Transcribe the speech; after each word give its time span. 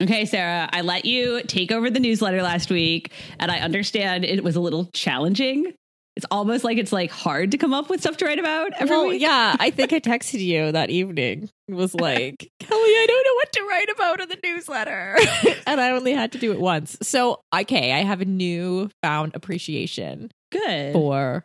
Okay, 0.00 0.26
Sarah, 0.26 0.68
I 0.72 0.82
let 0.82 1.04
you 1.04 1.42
take 1.42 1.72
over 1.72 1.90
the 1.90 1.98
newsletter 1.98 2.40
last 2.40 2.70
week, 2.70 3.10
and 3.40 3.50
I 3.50 3.58
understand 3.58 4.24
it 4.24 4.44
was 4.44 4.54
a 4.54 4.60
little 4.60 4.86
challenging. 4.92 5.74
It's 6.14 6.26
almost 6.30 6.62
like 6.62 6.78
it's 6.78 6.92
like 6.92 7.10
hard 7.10 7.50
to 7.50 7.58
come 7.58 7.74
up 7.74 7.90
with 7.90 8.00
stuff 8.00 8.16
to 8.18 8.24
write 8.24 8.38
about 8.38 8.72
every 8.78 8.96
well, 8.96 9.08
week. 9.08 9.22
yeah, 9.22 9.56
I 9.58 9.70
think 9.70 9.92
I 9.92 10.00
texted 10.00 10.40
you 10.40 10.70
that 10.70 10.90
evening. 10.90 11.50
It 11.66 11.74
was 11.74 11.94
like, 12.00 12.48
Kelly, 12.60 12.80
I 12.80 13.06
don't 13.08 13.24
know 13.24 13.34
what 13.34 13.52
to 13.52 13.62
write 13.68 13.90
about 13.90 14.20
in 14.20 14.28
the 14.28 14.38
newsletter. 14.44 15.16
and 15.66 15.80
I 15.80 15.90
only 15.90 16.12
had 16.12 16.30
to 16.32 16.38
do 16.38 16.52
it 16.52 16.60
once. 16.60 16.96
So, 17.02 17.40
okay, 17.52 17.92
I 17.92 18.04
have 18.04 18.20
a 18.20 18.24
new 18.24 18.90
found 19.02 19.34
appreciation 19.34 20.30
Good. 20.52 20.92
for 20.92 21.44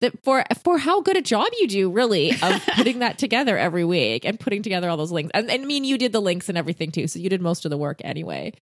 the 0.00 0.12
for 0.22 0.44
for 0.64 0.78
how 0.78 1.00
good 1.02 1.16
a 1.16 1.22
job 1.22 1.48
you 1.60 1.68
do 1.68 1.90
really 1.90 2.30
of 2.42 2.64
putting 2.76 3.00
that 3.00 3.18
together 3.18 3.56
every 3.58 3.84
week 3.84 4.24
and 4.24 4.38
putting 4.40 4.62
together 4.62 4.88
all 4.88 4.96
those 4.96 5.12
links. 5.12 5.30
And, 5.34 5.50
and 5.50 5.62
I 5.62 5.64
mean 5.66 5.84
you 5.84 5.98
did 5.98 6.12
the 6.12 6.20
links 6.20 6.48
and 6.48 6.56
everything 6.56 6.90
too, 6.90 7.06
so 7.06 7.18
you 7.18 7.28
did 7.28 7.40
most 7.42 7.64
of 7.64 7.70
the 7.70 7.76
work 7.78 8.00
anyway. 8.04 8.52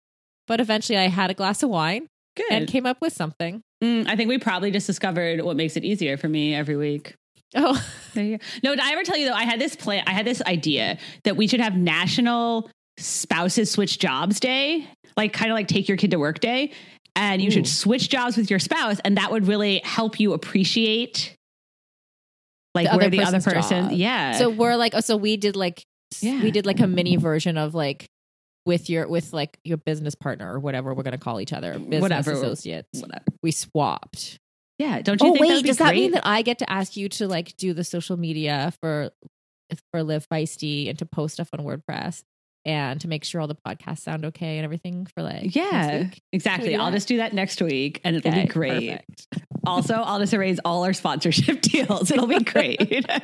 But 0.47 0.59
eventually 0.59 0.97
I 0.97 1.07
had 1.07 1.29
a 1.29 1.33
glass 1.33 1.63
of 1.63 1.69
wine 1.69 2.07
Good. 2.35 2.51
and 2.51 2.67
came 2.67 2.85
up 2.85 2.97
with 3.01 3.13
something. 3.13 3.61
Mm, 3.83 4.07
I 4.07 4.15
think 4.15 4.29
we 4.29 4.37
probably 4.37 4.71
just 4.71 4.87
discovered 4.87 5.41
what 5.41 5.55
makes 5.55 5.77
it 5.77 5.83
easier 5.83 6.17
for 6.17 6.27
me 6.27 6.53
every 6.55 6.75
week. 6.75 7.15
Oh, 7.55 7.83
There 8.13 8.23
you 8.23 8.37
go. 8.37 8.43
No, 8.63 8.71
did 8.71 8.81
I 8.81 8.91
ever 8.91 9.03
tell 9.03 9.17
you 9.17 9.27
though? 9.27 9.33
I 9.35 9.43
had 9.43 9.59
this 9.59 9.75
plan. 9.75 10.03
I 10.07 10.11
had 10.11 10.25
this 10.25 10.41
idea 10.41 10.97
that 11.23 11.37
we 11.37 11.47
should 11.47 11.61
have 11.61 11.75
National 11.75 12.69
Spouses 12.97 13.71
Switch 13.71 13.97
Jobs 13.97 14.39
Day, 14.39 14.85
like 15.15 15.33
kind 15.33 15.51
of 15.51 15.55
like 15.55 15.67
take 15.67 15.87
your 15.87 15.97
kid 15.97 16.11
to 16.11 16.17
work 16.17 16.39
day, 16.41 16.73
and 17.19 17.41
you 17.41 17.49
Ooh. 17.49 17.51
should 17.51 17.65
hmm. 17.65 17.71
switch 17.71 18.09
jobs 18.09 18.37
with 18.37 18.49
your 18.49 18.59
spouse, 18.59 18.99
and 19.03 19.17
that 19.17 19.31
would 19.31 19.47
really 19.47 19.81
help 19.83 20.19
you 20.19 20.33
appreciate 20.33 21.35
like 22.75 22.89
The 22.89 22.97
where 22.97 23.09
the 23.09 23.21
other 23.23 23.41
person. 23.41 23.89
job. 23.89 23.91
Yeah. 23.93 24.33
so 24.33 24.49
we're 24.49 24.75
like, 24.75 24.93
oh, 24.95 25.01
so 25.01 25.17
we 25.17 25.37
did 25.37 25.55
like, 25.55 25.83
Yeah. 26.21 26.41
we 26.41 26.51
did 26.51 26.65
like 26.65 26.79
a 26.79 26.87
mini 26.87 27.17
version 27.17 27.57
of 27.57 27.73
like 27.75 28.07
with 28.65 28.89
your 28.89 29.07
with 29.07 29.33
like 29.33 29.57
your 29.63 29.77
business 29.77 30.15
partner 30.15 30.53
or 30.53 30.59
whatever 30.59 30.93
we're 30.93 31.03
gonna 31.03 31.17
call 31.17 31.41
each 31.41 31.53
other, 31.53 31.73
business 31.77 32.01
Whatever. 32.01 32.31
associates. 32.31 33.01
whatever. 33.01 33.23
We 33.41 33.51
swapped. 33.51 34.37
Yeah. 34.77 35.01
Don't 35.01 35.21
you 35.21 35.29
Oh 35.29 35.33
think 35.33 35.45
wait, 35.45 35.65
does 35.65 35.77
that 35.77 35.95
mean 35.95 36.11
that 36.11 36.25
I 36.25 36.41
get 36.41 36.59
to 36.59 36.69
ask 36.71 36.95
you 36.95 37.09
to 37.09 37.27
like 37.27 37.57
do 37.57 37.73
the 37.73 37.83
social 37.83 38.17
media 38.17 38.71
for 38.81 39.11
for 39.91 40.03
Live 40.03 40.27
Feisty 40.31 40.89
and 40.89 40.97
to 40.99 41.05
post 41.05 41.35
stuff 41.35 41.49
on 41.53 41.59
WordPress 41.65 42.23
and 42.69 43.01
to 43.01 43.07
make 43.07 43.23
sure 43.23 43.41
all 43.41 43.47
the 43.47 43.55
podcasts 43.55 43.99
sound 43.99 44.25
okay 44.25 44.57
and 44.57 44.63
everything 44.63 45.07
for 45.07 45.23
like 45.23 45.43
next 45.43 45.55
yeah, 45.55 46.03
week? 46.03 46.21
exactly. 46.31 46.65
Can 46.65 46.71
we 46.73 46.77
do 46.77 46.81
I'll 46.81 46.91
that? 46.91 46.97
just 46.97 47.07
do 47.07 47.17
that 47.17 47.33
next 47.33 47.61
week, 47.61 47.99
and 48.03 48.15
it'll 48.15 48.29
Okay, 48.31 48.43
be 48.43 48.47
great. 48.47 48.89
perfect. 48.89 49.27
Also, 49.65 49.95
I'll 49.95 50.19
just 50.19 50.33
erase 50.33 50.59
all 50.63 50.83
our 50.83 50.93
sponsorship 50.93 51.61
deals. 51.63 52.11
It'll 52.11 52.27
be 52.27 52.39
great. 52.39 53.05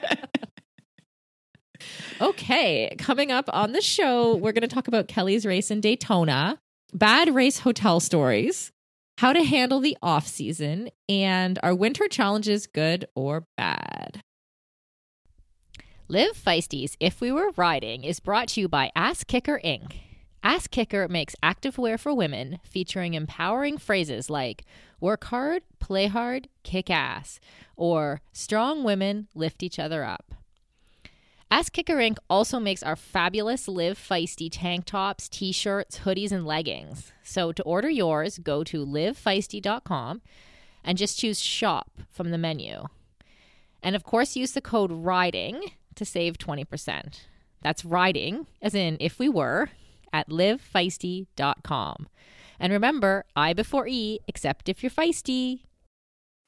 Okay, 2.22 2.96
coming 2.98 3.32
up 3.32 3.50
on 3.52 3.74
the 3.74 3.82
show, 3.82 4.36
we're 4.38 4.54
going 4.54 4.62
to 4.62 4.74
talk 4.74 4.88
about 4.88 5.10
Kelly's 5.10 5.46
race 5.46 5.70
in 5.70 5.82
Daytona, 5.82 6.58
bad 6.94 7.36
race 7.36 7.60
hotel 7.60 8.00
stories, 8.00 8.72
how 9.18 9.34
to 9.34 9.44
handle 9.44 9.82
the 9.82 9.98
off 10.02 10.26
season, 10.26 10.90
and 11.10 11.60
are 11.62 11.76
winter 11.76 12.08
challenges 12.08 12.68
good 12.68 13.06
or 13.16 13.46
bad? 13.58 14.22
Live 16.08 16.34
Feisties 16.38 16.96
If 17.00 17.20
We 17.20 17.32
Were 17.32 17.50
Riding 17.58 18.04
is 18.04 18.20
brought 18.20 18.50
to 18.50 18.62
you 18.62 18.68
by 18.68 18.92
Ass 18.96 19.24
Kicker 19.24 19.60
Inc. 19.66 19.96
Ass 20.44 20.68
Kicker 20.68 21.08
makes 21.08 21.36
activewear 21.42 22.00
for 22.00 22.14
women 22.14 22.60
featuring 22.64 23.16
empowering 23.16 23.80
phrases 23.80 24.30
like 24.30 24.66
work 25.00 25.24
hard, 25.24 25.64
play 25.80 26.06
hard, 26.06 26.48
kick 26.62 26.92
ass, 26.92 27.40
or 27.76 28.22
strong 28.32 28.84
women 28.84 29.30
lift 29.34 29.64
each 29.64 29.80
other 29.80 30.04
up. 30.04 30.36
Ass 31.50 31.72
Kicker 31.72 31.96
Inc. 31.96 32.18
also 32.30 32.60
makes 32.60 32.84
our 32.84 32.96
fabulous 32.96 33.68
Live 33.68 33.98
Feisty 33.98 34.50
tank 34.52 34.86
tops, 34.86 35.28
t 35.28 35.52
shirts, 35.52 36.02
hoodies, 36.06 36.32
and 36.32 36.46
leggings. 36.46 37.14
So 37.24 37.52
to 37.52 37.64
order 37.64 37.90
yours, 37.90 38.38
go 38.38 38.64
to 38.66 38.86
livefeisty.com 38.86 40.22
and 40.84 41.00
just 41.00 41.18
choose 41.18 41.42
shop 41.42 41.90
from 42.12 42.30
the 42.30 42.38
menu. 42.38 42.90
And 43.82 43.96
of 43.96 44.04
course, 44.04 44.36
use 44.36 44.52
the 44.52 44.62
code 44.62 44.92
RIDING 44.92 45.72
to 45.96 46.06
save 46.06 46.38
20%. 46.38 47.22
That's 47.62 47.86
riding, 47.86 48.48
as 48.62 48.76
in 48.76 48.98
if 49.00 49.18
we 49.18 49.28
were, 49.30 49.70
at 50.14 50.30
livefeisty.com. 50.30 52.08
And 52.60 52.72
remember, 52.72 53.26
I 53.36 53.54
before 53.54 53.88
E, 53.88 54.20
except 54.28 54.70
if 54.70 54.82
you're 54.84 54.92
feisty. 54.92 55.62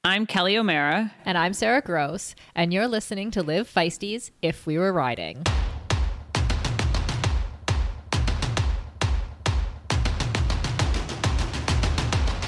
I'm 0.04 0.26
Kelly 0.26 0.58
O'Mara. 0.58 1.14
And 1.26 1.38
I'm 1.38 1.54
Sarah 1.54 1.82
Gross, 1.82 2.34
and 2.56 2.74
you're 2.74 2.88
listening 2.88 3.30
to 3.32 3.44
Live 3.44 3.68
Feisty's 3.70 4.32
If 4.42 4.66
We 4.66 4.78
Were 4.78 4.94
Riding. 4.94 5.44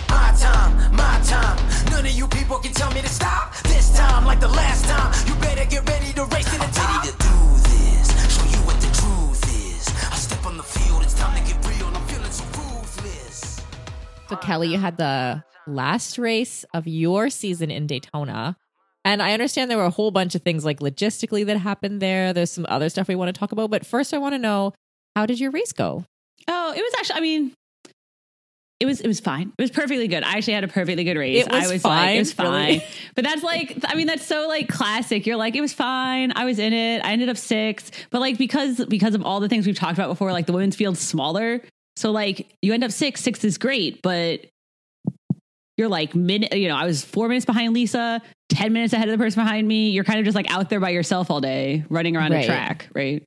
My 0.08 0.34
time, 0.40 0.96
my 0.96 1.20
time. 1.26 1.58
None 1.92 2.06
of 2.06 2.12
you 2.12 2.28
people 2.28 2.60
can 2.60 2.72
tell 2.72 2.92
me 2.94 3.02
to 3.02 3.10
stop. 3.10 3.56
This 3.64 3.94
time, 3.98 4.26
like 4.26 4.40
the 4.40 4.48
last 4.48 4.86
time, 4.86 5.14
you 5.28 5.36
better 5.42 5.66
get 5.66 5.86
ready 5.90 6.14
to 6.14 6.26
race 6.26 6.50
to 6.54 6.60
the 6.60 6.69
So, 14.30 14.36
Kelly, 14.36 14.68
you 14.68 14.78
had 14.78 14.98
the 14.98 15.44
last 15.66 16.20
race 16.20 16.64
of 16.76 16.88
your 16.88 17.32
season 17.32 17.72
in 17.72 17.88
Daytona. 17.88 18.56
And 19.04 19.24
I 19.24 19.34
understand 19.34 19.72
there 19.72 19.78
were 19.78 19.86
a 19.86 19.90
whole 19.90 20.12
bunch 20.12 20.36
of 20.36 20.44
things 20.44 20.64
like 20.64 20.82
logistically 20.82 21.46
that 21.48 21.58
happened 21.58 22.00
there. 22.00 22.32
There's 22.32 22.52
some 22.52 22.68
other 22.70 22.90
stuff 22.90 23.08
we 23.08 23.16
want 23.16 23.34
to 23.34 23.40
talk 23.40 23.52
about. 23.52 23.72
But 23.72 23.88
first, 23.88 24.14
I 24.14 24.20
want 24.20 24.36
to 24.36 24.40
know 24.40 24.74
how 25.16 25.26
did 25.26 25.40
your 25.40 25.50
race 25.50 25.74
go? 25.74 26.06
Oh, 26.48 26.74
it 26.74 26.80
was 26.80 26.94
actually. 27.00 27.18
I 27.18 27.22
mean, 27.22 27.54
it 28.80 28.86
was 28.86 29.02
it 29.02 29.08
was 29.08 29.20
fine. 29.20 29.52
It 29.58 29.62
was 29.62 29.72
perfectly 29.72 30.08
good. 30.08 30.24
I 30.24 30.38
actually 30.38 30.54
had 30.54 30.64
a 30.64 30.68
perfectly 30.68 31.04
good 31.04 31.18
race. 31.18 31.46
It 31.48 31.52
was 31.52 31.64
I 31.64 31.74
was 31.74 31.84
like, 31.84 31.94
fine? 31.94 32.16
it 32.16 32.20
was 32.20 32.34
fine. 32.34 32.68
Really? 32.68 32.84
But 33.16 33.24
that's 33.24 33.42
like, 33.42 33.80
I 33.86 33.96
mean, 33.96 34.06
that's 34.06 34.26
so 34.26 34.48
like 34.48 34.68
classic. 34.68 35.26
You're 35.26 35.38
like, 35.38 35.56
it 35.56 35.62
was 35.62 35.74
fine. 35.74 36.34
I 36.36 36.46
was 36.46 36.60
in 36.60 36.72
it. 36.74 37.04
I 37.04 37.14
ended 37.14 37.30
up 37.30 37.38
sixth. 37.38 37.92
But 38.12 38.22
like 38.22 38.38
because 38.38 38.86
because 38.86 39.16
of 39.16 39.24
all 39.24 39.40
the 39.40 39.50
things 39.50 39.66
we've 39.66 39.76
talked 39.76 39.98
about 39.98 40.10
before, 40.10 40.32
like 40.32 40.46
the 40.46 40.54
women's 40.54 40.76
field's 40.76 41.00
smaller, 41.00 41.62
so 42.00 42.12
like 42.12 42.48
you 42.62 42.74
end 42.74 42.84
up 42.84 42.92
sixth. 42.92 43.24
Sixth 43.24 43.44
is 43.44 43.58
great, 43.58 44.02
but 44.02 44.46
you're 45.78 45.90
like 45.90 46.16
minute. 46.16 46.56
You 46.56 46.70
know, 46.70 46.76
I 46.78 46.86
was 46.86 47.04
four 47.04 47.28
minutes 47.28 47.46
behind 47.46 47.74
Lisa. 47.74 48.22
10 48.50 48.74
minutes 48.74 48.94
ahead 48.94 49.08
of 49.08 49.18
the 49.18 49.24
person 49.24 49.44
behind 49.44 49.68
me. 49.68 49.90
You're 49.92 50.04
kind 50.04 50.18
of 50.20 50.26
just 50.26 50.36
like 50.36 50.50
out 50.50 50.70
there 50.70 50.80
by 50.80 50.90
yourself 50.90 51.30
all 51.30 51.40
day 51.42 51.84
running 51.90 52.16
around 52.18 52.32
Right. 52.32 52.44
a 52.46 52.48
track, 52.48 52.88
right? 52.96 53.24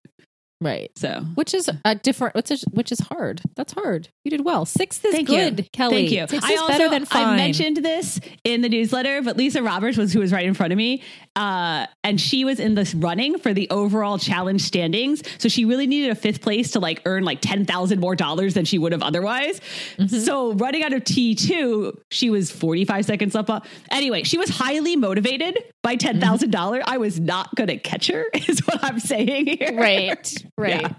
Right. 0.62 0.90
So 0.96 1.20
Which 1.34 1.54
is 1.54 1.68
a 1.84 1.94
different, 1.96 2.34
which 2.34 2.50
is, 2.50 2.62
which 2.70 2.92
is 2.92 3.00
hard. 3.00 3.42
That's 3.56 3.72
hard. 3.72 4.08
You 4.24 4.30
did 4.30 4.44
well. 4.44 4.64
Sixth 4.64 5.04
is 5.04 5.12
Thank 5.12 5.28
good, 5.28 5.58
you. 5.58 5.64
Kelly. 5.72 6.08
Thank 6.08 6.10
you. 6.12 6.26
Sixth 6.28 6.48
I 6.48 6.52
is 6.52 6.60
also 6.60 6.72
better 6.72 6.88
than 6.88 7.04
fine. 7.04 7.26
I 7.26 7.36
mentioned 7.36 7.78
this 7.78 8.20
in 8.44 8.62
the 8.62 8.68
newsletter, 8.68 9.22
but 9.22 9.36
Lisa 9.36 9.62
Roberts 9.62 9.96
was 9.96 10.12
who 10.12 10.20
was 10.20 10.32
right 10.32 10.46
in 10.46 10.54
front 10.54 10.72
of 10.72 10.76
me, 10.76 11.02
uh, 11.34 11.86
and 12.04 12.20
she 12.20 12.44
was 12.44 12.60
in 12.60 12.74
this 12.74 12.94
running 12.94 13.38
for 13.38 13.52
the 13.52 13.68
overall 13.70 14.18
challenge 14.18 14.62
standings. 14.62 15.22
So 15.38 15.48
she 15.48 15.64
really 15.64 15.86
needed 15.86 16.10
a 16.10 16.14
fifth 16.14 16.40
place 16.40 16.70
to 16.72 16.80
like 16.80 17.02
earn 17.04 17.24
like 17.24 17.40
ten 17.40 17.64
thousand 17.64 18.00
more 18.00 18.14
dollars 18.14 18.54
than 18.54 18.64
she 18.64 18.78
would 18.78 18.92
have 18.92 19.02
otherwise. 19.02 19.60
Mm-hmm. 19.98 20.16
So 20.18 20.52
running 20.54 20.84
out 20.84 20.92
of 20.92 21.04
T 21.04 21.34
two, 21.34 21.98
she 22.10 22.30
was 22.30 22.50
forty 22.50 22.84
five 22.84 23.04
seconds 23.04 23.34
up. 23.34 23.66
Anyway, 23.90 24.22
she 24.22 24.38
was 24.38 24.48
highly 24.48 24.94
motivated 24.96 25.58
by 25.82 25.96
ten 25.96 26.20
thousand 26.20 26.50
dollars. 26.50 26.84
I 26.86 26.98
was 26.98 27.18
not 27.18 27.54
going 27.54 27.68
to 27.68 27.78
catch 27.78 28.06
her, 28.08 28.24
is 28.48 28.60
what 28.60 28.82
I'm 28.82 29.00
saying 29.00 29.46
here. 29.46 29.76
Right. 29.76 30.44
Right. 30.58 30.82
Yeah. 30.82 30.92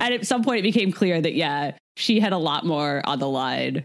And 0.00 0.14
at 0.14 0.26
some 0.26 0.44
point, 0.44 0.60
it 0.60 0.62
became 0.62 0.92
clear 0.92 1.20
that, 1.20 1.34
yeah, 1.34 1.72
she 1.96 2.20
had 2.20 2.32
a 2.32 2.38
lot 2.38 2.66
more 2.66 3.02
on 3.04 3.18
the 3.18 3.28
line 3.28 3.84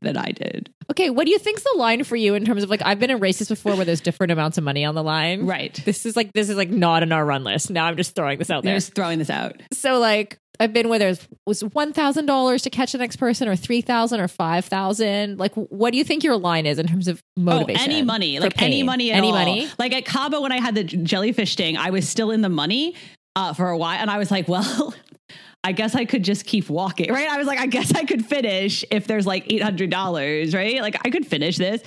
than 0.00 0.16
I 0.16 0.32
did. 0.32 0.68
Okay. 0.90 1.10
What 1.10 1.26
do 1.26 1.30
you 1.30 1.38
think's 1.38 1.62
the 1.62 1.74
line 1.76 2.02
for 2.02 2.16
you 2.16 2.34
in 2.34 2.44
terms 2.44 2.64
of 2.64 2.70
like, 2.70 2.82
I've 2.84 2.98
been 2.98 3.10
in 3.10 3.20
races 3.20 3.48
before 3.48 3.76
where 3.76 3.84
there's 3.84 4.00
different 4.00 4.32
amounts 4.32 4.58
of 4.58 4.64
money 4.64 4.84
on 4.84 4.96
the 4.96 5.02
line. 5.02 5.46
Right. 5.46 5.80
This 5.84 6.04
is 6.04 6.16
like, 6.16 6.32
this 6.32 6.48
is 6.48 6.56
like 6.56 6.70
not 6.70 7.04
in 7.04 7.12
our 7.12 7.24
run 7.24 7.44
list. 7.44 7.70
Now 7.70 7.86
I'm 7.86 7.96
just 7.96 8.16
throwing 8.16 8.38
this 8.38 8.50
out 8.50 8.64
there. 8.64 8.74
just 8.74 8.94
throwing 8.94 9.20
this 9.20 9.30
out. 9.30 9.62
So 9.72 10.00
like 10.00 10.38
I've 10.60 10.72
been 10.72 10.88
where 10.88 10.98
there's 10.98 11.26
was 11.46 11.62
one 11.62 11.92
thousand 11.92 12.26
dollars 12.26 12.62
to 12.62 12.70
catch 12.70 12.92
the 12.92 12.98
next 12.98 13.16
person, 13.16 13.48
or 13.48 13.56
three 13.56 13.80
thousand, 13.80 14.20
or 14.20 14.28
five 14.28 14.64
thousand. 14.64 15.38
Like, 15.38 15.54
what 15.54 15.92
do 15.92 15.98
you 15.98 16.04
think 16.04 16.22
your 16.22 16.36
line 16.36 16.66
is 16.66 16.78
in 16.78 16.86
terms 16.86 17.08
of 17.08 17.20
motivation? 17.36 17.90
Oh, 17.90 17.94
any 17.94 18.02
money, 18.02 18.38
like 18.38 18.60
any 18.60 18.82
money 18.82 19.10
at 19.10 19.16
any 19.16 19.28
all. 19.28 19.32
money. 19.32 19.68
Like 19.78 19.92
at 19.92 20.04
Cabo, 20.04 20.40
when 20.40 20.52
I 20.52 20.60
had 20.60 20.74
the 20.74 20.84
jellyfish 20.84 21.52
sting, 21.52 21.76
I 21.76 21.90
was 21.90 22.08
still 22.08 22.30
in 22.30 22.42
the 22.42 22.48
money 22.48 22.94
uh, 23.36 23.52
for 23.52 23.70
a 23.70 23.76
while, 23.76 23.98
and 23.98 24.10
I 24.10 24.18
was 24.18 24.30
like, 24.30 24.48
well. 24.48 24.94
I 25.64 25.70
guess 25.70 25.94
I 25.94 26.06
could 26.06 26.24
just 26.24 26.44
keep 26.44 26.68
walking, 26.68 27.12
right? 27.12 27.28
I 27.28 27.38
was 27.38 27.46
like, 27.46 27.60
I 27.60 27.66
guess 27.66 27.94
I 27.94 28.04
could 28.04 28.26
finish 28.26 28.84
if 28.90 29.06
there's 29.06 29.28
like 29.28 29.46
$800, 29.46 30.54
right? 30.56 30.82
Like 30.82 30.96
I 31.06 31.10
could 31.10 31.24
finish 31.24 31.56
this. 31.56 31.80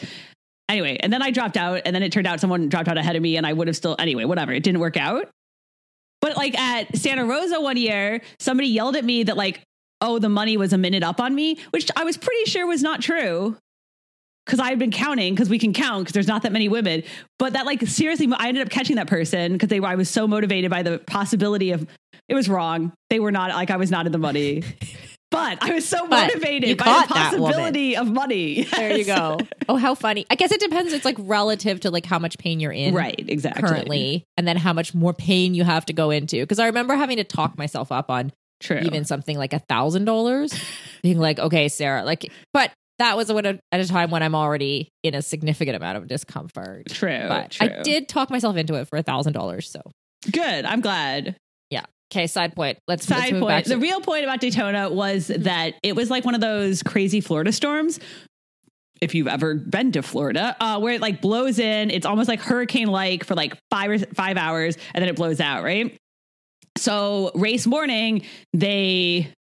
Anyway, 0.69 0.97
and 1.01 1.11
then 1.11 1.21
I 1.21 1.29
dropped 1.31 1.57
out, 1.57 1.81
and 1.83 1.93
then 1.93 2.01
it 2.01 2.13
turned 2.13 2.25
out 2.25 2.39
someone 2.39 2.69
dropped 2.69 2.87
out 2.87 2.97
ahead 2.97 3.17
of 3.17 3.21
me, 3.21 3.35
and 3.35 3.45
I 3.45 3.51
would 3.51 3.67
have 3.67 3.75
still, 3.75 3.97
anyway, 3.99 4.23
whatever. 4.23 4.53
It 4.53 4.63
didn't 4.63 4.79
work 4.79 4.95
out. 4.95 5.29
But 6.21 6.37
like 6.37 6.57
at 6.57 6.95
Santa 6.97 7.25
Rosa 7.25 7.61
one 7.61 7.77
year, 7.77 8.21
somebody 8.39 8.69
yelled 8.69 8.95
at 8.95 9.03
me 9.03 9.23
that 9.23 9.37
like, 9.37 9.61
oh, 10.01 10.19
the 10.19 10.29
money 10.29 10.57
was 10.57 10.73
a 10.73 10.77
minute 10.77 11.03
up 11.03 11.19
on 11.19 11.35
me, 11.35 11.59
which 11.71 11.91
I 11.95 12.03
was 12.03 12.17
pretty 12.17 12.49
sure 12.49 12.65
was 12.65 12.81
not 12.81 13.01
true. 13.01 13.57
Cause 14.45 14.59
I 14.59 14.69
had 14.69 14.77
been 14.77 14.91
counting 14.91 15.33
because 15.33 15.49
we 15.49 15.57
can 15.57 15.73
count 15.73 16.03
because 16.03 16.13
there's 16.13 16.27
not 16.27 16.43
that 16.43 16.51
many 16.51 16.69
women. 16.69 17.01
But 17.39 17.53
that 17.53 17.65
like 17.65 17.81
seriously, 17.87 18.29
I 18.37 18.49
ended 18.49 18.63
up 18.63 18.69
catching 18.69 18.97
that 18.97 19.07
person 19.07 19.53
because 19.53 19.69
they 19.69 19.79
I 19.79 19.95
was 19.95 20.09
so 20.09 20.27
motivated 20.27 20.69
by 20.69 20.83
the 20.83 20.99
possibility 20.99 21.71
of 21.71 21.87
it 22.29 22.35
was 22.35 22.47
wrong. 22.47 22.93
They 23.09 23.19
were 23.19 23.31
not 23.31 23.49
like 23.51 23.71
I 23.71 23.77
was 23.77 23.89
not 23.89 24.05
in 24.05 24.11
the 24.11 24.19
money. 24.19 24.63
but 25.31 25.57
I 25.61 25.73
was 25.73 25.87
so 25.87 26.07
But 26.07 26.27
motivated 26.27 26.77
by 26.77 26.85
the 26.85 27.13
possibility 27.13 27.97
of 27.97 28.07
money. 28.07 28.63
There 28.63 28.97
you 28.97 29.05
go. 29.05 29.39
Oh, 29.67 29.77
how 29.77 29.95
funny. 29.95 30.25
I 30.29 30.35
guess 30.35 30.51
it 30.51 30.59
depends. 30.59 30.93
It's 30.93 31.05
like 31.05 31.17
relative 31.19 31.81
to 31.81 31.91
like 31.91 32.05
how 32.05 32.19
much 32.19 32.37
pain 32.37 32.59
you're 32.59 32.71
in. 32.71 32.93
right, 32.93 33.23
exactly. 33.27 33.61
Currently, 33.61 34.25
and 34.37 34.47
then 34.47 34.57
how 34.57 34.73
much 34.73 34.93
more 34.93 35.13
pain 35.13 35.55
you 35.55 35.63
have 35.63 35.85
to 35.87 35.93
go 35.93 36.11
into. 36.11 36.39
Because 36.39 36.59
I 36.59 36.67
remember 36.67 36.95
having 36.95 37.17
to 37.17 37.23
talk 37.23 37.57
myself 37.57 37.91
up 37.91 38.09
on 38.09 38.31
True. 38.59 38.79
even 38.83 39.05
something 39.05 39.37
like 39.37 39.53
a 39.53 39.59
thousand 39.59 40.05
dollars, 40.05 40.53
being 41.01 41.17
like, 41.17 41.39
"Okay, 41.39 41.67
Sarah," 41.67 42.03
like, 42.05 42.31
but 42.53 42.71
that 42.99 43.17
was 43.17 43.31
when, 43.31 43.45
at 43.45 43.59
a 43.79 43.87
time 43.87 44.09
when 44.09 44.23
I'm 44.23 44.35
already 44.35 44.89
in 45.03 45.15
a 45.15 45.21
significant 45.21 45.75
amount 45.75 45.97
of 45.97 46.07
discomfort. 46.07 46.87
True. 46.89 47.25
But 47.27 47.51
true. 47.51 47.67
I 47.67 47.81
did 47.81 48.07
talk 48.07 48.29
myself 48.29 48.55
into 48.55 48.75
it 48.75 48.87
for 48.87 48.97
a 48.97 49.03
thousand 49.03 49.33
dollars. 49.33 49.69
So, 49.69 49.81
Good. 50.31 50.65
I'm 50.65 50.81
glad. 50.81 51.35
Yeah. 51.69 51.83
Okay, 52.11 52.27
side 52.27 52.55
point. 52.55 52.77
Let's, 52.87 53.09
let's 53.09 53.21
Side 53.21 53.31
back 53.33 53.41
point. 53.41 53.65
to 53.65 53.69
The 53.71 53.77
real 53.77 54.01
point 54.01 54.23
about 54.23 54.39
Daytona 54.39 54.89
was 54.89 55.27
that 55.27 55.73
it 55.83 55.95
was 55.95 56.09
like 56.09 56.23
one 56.23 56.35
of 56.35 56.41
those 56.41 56.83
crazy 56.83 57.21
Florida 57.21 57.51
storms. 57.51 57.99
If 59.01 59.13
you've 59.13 59.27
ever 59.27 59.55
been 59.55 59.91
to 59.91 60.01
Florida, 60.01 60.55
uh, 60.59 60.79
where 60.79 60.93
it 60.93 61.01
like 61.01 61.21
blows 61.21 61.59
in, 61.59 61.91
it's 61.91 62.05
almost 62.05 62.29
like 62.29 62.39
hurricane 62.39 62.87
like 62.87 63.25
for 63.25 63.35
like 63.35 63.57
five 63.69 63.91
or 63.91 63.97
five 64.13 64.37
hours, 64.37 64.77
and 64.93 65.01
then 65.01 65.09
it 65.09 65.17
blows 65.17 65.41
out, 65.41 65.63
right? 65.63 65.97
So 66.77 67.31
race 67.35 67.67
morning, 67.67 68.23
they 68.53 69.33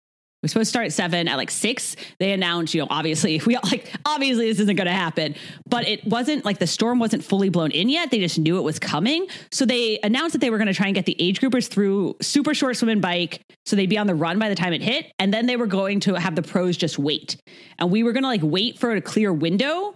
we're 0.44 0.50
supposed 0.50 0.68
to 0.68 0.70
start 0.70 0.86
at 0.88 0.94
seven 0.94 1.30
at 1.30 1.38
like 1.38 1.50
six. 1.50 1.96
They 2.20 2.34
announced, 2.34 2.74
you 2.74 2.82
know, 2.82 2.88
obviously 2.90 3.42
we 3.48 3.56
all 3.56 3.62
like 3.64 3.90
obviously 4.06 4.50
this 4.50 4.60
isn't 4.60 4.76
going 4.76 4.88
to 4.88 4.94
happen, 4.94 5.36
but 5.66 5.88
it 5.88 6.06
wasn't 6.06 6.44
like 6.44 6.60
the 6.60 6.68
storm 6.68 7.00
wasn't 7.00 7.24
fully 7.24 7.50
blown 7.50 7.72
in 7.72 7.90
yet. 7.90 8.12
They 8.12 8.20
just 8.20 8.38
knew 8.38 8.58
it 8.58 8.64
was 8.64 8.78
coming, 8.78 9.28
so 9.52 9.66
they 9.66 10.00
announced 10.04 10.34
that 10.34 10.40
they 10.40 10.50
were 10.50 10.58
going 10.58 10.68
to 10.68 10.74
try 10.74 10.88
and 10.88 10.96
get 10.96 11.06
the 11.06 11.16
age 11.18 11.40
groupers 11.40 11.70
through 11.70 12.18
super 12.22 12.54
short 12.54 12.76
swim 12.76 12.90
and 12.90 13.02
bike, 13.02 13.42
so 13.66 13.76
they'd 13.78 13.90
be 13.90 13.98
on 13.98 14.08
the 14.08 14.16
run 14.16 14.38
by 14.38 14.50
the 14.50 14.56
time 14.56 14.74
it 14.74 14.82
hit, 14.82 15.12
and 15.18 15.34
then 15.34 15.46
they 15.46 15.56
were 15.56 15.68
going 15.68 16.02
to 16.02 16.16
have 16.16 16.36
the 16.36 16.44
pros 16.44 16.76
just 16.76 17.00
wait, 17.00 17.38
and 17.80 17.90
we 17.90 18.04
were 18.04 18.12
going 18.12 18.24
to 18.24 18.30
like 18.30 18.42
wait 18.44 18.78
for 18.78 18.92
a 18.92 19.02
clear 19.02 19.32
window, 19.32 19.96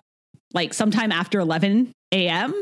like 0.53 0.73
sometime 0.73 1.11
after 1.11 1.39
eleven 1.41 1.91
a.m. 2.13 2.53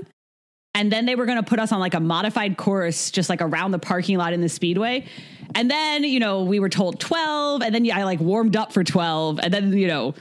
And 0.75 0.91
then 0.91 1.05
they 1.05 1.15
were 1.15 1.25
going 1.25 1.37
to 1.37 1.43
put 1.43 1.57
us 1.57 1.71
on 1.71 1.79
like 1.79 1.93
a 1.93 1.99
modified 1.99 2.57
course, 2.57 3.09
just 3.09 3.29
like 3.29 3.41
around 3.41 3.71
the 3.71 3.79
parking 3.79 4.17
lot 4.17 4.33
in 4.33 4.41
the 4.41 4.49
speedway. 4.49 5.05
And 5.55 5.71
then, 5.71 6.03
you 6.03 6.19
know, 6.19 6.43
we 6.43 6.59
were 6.59 6.69
told 6.69 6.99
12. 6.99 7.61
And 7.63 7.73
then 7.73 7.89
I 7.91 8.03
like 8.03 8.19
warmed 8.19 8.57
up 8.57 8.73
for 8.73 8.83
12. 8.83 9.39
And 9.41 9.53
then, 9.53 9.73
you 9.77 9.87
know, 9.87 10.13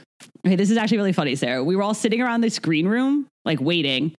okay, 0.47 0.55
this 0.55 0.71
is 0.71 0.77
actually 0.77 0.97
really 0.97 1.13
funny, 1.13 1.35
Sarah. 1.35 1.61
We 1.63 1.75
were 1.75 1.83
all 1.83 1.93
sitting 1.93 2.21
around 2.21 2.39
this 2.41 2.57
green 2.57 2.87
room, 2.87 3.27
like 3.43 3.59
waiting. 3.59 4.15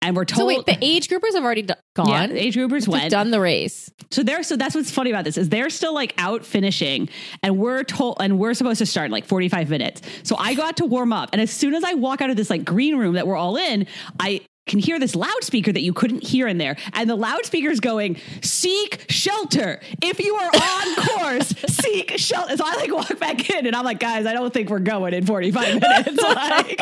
And 0.00 0.16
we're 0.16 0.24
told. 0.24 0.38
So 0.38 0.46
wait, 0.46 0.64
the 0.64 0.78
age 0.80 1.08
groupers 1.08 1.34
have 1.34 1.44
already 1.44 1.62
gone. 1.62 2.08
yeah, 2.08 2.26
the 2.28 2.42
age 2.42 2.54
groupers 2.54 2.86
They've 2.86 2.88
went. 2.88 3.10
done 3.10 3.30
the 3.30 3.40
race. 3.40 3.90
So 4.12 4.22
they're 4.22 4.44
so 4.44 4.56
that's 4.56 4.76
what's 4.76 4.92
funny 4.92 5.10
about 5.10 5.24
this 5.24 5.36
is 5.36 5.48
they're 5.48 5.70
still 5.70 5.92
like 5.92 6.14
out 6.18 6.44
finishing 6.46 7.08
and 7.42 7.58
we're 7.58 7.82
told 7.82 8.18
and 8.20 8.38
we're 8.38 8.54
supposed 8.54 8.78
to 8.78 8.86
start 8.86 9.06
in 9.06 9.10
like 9.10 9.26
45 9.26 9.68
minutes. 9.68 10.00
So 10.22 10.36
I 10.38 10.54
go 10.54 10.62
out 10.62 10.76
to 10.76 10.86
warm 10.86 11.12
up 11.12 11.30
and 11.32 11.42
as 11.42 11.50
soon 11.50 11.74
as 11.74 11.82
I 11.82 11.94
walk 11.94 12.22
out 12.22 12.30
of 12.30 12.36
this 12.36 12.48
like 12.48 12.64
green 12.64 12.96
room 12.96 13.14
that 13.14 13.26
we're 13.26 13.36
all 13.36 13.56
in, 13.56 13.88
I 14.20 14.40
can 14.68 14.78
hear 14.78 14.98
this 14.98 15.14
loudspeaker 15.14 15.72
that 15.72 15.82
you 15.82 15.92
couldn't 15.92 16.22
hear 16.22 16.46
in 16.46 16.58
there. 16.58 16.76
And 16.92 17.08
the 17.08 17.16
loudspeaker's 17.16 17.80
going, 17.80 18.18
seek 18.42 19.04
shelter. 19.08 19.80
If 20.02 20.20
you 20.20 20.34
are 20.34 20.50
on 20.54 20.94
course, 21.08 21.48
seek 21.68 22.18
shelter. 22.18 22.56
So 22.56 22.64
I 22.66 22.76
like 22.76 22.92
walk 22.92 23.18
back 23.18 23.50
in 23.50 23.66
and 23.66 23.74
I'm 23.74 23.84
like, 23.84 23.98
guys, 24.00 24.26
I 24.26 24.32
don't 24.32 24.52
think 24.52 24.70
we're 24.70 24.78
going 24.78 25.14
in 25.14 25.26
45 25.26 25.80
minutes. 25.80 26.22
Like 26.22 26.80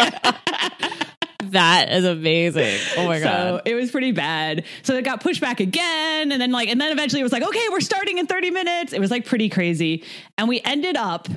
That 1.50 1.92
is 1.92 2.04
amazing. 2.04 2.78
Oh 2.96 3.06
my 3.06 3.18
so 3.18 3.24
god. 3.24 3.62
it 3.66 3.74
was 3.74 3.90
pretty 3.90 4.12
bad. 4.12 4.64
So 4.82 4.94
it 4.94 5.04
got 5.04 5.20
pushed 5.20 5.40
back 5.40 5.60
again. 5.60 6.32
And 6.32 6.40
then 6.40 6.50
like, 6.50 6.68
and 6.68 6.80
then 6.80 6.92
eventually 6.92 7.20
it 7.20 7.24
was 7.24 7.32
like, 7.32 7.42
okay, 7.46 7.66
we're 7.70 7.80
starting 7.80 8.18
in 8.18 8.26
30 8.26 8.50
minutes. 8.50 8.92
It 8.92 9.00
was 9.00 9.10
like 9.10 9.26
pretty 9.26 9.48
crazy. 9.48 10.04
And 10.36 10.48
we 10.48 10.60
ended 10.64 10.96
up 10.96 11.28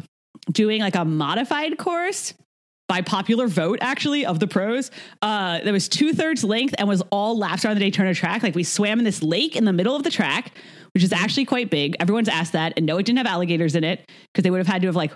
doing 0.51 0.81
like 0.81 0.95
a 0.95 1.05
modified 1.05 1.77
course 1.77 2.33
by 2.89 2.99
popular 3.01 3.47
vote, 3.47 3.79
actually, 3.81 4.25
of 4.25 4.39
the 4.39 4.47
pros. 4.47 4.91
Uh, 5.21 5.59
there 5.63 5.71
was 5.71 5.87
two 5.87 6.11
thirds 6.11 6.43
length 6.43 6.75
and 6.77 6.89
was 6.89 7.01
all 7.11 7.37
laps 7.37 7.63
around 7.63 7.75
the 7.75 7.79
Daytona 7.79 8.13
track. 8.13 8.43
Like 8.43 8.55
we 8.55 8.63
swam 8.63 8.99
in 8.99 9.05
this 9.05 9.23
lake 9.23 9.55
in 9.55 9.63
the 9.63 9.71
middle 9.71 9.95
of 9.95 10.03
the 10.03 10.09
track, 10.11 10.51
which 10.93 11.03
is 11.03 11.13
actually 11.13 11.45
quite 11.45 11.69
big. 11.69 11.95
Everyone's 12.01 12.27
asked 12.27 12.51
that. 12.53 12.73
And 12.75 12.85
no, 12.85 12.97
it 12.97 13.05
didn't 13.05 13.19
have 13.19 13.27
alligators 13.27 13.75
in 13.75 13.83
it 13.85 14.03
because 14.33 14.43
they 14.43 14.49
would 14.51 14.57
have 14.57 14.67
had 14.67 14.81
to 14.81 14.87
have 14.87 14.95
like 14.97 15.13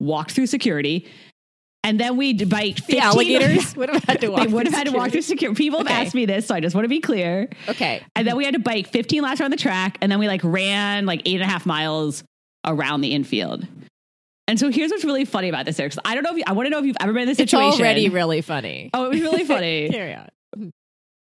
walked 0.00 0.32
through 0.32 0.46
security. 0.48 1.06
And 1.82 1.98
then 1.98 2.16
we 2.18 2.34
biked 2.44 2.80
15 2.80 2.96
The 2.96 3.02
alligators 3.02 3.74
would 3.76 3.88
have 3.88 4.04
had 4.04 4.20
to 4.20 4.28
walk. 4.28 4.40
they 4.46 4.52
would 4.52 4.66
have 4.66 4.74
had 4.74 4.86
to 4.88 4.92
walk 4.92 5.12
through 5.12 5.22
security. 5.22 5.56
People 5.56 5.78
have 5.78 5.86
Okay. 5.86 5.94
asked 6.04 6.14
me 6.14 6.26
this, 6.26 6.46
so 6.46 6.54
I 6.54 6.60
just 6.60 6.74
want 6.74 6.84
to 6.84 6.88
be 6.90 7.00
clear. 7.00 7.48
Okay. 7.68 8.04
And 8.14 8.26
then 8.26 8.36
we 8.36 8.44
had 8.44 8.52
to 8.54 8.60
bike 8.60 8.88
15 8.88 9.22
laps 9.22 9.40
around 9.40 9.52
the 9.52 9.56
track, 9.56 9.96
and 10.02 10.10
then 10.12 10.18
we 10.18 10.26
like 10.28 10.42
ran 10.44 11.06
like 11.06 11.22
eight 11.24 11.36
and 11.40 11.44
a 11.44 11.46
half 11.46 11.64
miles 11.64 12.22
around 12.66 13.00
the 13.00 13.12
infield. 13.14 13.66
And 14.50 14.58
so 14.58 14.68
here's 14.68 14.90
what's 14.90 15.04
really 15.04 15.24
funny 15.24 15.48
about 15.48 15.64
this, 15.64 15.78
Eric. 15.78 15.94
I 16.04 16.14
don't 16.14 16.24
know 16.24 16.32
if 16.32 16.38
you, 16.38 16.42
I 16.44 16.54
want 16.54 16.66
to 16.66 16.70
know 16.70 16.80
if 16.80 16.84
you've 16.84 16.96
ever 16.98 17.12
been 17.12 17.22
in 17.22 17.28
this 17.28 17.38
situation. 17.38 17.68
It's 17.68 17.78
already 17.80 18.08
really 18.08 18.40
funny. 18.40 18.90
oh, 18.92 19.04
it 19.04 19.10
was 19.10 19.20
really 19.20 19.44
funny. 19.44 19.88
Carry 19.92 20.12
on. 20.12 20.72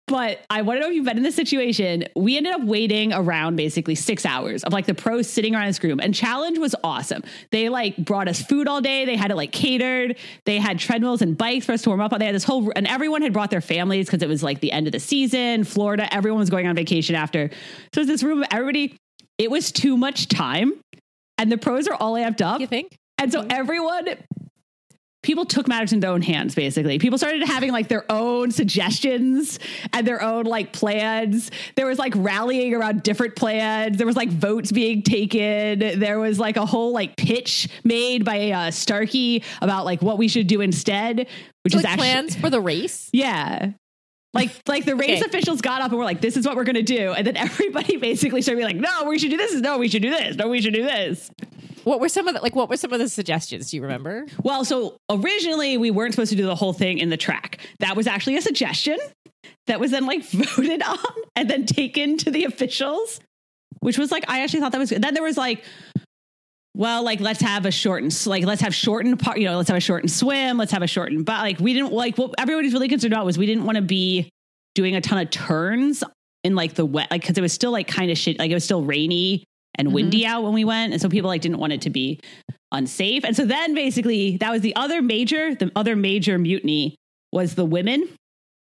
But 0.07 0.39
I 0.49 0.61
want 0.61 0.77
to 0.77 0.81
know 0.81 0.87
if 0.87 0.95
you've 0.95 1.03
been 1.03 1.17
in 1.17 1.23
this 1.23 1.35
situation. 1.35 2.05
We 2.15 2.37
ended 2.37 2.53
up 2.53 2.63
waiting 2.63 3.11
around 3.11 3.57
basically 3.57 3.95
six 3.95 4.25
hours 4.25 4.63
of 4.63 4.71
like 4.71 4.85
the 4.85 4.93
pros 4.93 5.29
sitting 5.29 5.55
around 5.55 5.67
this 5.67 5.83
room. 5.83 5.99
And 5.99 6.15
challenge 6.15 6.57
was 6.57 6.73
awesome. 6.85 7.21
They 7.51 7.67
like 7.67 7.97
brought 7.97 8.29
us 8.29 8.41
food 8.41 8.69
all 8.69 8.79
day. 8.79 9.03
They 9.03 9.17
had 9.17 9.29
it 9.29 9.35
like 9.35 9.51
catered. 9.51 10.15
They 10.45 10.57
had 10.57 10.79
treadmills 10.79 11.21
and 11.21 11.37
bikes 11.37 11.65
for 11.65 11.73
us 11.73 11.81
to 11.81 11.89
warm 11.89 11.99
up 11.99 12.13
on. 12.13 12.19
They 12.19 12.27
had 12.27 12.35
this 12.35 12.45
whole 12.45 12.71
and 12.77 12.87
everyone 12.87 13.23
had 13.23 13.33
brought 13.33 13.51
their 13.51 13.59
families 13.59 14.05
because 14.05 14.23
it 14.23 14.29
was 14.29 14.41
like 14.41 14.61
the 14.61 14.71
end 14.71 14.87
of 14.87 14.93
the 14.93 15.01
season. 15.01 15.65
Florida, 15.65 16.07
everyone 16.13 16.39
was 16.39 16.49
going 16.49 16.65
on 16.65 16.77
vacation 16.77 17.13
after. 17.13 17.49
So 17.93 17.99
it's 17.99 18.09
this 18.09 18.23
room. 18.23 18.43
of 18.43 18.47
Everybody, 18.51 18.95
it 19.37 19.51
was 19.51 19.73
too 19.73 19.97
much 19.97 20.29
time. 20.29 20.71
And 21.37 21.51
the 21.51 21.57
pros 21.57 21.89
are 21.89 21.95
all 21.95 22.13
amped 22.13 22.41
up. 22.41 22.61
You 22.61 22.67
think? 22.67 22.95
And 23.19 23.31
so 23.31 23.45
everyone, 23.49 24.09
people 25.23 25.45
took 25.45 25.67
matters 25.67 25.91
in 25.91 25.99
their 25.99 26.11
own 26.11 26.21
hands, 26.21 26.53
basically. 26.55 26.99
People 26.99 27.17
started 27.17 27.43
having 27.43 27.71
like 27.71 27.87
their 27.87 28.05
own 28.11 28.51
suggestions 28.51 29.59
and 29.91 30.05
their 30.07 30.21
own 30.21 30.45
like 30.45 30.71
plans. 30.71 31.49
There 31.75 31.87
was 31.87 31.97
like 31.99 32.13
rallying 32.15 32.73
around 32.75 33.03
different 33.03 33.35
plans. 33.35 33.97
There 33.97 34.07
was 34.07 34.15
like 34.15 34.29
votes 34.29 34.71
being 34.71 35.01
taken. 35.01 35.79
There 35.99 36.19
was 36.19 36.39
like 36.39 36.57
a 36.57 36.65
whole 36.65 36.93
like 36.93 37.17
pitch 37.17 37.67
made 37.83 38.23
by 38.23 38.51
uh, 38.51 38.71
Starkey 38.71 39.43
about 39.61 39.85
like 39.85 40.01
what 40.01 40.17
we 40.17 40.27
should 40.27 40.47
do 40.47 40.61
instead, 40.61 41.27
which 41.63 41.73
So 41.73 41.79
is 41.79 41.83
like 41.83 41.93
actually. 41.93 42.07
plans 42.07 42.35
for 42.35 42.49
the 42.49 42.61
race. 42.61 43.09
Yeah. 43.13 43.71
Like 44.33 44.51
like 44.67 44.85
the 44.85 44.95
race 44.95 45.21
Okay. 45.21 45.25
officials 45.25 45.61
got 45.61 45.81
up 45.81 45.89
and 45.89 45.97
were 45.97 46.03
like, 46.05 46.21
this 46.21 46.37
is 46.37 46.45
what 46.45 46.55
we're 46.55 46.65
gonna 46.65 46.83
do. 46.83 47.13
And 47.13 47.25
then 47.25 47.35
everybody 47.37 47.97
basically 47.97 48.43
started 48.43 48.59
being 48.63 48.79
like, 48.81 48.91
no, 49.03 49.09
we 49.09 49.17
should 49.17 49.31
do 49.31 49.37
this. 49.37 49.53
No, 49.55 49.79
we 49.79 49.87
should 49.87 50.03
do 50.03 50.11
this. 50.11 50.35
No, 50.35 50.47
we 50.49 50.61
should 50.61 50.75
do 50.75 50.83
this. 50.83 51.31
What 51.87 52.01
were 52.01 52.09
some 52.09 52.27
of 52.27 52.35
the 52.35 52.41
like? 52.41 52.53
What 52.53 52.67
were 52.67 52.75
some 52.75 52.91
of 52.91 52.99
the 52.99 53.07
suggestions? 53.07 53.71
Do 53.71 53.77
you 53.77 53.83
remember? 53.83 54.25
Well, 54.43 54.65
so 54.65 54.97
originally 55.09 55.77
we 55.77 55.89
weren't 55.89 56.13
supposed 56.13 56.31
to 56.31 56.35
do 56.35 56.45
the 56.45 56.53
whole 56.53 56.73
thing 56.73 56.97
in 56.97 57.09
the 57.09 57.15
track. 57.15 57.59
That 57.79 57.95
was 57.95 58.07
actually 58.07 58.35
a 58.35 58.41
suggestion 58.41 58.99
that 59.67 59.79
was 59.79 59.91
then 59.91 60.05
like 60.05 60.21
voted 60.29 60.83
on 60.83 60.97
and 61.37 61.49
then 61.49 61.65
taken 61.65 62.17
to 62.17 62.29
the 62.29 62.43
officials, 62.43 63.21
which 63.79 63.97
was 63.97 64.11
like 64.11 64.25
I 64.29 64.41
actually 64.41 64.59
thought 64.59 64.73
that 64.73 64.79
was 64.79 64.89
good. 64.89 65.01
Then 65.01 65.13
there 65.13 65.23
was 65.23 65.37
like, 65.37 65.63
well, 66.75 67.03
like 67.03 67.21
let's 67.21 67.39
have 67.39 67.65
a 67.65 67.71
shortened, 67.71 68.13
like 68.25 68.43
let's 68.43 68.61
have 68.61 68.75
shortened 68.75 69.17
part, 69.21 69.37
you 69.37 69.45
know, 69.45 69.55
let's 69.55 69.69
have 69.69 69.77
a 69.77 69.79
shortened 69.79 70.11
swim, 70.11 70.57
let's 70.57 70.73
have 70.73 70.81
a 70.81 70.87
shortened, 70.87 71.25
but 71.25 71.39
like 71.39 71.61
we 71.61 71.73
didn't 71.73 71.93
like 71.93 72.17
what 72.17 72.35
everybody's 72.37 72.73
really 72.73 72.89
concerned 72.89 73.13
about 73.13 73.25
was 73.25 73.37
we 73.37 73.45
didn't 73.45 73.63
want 73.63 73.77
to 73.77 73.81
be 73.81 74.29
doing 74.75 74.93
a 74.97 74.99
ton 74.99 75.19
of 75.19 75.29
turns 75.29 76.03
in 76.43 76.53
like 76.53 76.73
the 76.73 76.85
wet, 76.85 77.09
like 77.11 77.21
because 77.21 77.37
it 77.37 77.41
was 77.41 77.53
still 77.53 77.71
like 77.71 77.87
kind 77.87 78.11
of 78.11 78.17
shit, 78.17 78.37
like 78.39 78.51
it 78.51 78.55
was 78.55 78.65
still 78.65 78.83
rainy 78.83 79.45
and 79.77 79.93
windy 79.93 80.25
out 80.25 80.43
when 80.43 80.53
we 80.53 80.65
went, 80.65 80.93
and 80.93 81.01
so 81.01 81.09
people 81.09 81.27
like 81.27 81.41
didn't 81.41 81.59
want 81.59 81.73
it 81.73 81.81
to 81.81 81.89
be 81.89 82.19
unsafe. 82.71 83.23
And 83.23 83.35
so 83.35 83.45
then 83.45 83.73
basically 83.73 84.37
that 84.37 84.51
was 84.51 84.61
the 84.61 84.75
other 84.75 85.01
major, 85.01 85.55
the 85.55 85.71
other 85.75 85.95
major 85.95 86.37
mutiny 86.37 86.95
was 87.31 87.55
the 87.55 87.65
women. 87.65 88.09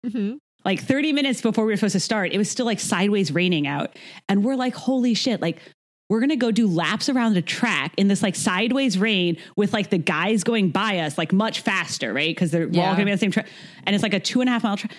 Mm-hmm. 0.06 0.36
Like 0.64 0.80
30 0.80 1.12
minutes 1.12 1.40
before 1.40 1.64
we 1.64 1.72
were 1.72 1.76
supposed 1.76 1.92
to 1.92 2.00
start, 2.00 2.32
it 2.32 2.38
was 2.38 2.50
still 2.50 2.66
like 2.66 2.80
sideways 2.80 3.32
raining 3.32 3.66
out. 3.66 3.98
And 4.28 4.44
we're 4.44 4.56
like, 4.56 4.74
holy 4.74 5.14
shit, 5.14 5.40
like 5.40 5.60
we're 6.08 6.20
gonna 6.20 6.36
go 6.36 6.50
do 6.50 6.66
laps 6.66 7.08
around 7.08 7.34
the 7.34 7.42
track 7.42 7.94
in 7.96 8.08
this 8.08 8.22
like 8.22 8.34
sideways 8.34 8.98
rain 8.98 9.38
with 9.56 9.72
like 9.72 9.90
the 9.90 9.98
guys 9.98 10.44
going 10.44 10.70
by 10.70 10.98
us 10.98 11.16
like 11.16 11.32
much 11.32 11.60
faster, 11.60 12.12
right? 12.12 12.34
Because 12.34 12.50
they're 12.50 12.68
we're 12.68 12.82
all 12.82 12.92
gonna 12.92 13.04
be 13.06 13.12
on 13.12 13.16
the 13.16 13.18
same 13.18 13.30
track. 13.30 13.46
And 13.84 13.94
it's 13.94 14.02
like 14.02 14.14
a 14.14 14.20
two 14.20 14.40
and 14.40 14.48
a 14.48 14.52
half 14.52 14.64
mile 14.64 14.76
track. 14.76 14.92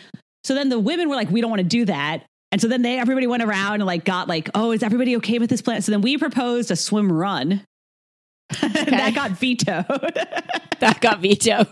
So 0.43 0.55
then 0.55 0.69
the 0.69 0.79
women 0.79 1.09
were 1.09 1.15
like, 1.15 1.29
we 1.29 1.41
don't 1.41 1.51
want 1.51 1.59
to 1.59 1.67
do 1.67 1.85
that. 1.85 2.25
And 2.51 2.59
so 2.61 2.67
then 2.67 2.81
they 2.81 2.97
everybody 2.99 3.27
went 3.27 3.43
around 3.43 3.75
and 3.75 3.85
like 3.85 4.03
got 4.05 4.27
like, 4.27 4.49
oh, 4.55 4.71
is 4.71 4.83
everybody 4.83 5.15
okay 5.17 5.39
with 5.39 5.49
this 5.49 5.61
plan? 5.61 5.81
So 5.81 5.91
then 5.91 6.01
we 6.01 6.17
proposed 6.17 6.69
a 6.71 6.75
swim 6.75 7.11
run. 7.11 7.61
that 8.61 9.13
got 9.15 9.31
vetoed. 9.31 9.85
That 10.81 10.99
got 10.99 11.19
vetoed. 11.19 11.69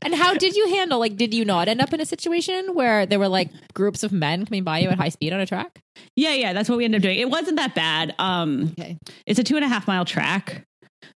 and 0.00 0.14
how 0.14 0.32
did 0.32 0.56
you 0.56 0.70
handle? 0.74 0.98
Like, 0.98 1.16
did 1.18 1.34
you 1.34 1.44
not 1.44 1.68
end 1.68 1.82
up 1.82 1.92
in 1.92 2.00
a 2.00 2.06
situation 2.06 2.74
where 2.74 3.04
there 3.04 3.18
were 3.18 3.28
like 3.28 3.50
groups 3.74 4.02
of 4.02 4.10
men 4.10 4.46
coming 4.46 4.64
by 4.64 4.78
you 4.78 4.88
at 4.88 4.96
high 4.96 5.10
speed 5.10 5.34
on 5.34 5.40
a 5.40 5.44
track? 5.44 5.78
yeah, 6.16 6.32
yeah, 6.32 6.54
that's 6.54 6.66
what 6.70 6.78
we 6.78 6.86
ended 6.86 7.00
up 7.00 7.02
doing. 7.02 7.18
It 7.18 7.28
wasn't 7.28 7.58
that 7.58 7.74
bad. 7.74 8.14
Um, 8.18 8.72
Okay. 8.78 8.96
it's 9.26 9.38
a 9.38 9.44
two 9.44 9.56
and 9.56 9.64
a 9.66 9.68
half 9.68 9.86
mile 9.86 10.06
track, 10.06 10.64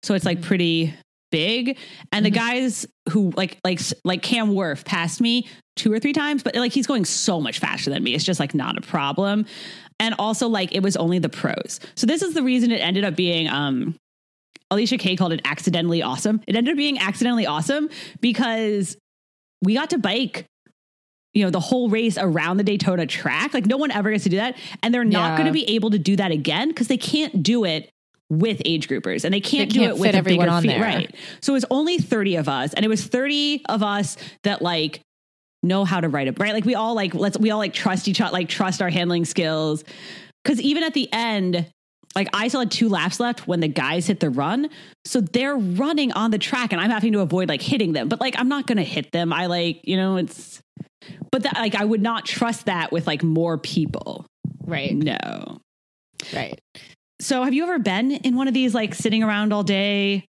so 0.03 0.13
it's 0.13 0.27
like 0.27 0.43
pretty 0.43 0.93
big. 1.35 1.77
And 2.13 2.25
the 2.25 2.31
Mhm. 2.31 2.35
guys 2.35 2.87
who 3.11 3.33
like 3.37 3.59
like 3.65 3.81
like 4.05 4.23
Cam 4.23 4.51
Wurf 4.53 4.85
passed 4.85 5.21
me 5.21 5.49
two 5.77 5.93
or 5.93 5.99
three 5.99 6.13
times, 6.13 6.43
but 6.45 6.55
like 6.55 6.73
he's 6.73 6.87
going 6.87 7.05
so 7.05 7.41
much 7.41 7.59
faster 7.59 7.91
than 7.91 8.03
me. 8.05 8.15
It's 8.15 8.23
just 8.25 8.39
like 8.39 8.55
not 8.55 8.79
a 8.79 8.81
problem. 8.81 9.45
And 9.99 10.15
also 10.19 10.47
like 10.49 10.73
it 10.75 10.83
was 10.83 10.97
only 10.97 11.19
the 11.19 11.29
pros. 11.29 11.81
So 11.97 12.07
this 12.07 12.23
is 12.23 12.35
the 12.35 12.43
reason 12.43 12.71
it 12.71 12.77
ended 12.81 13.05
up 13.05 13.17
being 13.17 13.49
um 13.49 13.97
Alicia 14.71 14.97
Kaye 14.99 15.17
called 15.17 15.33
it 15.33 15.41
accidentally 15.45 16.03
awesome. 16.03 16.41
It 16.47 16.55
ended 16.57 16.73
up 16.73 16.77
being 16.79 16.99
accidentally 16.99 17.47
awesome 17.47 17.91
because 18.21 18.97
we 19.63 19.75
got 19.75 19.91
to 19.91 19.99
bike 19.99 20.47
you 21.33 21.43
know 21.45 21.51
the 21.51 21.59
whole 21.61 21.89
race 21.89 22.17
around 22.17 22.59
the 22.59 22.63
Daytona 22.63 23.07
track. 23.07 23.53
Like 23.55 23.67
no 23.67 23.77
one 23.77 23.91
ever 23.91 24.13
gets 24.13 24.23
to 24.23 24.31
do 24.31 24.37
that, 24.37 24.57
and 24.85 24.95
they're 24.95 25.03
not 25.05 25.31
Yeah. 25.33 25.37
going 25.39 25.47
to 25.47 25.53
be 25.53 25.69
able 25.75 25.91
to 25.91 25.99
do 25.99 26.15
that 26.15 26.31
again 26.31 26.69
because 26.69 26.87
they 26.87 26.97
can't 26.97 27.43
do 27.43 27.65
it 27.65 27.91
with 28.39 28.61
age 28.65 28.89
groupers, 28.89 29.25
and 29.25 29.33
they 29.33 29.41
can't 29.41 29.71
They 29.71 29.75
do 29.75 29.81
can't 29.81 29.97
it 29.97 30.01
with 30.01 30.15
everyone 30.15 30.49
on 30.49 30.65
there. 30.67 30.81
right. 30.81 31.15
So 31.41 31.53
it 31.53 31.57
was 31.57 31.67
only 31.71 31.99
thirty 31.99 32.37
of 32.37 32.49
us, 32.49 32.75
and 32.75 32.85
it 32.85 32.89
was 32.89 33.05
thirty 33.05 33.65
of 33.69 33.83
us 33.83 34.17
that 34.43 34.63
like 34.63 35.01
know 35.63 35.85
how 35.85 36.01
to 36.01 36.09
write 36.09 36.27
it 36.29 36.39
right. 36.39 36.53
Like 36.53 36.65
we 36.65 36.75
all 36.75 36.95
like 36.95 37.15
let's 37.15 37.39
we 37.39 37.51
all 37.51 37.59
like 37.59 37.73
trust 37.73 38.09
each 38.09 38.21
other, 38.21 38.33
like 38.33 38.49
trust 38.49 38.83
our 38.83 38.91
handling 38.91 39.25
skills. 39.25 39.85
Because 40.43 40.61
even 40.61 40.83
at 40.83 40.95
the 40.95 41.09
end. 41.13 41.71
Like 42.17 42.29
I 42.33 42.47
still 42.47 42.61
had 42.61 42.71
two 42.71 42.89
laps 42.89 43.19
left 43.19 43.49
when 43.49 43.59
the 43.59 43.67
guys 43.67 44.07
hit 44.07 44.21
the 44.21 44.31
run. 44.31 44.71
So 45.05 45.21
they're 45.21 45.57
running 45.57 46.13
on 46.13 46.31
the 46.31 46.39
track 46.39 46.73
and 46.73 46.81
I'm 46.81 46.91
having 46.91 47.13
to 47.15 47.19
avoid 47.23 47.49
like 47.49 47.61
hitting 47.61 47.93
them. 47.93 48.09
But 48.09 48.21
like 48.21 48.37
I'm 48.39 48.49
not 48.49 48.69
gonna 48.69 48.85
hit 48.85 49.11
them. 49.11 49.33
I 49.33 49.47
like, 49.47 49.81
you 49.83 49.97
know, 49.97 50.17
it's 50.17 50.61
but 51.33 51.43
that 51.43 51.55
like 51.55 51.75
I 51.75 51.85
would 51.85 52.01
not 52.01 52.25
trust 52.25 52.67
that 52.67 52.93
with 52.93 53.09
like 53.09 53.25
more 53.25 53.59
people. 53.59 54.27
Right. 54.65 54.95
No. 54.95 55.59
Right. 56.33 56.61
So 57.25 57.43
have 57.43 57.55
you 57.55 57.63
ever 57.63 57.79
been 57.79 58.11
in 58.13 58.37
one 58.37 58.49
of 58.49 58.55
these 58.55 58.75
like 58.75 58.95
sitting 58.95 59.23
around 59.23 59.55
all 59.55 59.63
day? 59.63 60.27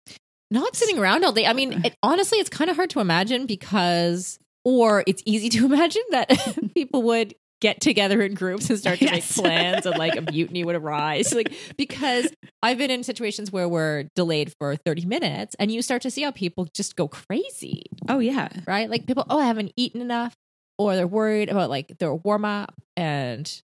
Not 0.50 0.75
sitting 0.75 0.98
around 0.98 1.24
all 1.24 1.31
day. 1.31 1.46
I 1.46 1.53
mean, 1.53 1.86
it, 1.86 1.96
honestly, 2.01 2.39
it's 2.39 2.50
kind 2.50 2.67
of 2.67 2.75
hard 2.75 2.89
to 2.89 3.00
imagine 3.00 3.46
because, 3.46 4.39
or 4.65 5.03
it's 5.05 5.22
easy 5.24 5.50
to 5.50 5.65
imagine 5.72 6.01
that 6.10 6.31
people 6.74 7.03
would 7.03 7.36
get 7.62 7.79
together 7.79 8.24
in 8.24 8.34
groups 8.34 8.72
and 8.72 8.79
start 8.79 8.98
to 9.01 9.05
Yes. 9.05 9.12
make 9.38 9.43
plans 9.46 9.86
and 9.86 10.00
like 10.00 10.15
a 10.15 10.22
mutiny 10.31 10.63
would 10.63 10.75
arise. 10.75 11.31
Like, 11.31 11.53
because 11.77 12.34
I've 12.63 12.79
been 12.79 12.89
in 12.89 13.03
situations 13.03 13.51
where 13.51 13.69
we're 13.69 14.05
delayed 14.15 14.51
for 14.60 14.75
30 14.75 15.05
minutes 15.05 15.55
and 15.60 15.72
you 15.72 15.84
start 15.84 16.01
to 16.01 16.10
see 16.10 16.24
how 16.24 16.31
people 16.31 16.67
just 16.74 16.96
go 16.96 17.08
crazy, 17.08 17.84
Oh 18.08 18.17
yeah. 18.17 18.50
right? 18.65 18.89
Like, 18.89 19.05
people, 19.05 19.27
oh, 19.29 19.38
I 19.39 19.46
haven't 19.46 19.74
eaten 19.77 20.01
enough, 20.01 20.34
or 20.79 20.96
they're 20.96 21.05
worried 21.05 21.50
about 21.50 21.69
like 21.69 22.00
their 22.00 22.15
warm 22.15 22.46
up 22.46 22.74
and 22.98 23.62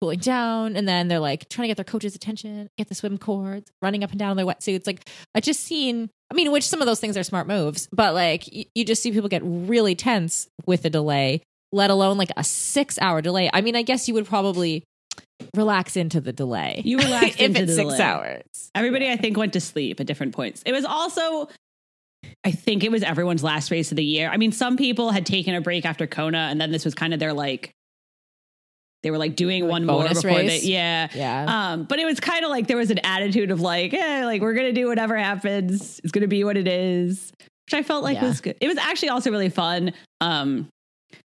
cooling 0.00 0.18
down 0.18 0.76
and 0.76 0.86
then 0.86 1.08
they're 1.08 1.18
like 1.18 1.48
trying 1.48 1.64
to 1.64 1.68
get 1.68 1.76
their 1.76 1.84
coach's 1.84 2.14
attention 2.14 2.68
get 2.76 2.88
the 2.88 2.94
swim 2.94 3.16
cords 3.18 3.70
running 3.80 4.04
up 4.04 4.10
and 4.10 4.18
down 4.18 4.32
in 4.32 4.36
their 4.36 4.46
wetsuits 4.46 4.86
like 4.86 5.08
i 5.34 5.40
just 5.40 5.60
seen 5.60 6.10
i 6.30 6.34
mean 6.34 6.52
which 6.52 6.68
some 6.68 6.80
of 6.82 6.86
those 6.86 7.00
things 7.00 7.16
are 7.16 7.22
smart 7.22 7.46
moves 7.46 7.88
but 7.92 8.12
like 8.14 8.52
you, 8.52 8.64
you 8.74 8.84
just 8.84 9.02
see 9.02 9.10
people 9.10 9.28
get 9.28 9.42
really 9.44 9.94
tense 9.94 10.48
with 10.66 10.84
a 10.84 10.90
delay 10.90 11.40
let 11.72 11.90
alone 11.90 12.18
like 12.18 12.30
a 12.36 12.44
six 12.44 12.98
hour 13.00 13.22
delay 13.22 13.48
i 13.54 13.60
mean 13.60 13.74
i 13.74 13.82
guess 13.82 14.06
you 14.06 14.14
would 14.14 14.26
probably 14.26 14.84
relax 15.54 15.96
into 15.96 16.20
the 16.20 16.32
delay 16.32 16.82
You 16.84 16.98
relaxed 16.98 17.40
if 17.40 17.48
into 17.48 17.62
it's 17.62 17.72
the 17.72 17.76
six 17.76 17.94
delay. 17.94 18.04
hours 18.04 18.70
Everybody 18.74 19.10
I 19.10 19.16
think 19.16 19.36
went 19.38 19.54
to 19.54 19.60
sleep 19.60 20.00
at 20.00 20.06
different 20.06 20.34
points. 20.34 20.62
It 20.66 20.72
was 20.72 20.84
also 20.84 21.48
I 22.44 22.50
think 22.50 22.84
it 22.84 22.90
was 22.90 23.02
everyone's 23.02 23.42
last 23.42 23.70
race 23.70 23.90
of 23.92 23.96
the 23.96 24.04
year. 24.04 24.28
I 24.28 24.36
mean, 24.36 24.52
some 24.52 24.76
people 24.76 25.10
had 25.10 25.24
taken 25.24 25.54
a 25.54 25.60
break 25.60 25.86
after 25.86 26.06
Kona 26.06 26.48
and 26.50 26.60
then 26.60 26.70
this 26.72 26.84
was 26.84 26.94
kind 26.94 27.14
of 27.14 27.20
their 27.20 27.32
like 27.32 27.70
they 29.06 29.12
were 29.12 29.18
like 29.18 29.36
doing 29.36 29.62
Like 29.62 29.70
one 29.70 29.86
more 29.86 30.08
before 30.08 30.30
race? 30.32 30.62
they 30.64 30.68
yeah. 30.68 31.06
yeah 31.14 31.44
Um, 31.72 31.84
but 31.84 32.00
it 32.00 32.04
was 32.04 32.18
kind 32.18 32.44
of 32.44 32.50
like 32.50 32.66
there 32.66 32.76
was 32.76 32.90
an 32.90 32.98
attitude 33.04 33.52
of 33.52 33.60
like, 33.60 33.94
eh, 33.94 34.24
like 34.24 34.42
we're 34.42 34.54
gonna 34.54 34.72
do 34.72 34.88
whatever 34.88 35.16
happens. 35.16 36.00
It's 36.02 36.10
gonna 36.10 36.26
be 36.26 36.42
what 36.42 36.56
it 36.56 36.66
is, 36.66 37.32
which 37.38 37.74
I 37.74 37.84
felt 37.84 38.02
like 38.02 38.16
Yeah. 38.16 38.24
was 38.24 38.40
good. 38.40 38.56
It 38.60 38.66
was 38.66 38.78
actually 38.78 39.10
also 39.10 39.30
really 39.30 39.48
fun. 39.48 39.92
Um, 40.20 40.66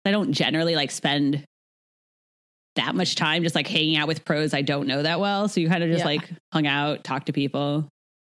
I 0.03 0.11
don't 0.11 0.33
generally 0.33 0.75
like 0.75 0.91
spend 0.91 1.45
that 2.75 2.93
much 2.93 3.15
time 3.15 3.43
just 3.43 3.55
like 3.55 3.67
hanging 3.67 3.95
out 3.97 4.07
with 4.09 4.25
pros 4.25 4.53
I 4.53 4.61
don't 4.63 4.87
know 4.87 5.01
that 5.03 5.19
well. 5.21 5.47
So 5.47 5.61
you 5.61 5.69
kind 5.69 5.81
of 5.83 5.89
just 5.89 5.99
Yeah. 6.01 6.05
like 6.05 6.29
hung 6.53 6.67
out, 6.67 7.03
talked 7.05 7.27
to 7.27 7.33
people. 7.33 7.87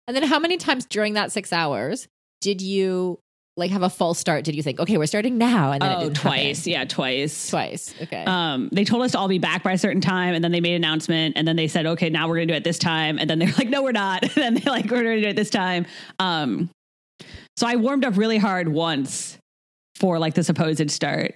and 0.07 0.15
then 0.15 0.23
how 0.23 0.37
many 0.39 0.57
times 0.57 0.85
during 0.85 1.13
that 1.13 1.31
six 1.31 1.51
hours 1.51 2.07
did 2.41 2.61
you 2.61 3.17
like 3.61 3.71
have 3.71 3.83
a 3.83 3.89
false 3.89 4.19
start 4.19 4.43
did 4.43 4.55
you 4.55 4.61
think 4.63 4.79
okay 4.79 4.97
we're 4.97 5.05
starting 5.05 5.37
now 5.37 5.71
and 5.71 5.81
then 5.81 5.91
it 5.91 5.95
Oh, 5.95 5.99
didn't 6.05 6.17
happen? 6.17 6.31
twice, 6.31 6.67
yeah, 6.67 6.83
twice. 6.83 7.49
twice 7.49 7.93
okay 8.01 8.25
Um, 8.25 8.67
they 8.73 8.83
told 8.83 9.03
us 9.03 9.11
to 9.13 9.19
all 9.19 9.27
be 9.29 9.39
back 9.39 9.63
by 9.63 9.71
a 9.71 9.77
certain 9.77 10.01
time, 10.01 10.33
and 10.33 10.43
then 10.43 10.51
they 10.51 10.59
made 10.59 10.71
an 10.75 10.83
announcement, 10.83 11.37
and 11.37 11.47
then 11.47 11.55
they 11.55 11.67
said, 11.69 11.85
"Okay, 11.85 12.09
now 12.09 12.27
we're 12.27 12.35
going 12.35 12.47
to 12.49 12.53
do 12.53 12.57
it 12.57 12.63
this 12.65 12.77
time." 12.79 13.17
And 13.19 13.29
then 13.29 13.39
they're 13.39 13.53
like, 13.57 13.69
"No, 13.69 13.81
we're 13.83 13.91
not." 13.93 14.23
And 14.35 14.35
then 14.35 14.53
they're 14.55 14.73
like, 14.73 14.85
"We're 14.91 15.03
going 15.03 15.15
to 15.17 15.21
do 15.21 15.27
it 15.29 15.35
this 15.37 15.49
time." 15.49 15.85
Um, 16.19 16.69
so 17.57 17.67
I 17.67 17.75
warmed 17.77 18.03
up 18.05 18.17
really 18.17 18.37
hard 18.39 18.67
once 18.67 19.37
for 19.95 20.17
like 20.19 20.33
the 20.33 20.43
supposed 20.43 20.89
start, 20.91 21.35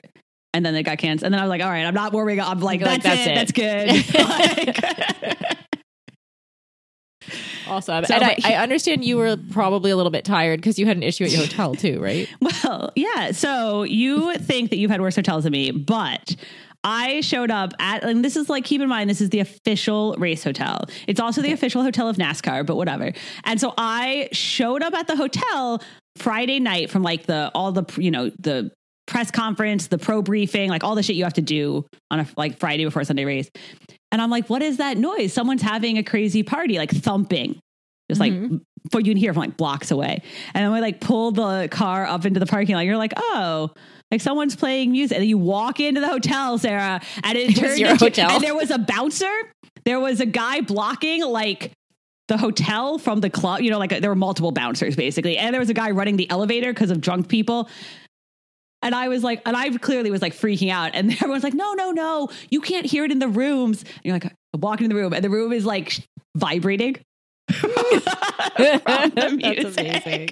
and 0.53 0.65
then 0.65 0.74
they 0.74 0.82
got 0.84 0.98
canceled. 0.98 1.25
And 1.27 1.34
then 1.34 1.39
I 1.39 1.44
was 1.44 1.50
like, 1.50 1.62
"All 1.62 1.70
right, 1.70 1.86
I'm 1.86 1.94
not 1.94 2.12
warming 2.13 2.39
up. 2.39 2.50
I'm 2.50 2.60
like, 2.60 2.79
You're 2.79 2.89
like, 2.89 3.03
that's, 3.03 3.25
"That's 3.25 3.53
it, 3.53 3.62
it." 3.62 3.96
That's 3.96 4.75
good." 4.75 5.36
Like- 5.46 5.54
Awesome. 7.67 8.05
So, 8.05 8.13
and 8.13 8.24
I, 8.24 8.38
I 8.43 8.55
understand 8.55 9.03
you 9.03 9.17
were 9.17 9.38
probably 9.51 9.91
a 9.91 9.95
little 9.95 10.12
bit 10.12 10.25
tired 10.25 10.60
because 10.60 10.77
you 10.79 10.86
had 10.86 10.98
an 10.98 11.03
issue 11.03 11.24
at 11.24 11.31
your 11.31 11.41
hotel 11.41 11.75
too, 11.75 12.01
right? 12.01 12.29
Well, 12.63 12.91
yeah. 12.95 13.31
So 13.31 13.84
you 13.84 14.38
think 14.38 14.69
that 14.69 14.77
you've 14.77 14.91
had 14.91 15.01
worse 15.01 15.15
hotels 15.15 15.43
than 15.43 15.51
me, 15.51 15.72
but 15.72 16.36
I 16.84 17.22
showed 17.22 17.50
up 17.50 17.74
at, 17.79 18.03
and 18.03 18.24
this 18.24 18.36
is 18.36 18.50
like, 18.50 18.63
keep 18.63 18.81
in 18.81 18.88
mind, 18.88 19.10
this 19.10 19.19
is 19.19 19.29
the 19.29 19.39
official 19.39 20.15
race 20.17 20.43
hotel. 20.43 20.86
It's 21.07 21.19
also 21.19 21.41
the 21.41 21.51
official 21.51 21.81
hotel 21.81 22.07
of 22.07 22.17
NASCAR, 22.17 22.65
but 22.65 22.75
whatever. 22.75 23.12
And 23.43 23.60
so 23.60 23.74
I 23.77 24.29
showed 24.31 24.84
up 24.84 24.93
at 24.93 25.07
the 25.07 25.15
hotel 25.15 25.81
Friday 26.17 26.60
night 26.60 26.91
from 26.91 27.01
like 27.01 27.25
the, 27.25 27.51
all 27.55 27.72
the, 27.72 27.86
you 27.98 28.12
know, 28.12 28.29
the 28.39 28.72
press 29.07 29.31
conference, 29.31 29.88
the 29.88 29.98
pro 29.98 30.22
briefing, 30.22 30.69
like 30.69 30.84
all 30.84 30.95
the 30.95 31.03
shit 31.03 31.15
you 31.15 31.24
have 31.24 31.34
to 31.34 31.41
do 31.41 31.86
on 32.12 32.19
a 32.19 32.27
like 32.38 32.60
Friday 32.60 32.86
before 32.86 33.03
Sunday 33.03 33.25
race. 33.25 33.50
And 34.15 34.22
I'm 34.22 34.29
like, 34.29 34.50
what 34.50 34.62
is 34.62 34.77
that 34.77 34.98
noise? 34.98 35.34
Someone's 35.34 35.62
having 35.62 35.98
a 35.98 36.03
crazy 36.03 36.41
party, 36.41 36.77
like 36.77 36.89
thumping. 36.89 37.60
Just 38.10 38.22
like 38.22 38.31
mm-hmm. 38.31 38.60
for 38.89 39.01
you 39.01 39.12
can 39.12 39.17
hear 39.17 39.34
from 39.34 39.41
like 39.41 39.57
blocks 39.57 39.91
away. 39.91 40.22
And 40.53 40.63
then 40.63 40.72
we 40.72 40.79
like 40.79 41.01
pull 41.01 41.31
the 41.31 41.67
car 41.69 42.05
up 42.05 42.25
into 42.25 42.39
the 42.39 42.45
parking 42.45 42.75
lot. 42.75 42.86
You're 42.86 42.95
like, 42.95 43.12
oh, 43.17 43.72
like 44.12 44.22
someone's 44.22 44.55
playing 44.55 44.93
music. 44.93 45.17
And 45.17 45.24
then 45.24 45.27
you 45.27 45.38
walk 45.38 45.81
into 45.81 46.00
the 46.00 46.07
hotel, 46.07 46.57
Sarah, 46.57 47.01
and 47.25 47.38
it, 47.38 47.48
was 47.48 47.55
turned 47.57 47.77
your 47.77 47.89
into, 47.89 48.05
hotel. 48.05 48.31
And 48.31 48.41
there 48.41 48.55
was 48.55 48.72
a 48.72 48.77
bouncer. 48.77 49.34
There 49.84 50.00
was 50.00 50.22
a 50.22 50.25
guy 50.25 50.62
blocking 50.62 51.22
like 51.22 51.74
the 52.29 52.38
hotel 52.38 52.98
from 52.98 53.19
the 53.19 53.29
club. 53.29 53.63
You 53.63 53.69
know, 53.69 53.79
like 53.79 54.00
there 54.00 54.10
were 54.10 54.15
multiple 54.15 54.53
bouncers 54.53 54.95
basically, 54.95 55.38
and 55.38 55.53
there 55.53 55.60
was 55.60 55.69
a 55.69 55.74
guy 55.74 55.91
running 55.91 56.15
the 56.15 56.29
elevator 56.29 56.72
because 56.72 56.89
of 56.89 57.01
drunk 57.01 57.27
people. 57.27 57.67
And 58.86 58.94
I 58.94 59.08
was 59.08 59.24
like, 59.24 59.42
and 59.48 59.58
I 59.58 59.70
clearly 59.77 60.12
was 60.12 60.22
like 60.22 60.34
freaking 60.34 60.70
out. 60.70 60.92
And 60.94 61.12
everyone's 61.22 61.44
like, 61.44 61.56
no, 61.56 61.74
no, 61.74 61.92
no, 61.92 62.30
you 62.50 62.62
can't 62.62 62.86
hear 62.86 63.04
it 63.04 63.12
in 63.12 63.20
the 63.20 63.27
rooms. 63.27 63.82
And 63.82 64.01
you're 64.04 64.13
like, 64.13 64.25
I'm 64.54 64.62
walking 64.62 64.86
in 64.86 64.89
the 64.89 64.96
room, 64.96 65.12
and 65.12 65.24
the 65.24 65.30
room 65.30 65.51
is 65.51 65.65
like 65.65 66.08
vibrating. 66.38 66.98
That's 68.58 69.77
amazing. 69.77 70.30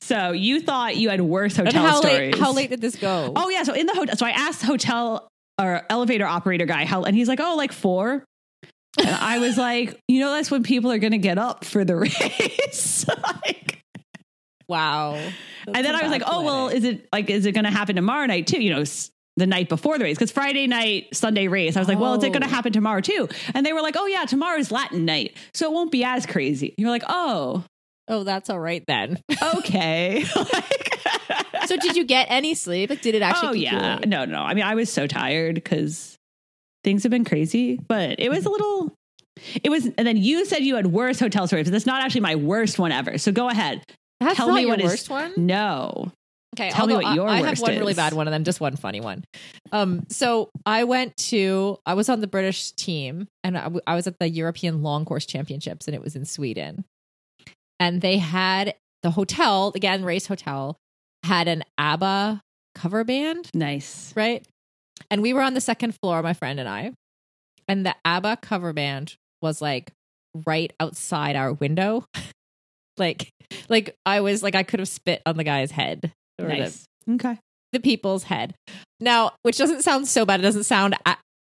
So 0.00 0.32
you 0.32 0.60
thought 0.60 0.96
you 0.96 1.10
had 1.10 1.20
worse 1.20 1.58
And 1.58 1.66
hotel 1.68 1.84
how 1.86 2.00
stories. 2.00 2.18
late 2.18 2.38
how 2.38 2.52
late 2.52 2.70
did 2.70 2.80
this 2.80 2.96
go? 2.96 3.32
Oh 3.34 3.48
yeah, 3.50 3.64
so 3.64 3.74
in 3.74 3.86
the 3.86 3.94
hotel. 3.94 4.16
So 4.16 4.24
I 4.24 4.30
asked 4.30 4.62
hotel 4.62 5.28
or 5.60 5.82
elevator 5.90 6.24
operator 6.26 6.64
guy 6.64 6.84
how, 6.84 7.02
and 7.02 7.16
he's 7.16 7.28
like, 7.28 7.40
oh, 7.40 7.56
like 7.56 7.72
four. 7.72 8.24
And 8.98 9.08
I 9.08 9.38
was 9.38 9.58
like, 9.58 10.00
you 10.08 10.20
know, 10.20 10.32
that's 10.32 10.50
when 10.50 10.62
people 10.62 10.90
are 10.92 10.98
going 10.98 11.12
to 11.12 11.18
get 11.18 11.38
up 11.38 11.64
for 11.64 11.84
the 11.84 11.96
race. 11.96 13.06
like, 13.44 13.77
wow. 14.68 15.14
and 15.66 15.84
then 15.84 15.94
I 15.94 16.02
was 16.02 16.10
like, 16.10 16.22
oh 16.26 16.42
well, 16.44 16.68
is 16.68 16.84
it 16.84 17.08
like 17.12 17.30
is 17.30 17.46
it 17.46 17.52
going 17.52 17.64
to 17.64 17.70
happen 17.70 17.96
tomorrow 17.96 18.26
night 18.26 18.46
too? 18.46 18.62
You 18.62 18.70
know, 18.74 18.80
s- 18.80 19.10
the 19.36 19.46
night 19.46 19.68
before 19.68 19.98
the 19.98 20.04
race 20.04 20.16
because 20.16 20.32
Friday 20.32 20.66
night, 20.66 21.14
Sunday 21.14 21.46
race. 21.48 21.76
I 21.76 21.80
was 21.80 21.88
like, 21.88 21.98
well, 21.98 22.14
is 22.14 22.24
it 22.24 22.30
going 22.30 22.42
to 22.42 22.48
Oh. 22.48 22.50
happen 22.50 22.72
tomorrow 22.72 23.00
too? 23.00 23.28
And 23.54 23.64
they 23.64 23.72
were 23.72 23.82
like, 23.82 23.94
oh 23.96 24.06
yeah, 24.06 24.24
tomorrow's 24.24 24.70
Latin 24.72 25.04
night, 25.04 25.36
so 25.54 25.66
it 25.70 25.72
won't 25.72 25.92
be 25.92 26.02
as 26.04 26.26
crazy. 26.26 26.74
You're 26.76 26.90
like, 26.90 27.04
oh, 27.08 27.64
oh, 28.08 28.24
that's 28.24 28.50
all 28.50 28.58
right 28.60 28.82
then. 28.86 29.20
okay. 29.56 30.24
Like- 30.34 30.84
so 31.66 31.76
did 31.76 31.96
you 31.96 32.04
get 32.04 32.26
any 32.30 32.54
sleep? 32.54 32.90
Like, 32.90 33.00
did 33.02 33.14
it 33.14 33.22
actually? 33.22 33.48
oh 33.48 33.52
yeah, 33.52 33.98
no, 34.06 34.24
no. 34.24 34.42
I 34.42 34.54
mean, 34.54 34.64
I 34.64 34.74
was 34.74 34.90
so 34.92 35.06
tired 35.06 35.54
because 35.54 36.16
things 36.84 37.02
have 37.04 37.10
been 37.10 37.24
crazy, 37.24 37.78
but 37.88 38.18
it 38.18 38.30
was 38.30 38.44
a 38.44 38.50
little. 38.50 38.92
It 39.62 39.68
was, 39.70 39.86
and 39.86 40.04
then 40.04 40.16
you 40.16 40.44
said 40.46 40.64
you 40.64 40.74
had 40.74 40.88
worse 40.88 41.20
hotel 41.20 41.46
stories. 41.46 41.66
But 41.66 41.72
that's 41.72 41.86
not 41.86 42.02
actually 42.02 42.22
my 42.22 42.34
worst 42.34 42.78
one 42.80 42.90
ever. 42.90 43.18
So 43.18 43.30
go 43.30 43.48
ahead. 43.48 43.84
That's 44.20 44.36
Tell 44.36 44.52
me 44.52 44.66
what 44.66 44.80
is- 44.80 44.90
worst 44.90 45.10
one. 45.10 45.32
No, 45.36 46.12
Okay, 46.56 46.70
Tell 46.70 46.86
me 46.86 46.94
what 46.94 47.14
your 47.14 47.28
I, 47.28 47.38
I 47.40 47.46
have 47.46 47.60
one 47.60 47.76
really 47.78 47.94
bad 47.94 48.14
one 48.14 48.26
and 48.26 48.32
then 48.34 48.42
just 48.42 48.60
one 48.60 48.74
funny 48.74 49.00
one. 49.00 49.22
Um, 49.70 50.06
so 50.08 50.48
I 50.64 50.84
went 50.84 51.16
to 51.28 51.78
I 51.84 51.94
was 51.94 52.08
on 52.08 52.20
the 52.20 52.26
British 52.26 52.72
team 52.72 53.28
and 53.44 53.56
I 53.86 53.94
was 53.94 54.06
at 54.06 54.18
the 54.18 54.28
European 54.28 54.82
Long 54.82 55.04
Course 55.04 55.26
Championships 55.26 55.86
and 55.86 55.94
it 55.94 56.02
was 56.02 56.16
in 56.16 56.24
Sweden, 56.24 56.84
and 57.78 58.00
they 58.00 58.16
had 58.18 58.74
the 59.02 59.10
hotel 59.10 59.72
again 59.76 60.04
race 60.04 60.26
hotel 60.26 60.76
had 61.22 61.48
an 61.48 61.64
ABBA 61.76 62.40
cover 62.74 63.04
band. 63.04 63.50
Nice. 63.54 64.12
right, 64.16 64.44
and 65.10 65.20
we 65.22 65.34
were 65.34 65.42
on 65.42 65.54
the 65.54 65.60
second 65.60 65.94
floor, 66.02 66.22
my 66.22 66.32
friend 66.32 66.58
and 66.58 66.68
I, 66.68 66.92
and 67.68 67.84
the 67.84 67.94
ABBA 68.04 68.38
cover 68.40 68.72
band 68.72 69.16
was 69.42 69.60
like 69.60 69.92
right 70.46 70.72
outside 70.80 71.36
our 71.36 71.52
window, 71.52 72.06
like 72.98 73.30
like 73.68 73.94
I 74.06 74.20
was 74.20 74.42
like 74.42 74.54
I 74.54 74.62
could 74.62 74.80
have 74.80 74.88
spit 74.88 75.22
on 75.26 75.36
the 75.36 75.44
guy's 75.44 75.70
head. 75.70 76.12
or 76.40 76.46
the- 76.48 76.54
Nice. 76.56 76.84
Okay. 77.10 77.38
the 77.72 77.80
people's 77.80 78.24
head. 78.24 78.54
Now, 79.00 79.32
which 79.42 79.56
doesn't 79.58 79.82
sound 79.82 80.08
so 80.08 80.26
bad. 80.26 80.40
It 80.40 80.42
doesn't 80.42 80.64
sound 80.64 80.94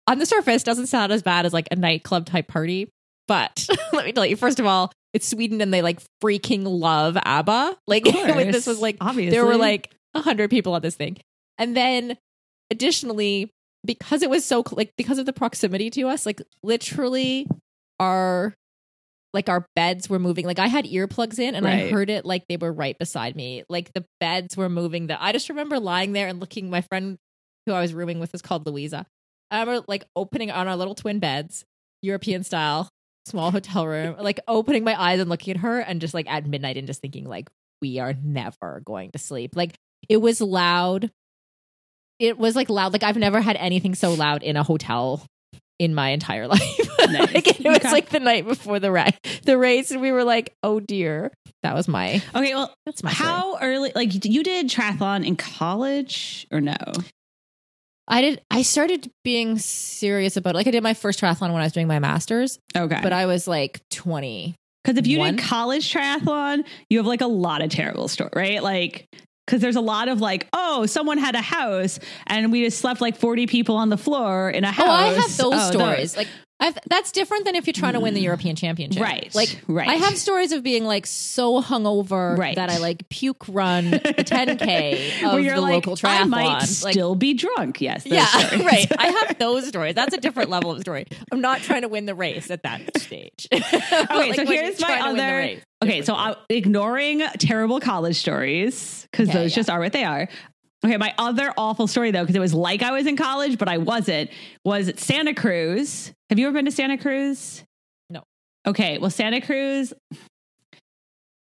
on 0.06 0.18
the 0.18 0.26
surface 0.26 0.62
doesn't 0.62 0.88
sound 0.88 1.12
as 1.12 1.22
bad 1.22 1.46
as 1.46 1.52
like 1.54 1.68
a 1.70 1.76
nightclub 1.76 2.26
type 2.26 2.48
party. 2.48 2.88
But 3.26 3.66
let 3.92 4.04
me 4.04 4.12
tell 4.12 4.26
you, 4.26 4.36
first 4.36 4.60
of 4.60 4.66
all, 4.66 4.92
it's 5.14 5.26
Sweden 5.28 5.60
and 5.62 5.72
they 5.72 5.80
like 5.80 6.00
freaking 6.22 6.64
love 6.66 7.16
ABBA. 7.24 7.76
Like 7.86 8.06
Of 8.06 8.14
when 8.36 8.50
this 8.50 8.66
was 8.66 8.80
like 8.80 8.96
obviously. 9.00 9.30
there 9.30 9.46
were 9.46 9.56
like 9.56 9.90
a 10.12 10.20
hundred 10.20 10.50
people 10.50 10.74
on 10.74 10.82
this 10.82 10.96
thing, 10.96 11.16
and 11.56 11.74
then 11.76 12.18
additionally 12.70 13.50
because 13.84 14.22
it 14.22 14.30
was 14.30 14.44
so 14.44 14.62
like 14.72 14.90
because 14.98 15.18
of 15.18 15.26
the 15.26 15.32
proximity 15.32 15.88
to 15.90 16.02
us, 16.08 16.26
like 16.26 16.42
literally 16.62 17.46
our 18.00 18.54
like 19.34 19.48
our 19.48 19.66
beds 19.74 20.08
were 20.08 20.20
moving. 20.20 20.46
Like 20.46 20.60
I 20.60 20.68
had 20.68 20.84
earplugs 20.86 21.38
in 21.40 21.56
and 21.56 21.66
I 21.66 21.90
heard 21.90 22.08
it 22.08 22.24
like 22.24 22.46
they 22.48 22.56
were 22.56 22.72
right 22.72 22.96
beside 22.96 23.34
me. 23.34 23.64
Like 23.68 23.92
the 23.92 24.06
beds 24.20 24.56
were 24.56 24.68
moving. 24.68 25.08
That 25.08 25.18
I 25.20 25.32
just 25.32 25.48
remember 25.48 25.80
lying 25.80 26.12
there 26.12 26.28
and 26.28 26.38
looking. 26.38 26.70
My 26.70 26.80
friend 26.80 27.18
who 27.66 27.72
I 27.72 27.80
was 27.80 27.92
rooming 27.92 28.20
with 28.20 28.32
was 28.32 28.42
called 28.42 28.64
Louisa. 28.66 29.04
I 29.50 29.60
remember 29.60 29.84
like 29.88 30.04
opening 30.14 30.50
on 30.50 30.68
our 30.68 30.76
little 30.76 30.94
twin 30.94 31.18
beds, 31.18 31.64
European 32.00 32.44
style, 32.44 32.88
small 33.26 33.50
hotel 33.50 33.86
room, 33.86 34.16
like 34.20 34.40
opening 34.46 34.84
my 34.84 35.00
eyes 35.00 35.20
and 35.20 35.28
looking 35.28 35.56
at 35.56 35.60
her 35.60 35.80
and 35.80 36.00
just 36.00 36.14
like 36.14 36.30
at 36.30 36.46
midnight 36.46 36.76
and 36.76 36.86
just 36.86 37.00
thinking 37.00 37.26
like 37.26 37.50
we 37.82 37.98
are 37.98 38.14
never 38.22 38.82
going 38.84 39.10
to 39.10 39.18
sleep. 39.18 39.56
Like 39.56 39.74
it 40.08 40.18
was 40.18 40.40
loud. 40.40 41.10
It 42.20 42.38
was 42.38 42.54
like 42.54 42.70
loud. 42.70 42.92
Like 42.92 43.02
I've 43.02 43.16
never 43.16 43.40
had 43.40 43.56
anything 43.56 43.96
so 43.96 44.14
loud 44.14 44.44
in 44.44 44.56
a 44.56 44.62
hotel 44.62 45.26
in 45.80 45.94
my 45.94 46.10
entire 46.10 46.46
life. 46.48 46.83
Nice. 47.12 47.34
like, 47.34 47.60
it 47.60 47.64
was 47.68 47.76
Okay. 47.78 47.90
like 47.90 48.08
the 48.10 48.20
night 48.20 48.46
before 48.46 48.78
the 48.80 48.90
ra- 48.90 49.10
the 49.44 49.56
race, 49.58 49.90
and 49.90 50.00
we 50.00 50.12
were 50.12 50.24
like, 50.24 50.54
"Oh 50.62 50.80
dear." 50.80 51.32
That 51.62 51.74
was 51.74 51.88
my. 51.88 52.22
Okay, 52.34 52.54
well, 52.54 52.74
That's 52.84 53.02
my. 53.02 53.10
story. 53.12 53.28
how 53.28 53.58
early? 53.58 53.90
Like, 53.94 54.24
you 54.26 54.42
did 54.42 54.68
triathlon 54.68 55.26
in 55.26 55.34
college 55.36 56.46
or 56.52 56.60
no? 56.60 56.76
I 58.06 58.20
did. 58.20 58.42
I 58.50 58.62
started 58.62 59.10
being 59.24 59.58
serious 59.58 60.36
about 60.36 60.54
it. 60.54 60.56
Like 60.58 60.66
I 60.66 60.70
did 60.70 60.82
my 60.82 60.92
first 60.94 61.20
triathlon 61.20 61.52
when 61.52 61.62
I 61.62 61.64
was 61.64 61.72
doing 61.72 61.86
my 61.86 61.98
masters, 62.00 62.58
Okay, 62.76 62.98
but 63.02 63.12
I 63.14 63.24
was 63.26 63.48
like 63.48 63.80
twenty. 63.90 64.54
because 64.84 64.98
if 64.98 65.06
you 65.06 65.18
one- 65.20 65.36
did 65.36 65.44
college 65.44 65.90
triathlon, 65.92 66.64
you 66.90 66.98
have 66.98 67.06
like 67.06 67.22
a 67.22 67.26
lot 67.26 67.62
of 67.62 67.70
terrible 67.70 68.08
story, 68.08 68.30
right? 68.36 68.62
Like, 68.62 69.06
because 69.46 69.62
there's 69.62 69.76
a 69.76 69.80
lot 69.80 70.08
of 70.08 70.20
like, 70.20 70.48
oh, 70.52 70.84
someone 70.84 71.16
had 71.16 71.34
a 71.34 71.40
house 71.40 71.98
and 72.26 72.52
we 72.52 72.64
just 72.64 72.78
slept 72.78 73.00
like 73.00 73.16
40 73.16 73.46
people 73.46 73.76
on 73.76 73.88
the 73.88 73.96
floor 73.98 74.50
in 74.50 74.64
a 74.64 74.70
house. 74.72 74.86
Oh, 74.86 74.90
I 74.90 75.06
have 75.08 75.36
those 75.38 75.54
Oh, 75.54 75.70
stories. 75.70 76.14
Like 76.16 76.28
I've, 76.64 76.78
that's 76.88 77.12
different 77.12 77.44
than 77.44 77.54
if 77.54 77.66
you're 77.66 77.74
trying 77.74 77.92
to 77.92 78.00
win 78.00 78.14
the 78.14 78.20
mm. 78.20 78.24
European 78.24 78.56
Championship, 78.56 79.02
Right, 79.02 79.34
Like 79.34 79.60
right. 79.68 79.88
I 79.88 79.94
have 79.94 80.16
stories 80.16 80.52
of 80.52 80.62
being 80.62 80.84
like 80.84 81.06
so 81.06 81.60
hungover 81.60 82.36
Right. 82.38 82.56
that 82.56 82.70
I 82.70 82.78
like 82.78 83.08
puke 83.08 83.44
run 83.48 83.90
the 83.90 83.98
10k 84.00 85.22
of 85.24 85.40
you're 85.40 85.56
the 85.56 85.60
like, 85.60 85.74
local 85.74 85.96
triathlon. 85.96 86.20
I 86.20 86.24
might 86.24 86.58
like, 86.82 86.92
still 86.92 87.14
be 87.14 87.34
drunk. 87.34 87.80
Yes. 87.80 88.06
yeah, 88.06 88.24
stories. 88.26 88.64
right. 88.64 88.86
I 88.98 89.06
have 89.08 89.38
those 89.38 89.68
stories. 89.68 89.94
That's 89.94 90.14
a 90.14 90.20
different 90.20 90.50
level 90.50 90.70
of 90.72 90.80
story. 90.80 91.06
I'm 91.30 91.40
not 91.40 91.60
trying 91.60 91.82
to 91.82 91.88
win 91.88 92.06
the 92.06 92.14
race 92.14 92.50
at 92.50 92.62
that 92.62 92.98
stage. 92.98 93.48
Okay, 93.54 94.32
so 94.32 94.46
here's 94.46 94.80
my 94.80 95.00
other. 95.00 95.60
Okay, 95.82 96.02
so 96.02 96.14
I, 96.14 96.36
ignoring 96.48 97.20
terrible 97.38 97.80
college 97.80 98.16
stories 98.16 99.06
because 99.10 99.28
Okay, 99.28 99.38
those 99.38 99.50
yeah. 99.52 99.56
just 99.56 99.70
are 99.70 99.78
what 99.80 99.92
they 99.92 100.04
are. 100.04 100.28
Okay, 100.84 100.98
my 100.98 101.14
other 101.16 101.52
awful 101.56 101.86
story 101.86 102.10
though, 102.10 102.22
because 102.22 102.36
it 102.36 102.40
was 102.40 102.52
like 102.52 102.82
I 102.82 102.92
was 102.92 103.06
in 103.06 103.16
college, 103.16 103.56
but 103.56 103.68
I 103.68 103.78
wasn't. 103.78 104.30
Was 104.64 104.92
Santa 104.96 105.32
Cruz? 105.32 106.12
Have 106.28 106.38
you 106.38 106.46
ever 106.46 106.54
been 106.54 106.66
to 106.66 106.70
Santa 106.70 106.98
Cruz? 106.98 107.64
No. 108.10 108.22
Okay, 108.66 108.98
well, 108.98 109.10
Santa 109.10 109.40
Cruz. 109.40 109.94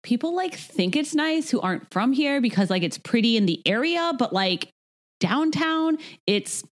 People 0.02 0.34
like 0.34 0.56
think 0.56 0.96
it's 0.96 1.14
nice 1.14 1.50
who 1.50 1.60
aren't 1.60 1.92
from 1.92 2.14
here 2.14 2.40
because 2.40 2.70
like 2.70 2.84
it's 2.84 2.98
pretty 2.98 3.36
in 3.36 3.46
the 3.46 3.62
area, 3.66 4.14
but 4.18 4.32
like 4.32 4.70
downtown, 5.20 5.98
it's 6.26 6.64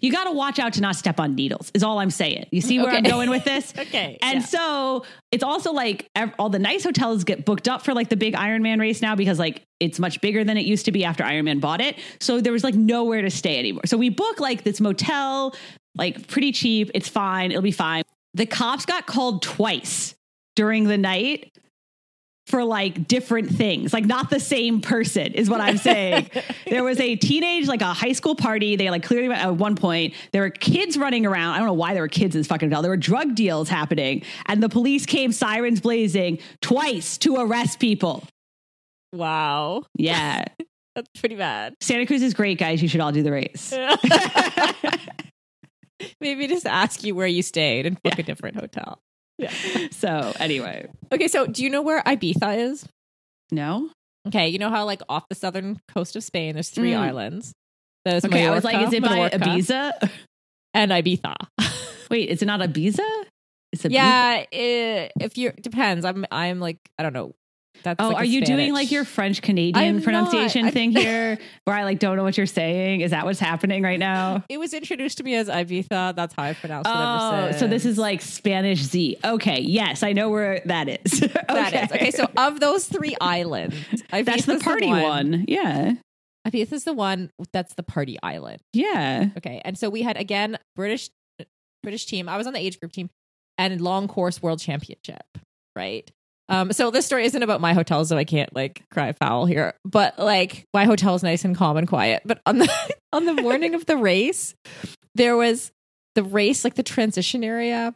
you 0.00 0.12
got 0.12 0.24
to 0.24 0.32
watch 0.32 0.58
out 0.58 0.74
to 0.74 0.80
not 0.80 0.96
step 0.96 1.18
on 1.18 1.34
needles. 1.34 1.70
Is 1.74 1.82
all 1.82 1.98
I'm 1.98 2.10
saying. 2.10 2.46
You 2.50 2.60
see 2.60 2.78
where 2.78 2.90
I'm 2.90 3.02
going 3.02 3.30
with 3.30 3.44
this? 3.44 3.72
okay, 3.78 4.18
And 4.22 4.40
yeah. 4.40 4.46
so 4.46 5.04
it's 5.32 5.42
also 5.42 5.72
like 5.72 6.08
all 6.38 6.50
the 6.50 6.58
nice 6.58 6.84
hotels 6.84 7.24
get 7.24 7.44
booked 7.44 7.68
up 7.68 7.82
for 7.82 7.94
like 7.94 8.08
the 8.08 8.16
big 8.16 8.34
Ironman 8.34 8.78
race 8.80 9.00
now 9.00 9.14
because 9.14 9.38
like 9.38 9.62
it's 9.78 9.98
much 9.98 10.20
bigger 10.20 10.44
than 10.44 10.56
it 10.56 10.66
used 10.66 10.84
to 10.84 10.92
be 10.92 11.04
after 11.04 11.24
Ironman 11.24 11.60
bought 11.60 11.80
it. 11.80 11.98
So 12.20 12.40
there 12.40 12.52
was 12.52 12.64
like 12.64 12.74
nowhere 12.74 13.22
to 13.22 13.30
stay 13.30 13.58
anymore. 13.58 13.82
So 13.86 13.96
we 13.96 14.10
book 14.10 14.38
like 14.40 14.64
this 14.64 14.80
motel, 14.80 15.54
like 15.94 16.28
pretty 16.28 16.52
cheap. 16.52 16.90
It's 16.94 17.08
fine. 17.08 17.50
It'll 17.50 17.62
be 17.62 17.72
fine. 17.72 18.02
The 18.34 18.46
cops 18.46 18.84
got 18.86 19.06
called 19.06 19.42
twice 19.42 20.14
during 20.56 20.84
the 20.84 20.98
night 20.98 21.52
for 22.50 22.64
like 22.64 23.08
different 23.08 23.50
things, 23.50 23.92
like 23.92 24.04
not 24.04 24.28
the 24.28 24.40
same 24.40 24.80
person 24.80 25.32
is 25.32 25.48
what 25.48 25.60
I'm 25.60 25.78
saying. 25.78 26.28
there 26.66 26.84
was 26.84 27.00
a 27.00 27.16
teenage, 27.16 27.68
like 27.68 27.80
a 27.80 27.92
high 27.92 28.12
school 28.12 28.34
party. 28.34 28.76
They 28.76 28.90
like 28.90 29.04
clearly 29.04 29.34
at 29.34 29.56
one 29.56 29.76
point. 29.76 30.14
There 30.32 30.42
were 30.42 30.50
kids 30.50 30.98
running 30.98 31.24
around. 31.24 31.54
I 31.54 31.58
don't 31.58 31.68
know 31.68 31.72
why 31.74 31.94
there 31.94 32.02
were 32.02 32.08
kids 32.08 32.34
in 32.34 32.40
this 32.40 32.48
fucking 32.48 32.68
hotel. 32.68 32.82
There 32.82 32.90
were 32.90 32.96
drug 32.96 33.34
deals 33.34 33.68
happening, 33.68 34.22
and 34.46 34.62
the 34.62 34.68
police 34.68 35.06
came 35.06 35.32
sirens 35.32 35.80
blazing 35.80 36.38
twice 36.60 37.16
to 37.18 37.36
arrest 37.36 37.78
people. 37.78 38.24
wow, 39.12 39.84
Yeah, 39.96 40.44
that's 40.94 41.08
pretty 41.18 41.36
bad. 41.36 41.74
Santa 41.80 42.06
Cruz 42.06 42.22
is 42.22 42.34
great, 42.34 42.58
guys. 42.58 42.82
You 42.82 42.88
should 42.88 43.00
all 43.00 43.12
do 43.12 43.22
the 43.22 43.32
race. 43.32 43.72
Maybe 46.20 46.46
just 46.46 46.66
ask 46.66 47.04
you 47.04 47.14
where 47.14 47.26
you 47.26 47.42
stayed 47.42 47.86
and 47.86 48.02
book 48.02 48.18
a 48.18 48.22
different 48.22 48.56
hotel. 48.56 49.00
Yeah. 49.76 49.88
so 49.90 50.32
anyway, 50.38 50.88
Okay, 51.12 51.28
so 51.28 51.46
do 51.46 51.62
you 51.64 51.70
know 51.70 51.82
where 51.82 52.02
Ibiza 52.02 52.58
is? 52.58 52.86
no. 53.50 53.90
Okay, 54.28 54.48
you 54.48 54.58
know 54.58 54.68
how 54.68 54.84
like 54.84 55.00
off 55.08 55.24
the 55.30 55.34
southern 55.34 55.80
coast 55.88 56.14
of 56.14 56.22
Spain, 56.22 56.52
there's 56.54 56.68
three 56.68 56.92
Mm. 56.92 56.98
islands. 56.98 57.52
There's 58.04 58.24
Okay, 58.24 58.46
I 58.46 58.50
was 58.50 58.64
like, 58.64 58.86
is 58.86 58.92
it 58.92 59.02
by 59.02 59.30
Menorca, 59.30 59.38
Ibiza? 59.40 60.10
and 60.74 60.90
Ibiza? 60.90 61.34
Wait, 62.10 62.28
is 62.28 62.42
it 62.42 62.46
not 62.46 62.60
Ibiza? 62.60 63.00
It's 63.72 63.82
Ibiza. 63.82 63.90
yeah, 63.92 64.44
i 64.52 65.10
if 65.20 65.38
you 65.38 65.52
depends. 65.52 66.04
I'm 66.04 66.26
I'm 66.30 66.60
like 66.60 66.76
I 66.98 67.02
don't 67.02 67.12
know. 67.14 67.34
That's 67.82 68.00
Oh, 68.02 68.08
like 68.08 68.16
are 68.18 68.24
you 68.24 68.42
doing 68.44 68.72
like 68.72 68.90
your 68.90 69.04
French 69.04 69.42
Canadian 69.42 70.02
pronunciation 70.02 70.64
not. 70.66 70.74
thing 70.74 70.90
here, 70.92 71.38
where 71.64 71.76
I 71.76 71.84
like 71.84 71.98
don't 71.98 72.16
know 72.16 72.22
what 72.22 72.36
you're 72.36 72.46
saying? 72.46 73.00
Is 73.00 73.10
that 73.12 73.24
what's 73.24 73.40
happening 73.40 73.82
right 73.82 73.98
now? 73.98 74.44
It 74.48 74.58
was 74.58 74.74
introduced 74.74 75.18
to 75.18 75.24
me 75.24 75.34
as 75.34 75.48
Ibiza. 75.48 76.14
That's 76.14 76.34
how 76.34 76.42
I 76.42 76.54
pronounce 76.54 76.86
it 76.86 76.92
Oh, 76.94 77.58
so 77.58 77.66
this 77.66 77.84
is 77.86 77.96
like 77.98 78.20
Spanish 78.22 78.80
Z. 78.82 79.16
Okay, 79.24 79.60
yes, 79.60 80.02
I 80.02 80.12
know 80.12 80.28
where 80.30 80.60
that 80.66 80.88
is. 80.88 81.22
okay. 81.22 81.32
that 81.48 81.74
is 81.74 81.92
okay. 81.92 82.10
So 82.10 82.28
of 82.36 82.60
those 82.60 82.86
three 82.86 83.16
islands, 83.20 83.76
that's 84.10 84.28
Ibiza's 84.28 84.46
the 84.46 84.58
party 84.58 84.86
one. 84.88 85.02
one. 85.02 85.44
Yeah, 85.48 85.92
Ibiza 86.46 86.72
is 86.74 86.84
the 86.84 86.92
one 86.94 87.30
that's 87.52 87.74
the 87.74 87.82
party 87.82 88.18
island. 88.22 88.60
yeah. 88.72 89.28
Okay, 89.36 89.60
and 89.64 89.76
so 89.78 89.88
we 89.90 90.02
had 90.02 90.16
again 90.16 90.58
British 90.76 91.10
British 91.82 92.06
team. 92.06 92.28
I 92.28 92.36
was 92.36 92.46
on 92.46 92.52
the 92.52 92.60
age 92.60 92.78
group 92.78 92.92
team 92.92 93.08
and 93.56 93.80
long 93.80 94.06
course 94.08 94.42
world 94.42 94.60
championship. 94.60 95.22
Right. 95.76 96.10
Um. 96.50 96.72
So 96.72 96.90
this 96.90 97.06
story 97.06 97.24
isn't 97.24 97.42
about 97.42 97.60
my 97.60 97.72
hotel, 97.72 98.04
so 98.04 98.16
I 98.18 98.24
can't 98.24 98.54
like 98.54 98.82
cry 98.92 99.12
foul 99.12 99.46
here. 99.46 99.74
But 99.84 100.18
like 100.18 100.64
my 100.74 100.84
hotel 100.84 101.14
is 101.14 101.22
nice 101.22 101.44
and 101.44 101.56
calm 101.56 101.76
and 101.76 101.88
quiet. 101.88 102.22
But 102.26 102.40
on 102.44 102.58
the 102.58 102.68
on 103.12 103.24
the 103.24 103.34
morning 103.34 103.74
of 103.74 103.86
the 103.86 103.96
race, 103.96 104.54
there 105.14 105.36
was 105.36 105.70
the 106.16 106.22
race 106.24 106.64
like 106.64 106.74
the 106.74 106.82
transition 106.82 107.44
area 107.44 107.94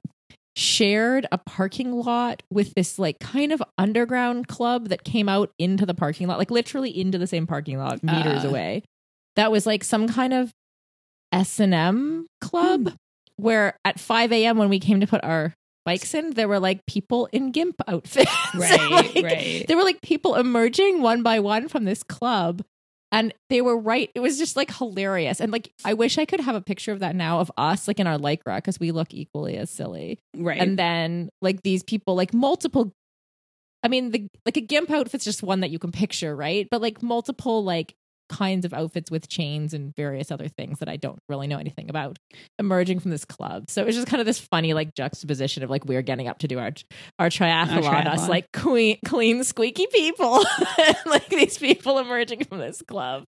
shared 0.56 1.26
a 1.32 1.38
parking 1.38 1.90
lot 1.92 2.44
with 2.48 2.72
this 2.74 2.96
like 2.96 3.18
kind 3.18 3.50
of 3.50 3.60
underground 3.76 4.46
club 4.46 4.88
that 4.88 5.02
came 5.02 5.28
out 5.28 5.50
into 5.58 5.84
the 5.84 5.94
parking 5.94 6.28
lot 6.28 6.38
like 6.38 6.48
literally 6.52 6.96
into 6.96 7.18
the 7.18 7.26
same 7.26 7.44
parking 7.44 7.76
lot 7.76 8.00
meters 8.04 8.44
Uh. 8.44 8.48
away 8.50 8.84
that 9.34 9.50
was 9.50 9.66
like 9.66 9.82
some 9.82 10.06
kind 10.06 10.32
of 10.32 10.52
s&m 11.32 12.26
club 12.40 12.92
where 13.36 13.76
at 13.84 13.98
5 13.98 14.30
a.m 14.30 14.56
when 14.56 14.68
we 14.68 14.78
came 14.78 15.00
to 15.00 15.08
put 15.08 15.24
our 15.24 15.52
bikes 15.84 16.14
in 16.14 16.30
there 16.30 16.48
were 16.48 16.60
like 16.60 16.84
people 16.86 17.28
in 17.32 17.50
gimp 17.52 17.76
outfits 17.86 18.30
Right, 18.54 18.90
Like, 18.90 19.24
right. 19.24 19.64
there 19.68 19.76
were 19.76 19.82
like 19.84 20.00
people 20.02 20.34
emerging 20.36 21.02
one 21.02 21.22
by 21.22 21.40
one 21.40 21.68
from 21.68 21.84
this 21.84 22.02
club 22.02 22.62
and 23.12 23.32
they 23.50 23.60
were 23.60 23.78
right 23.78 24.10
it 24.14 24.20
was 24.20 24.38
just 24.38 24.56
like 24.56 24.74
hilarious 24.74 25.40
and 25.40 25.52
like 25.52 25.70
i 25.84 25.92
wish 25.94 26.18
i 26.18 26.24
could 26.24 26.40
have 26.40 26.54
a 26.56 26.60
picture 26.60 26.90
of 26.92 27.00
that 27.00 27.14
now 27.14 27.38
of 27.40 27.50
us 27.56 27.86
like 27.86 28.00
in 28.00 28.06
our 28.06 28.18
lycra 28.18 28.56
because 28.56 28.80
we 28.80 28.90
look 28.90 29.12
equally 29.14 29.56
as 29.56 29.70
silly 29.70 30.18
Right. 30.36 30.60
and 30.60 30.78
then 30.78 31.28
like 31.42 31.62
these 31.62 31.82
people 31.82 32.14
like 32.16 32.32
multiple 32.34 32.92
i 33.82 33.88
mean 33.88 34.10
the 34.10 34.26
like 34.46 34.56
a 34.56 34.60
gimp 34.62 34.90
outfit's 34.90 35.24
just 35.24 35.42
one 35.42 35.60
that 35.60 35.70
you 35.70 35.78
can 35.78 35.92
picture 35.92 36.34
right 36.34 36.66
but 36.70 36.80
like 36.80 37.02
multiple 37.02 37.62
like 37.62 37.94
kinds 38.34 38.64
of 38.64 38.72
outfits 38.72 39.10
with 39.10 39.28
chains 39.28 39.74
and 39.74 39.94
various 39.94 40.30
other 40.30 40.48
things 40.48 40.78
that 40.78 40.88
i 40.88 40.96
don't 40.96 41.18
really 41.28 41.46
know 41.46 41.58
anything 41.58 41.88
about 41.88 42.18
emerging 42.58 42.98
from 42.98 43.10
this 43.10 43.24
club 43.24 43.70
so 43.70 43.82
it 43.82 43.86
was 43.86 43.94
just 43.94 44.08
kind 44.08 44.20
of 44.20 44.26
this 44.26 44.38
funny 44.38 44.74
like 44.74 44.94
juxtaposition 44.94 45.62
of 45.62 45.70
like 45.70 45.84
we're 45.84 46.02
getting 46.02 46.28
up 46.28 46.38
to 46.38 46.48
do 46.48 46.58
our 46.58 46.72
our 47.18 47.28
triathlon, 47.28 47.78
us 47.78 47.84
triathlon. 47.84 48.28
like 48.28 48.50
clean 48.52 48.98
clean 49.04 49.44
squeaky 49.44 49.86
people 49.92 50.44
like 51.06 51.28
these 51.28 51.58
people 51.58 51.98
emerging 51.98 52.44
from 52.44 52.58
this 52.58 52.82
club 52.82 53.24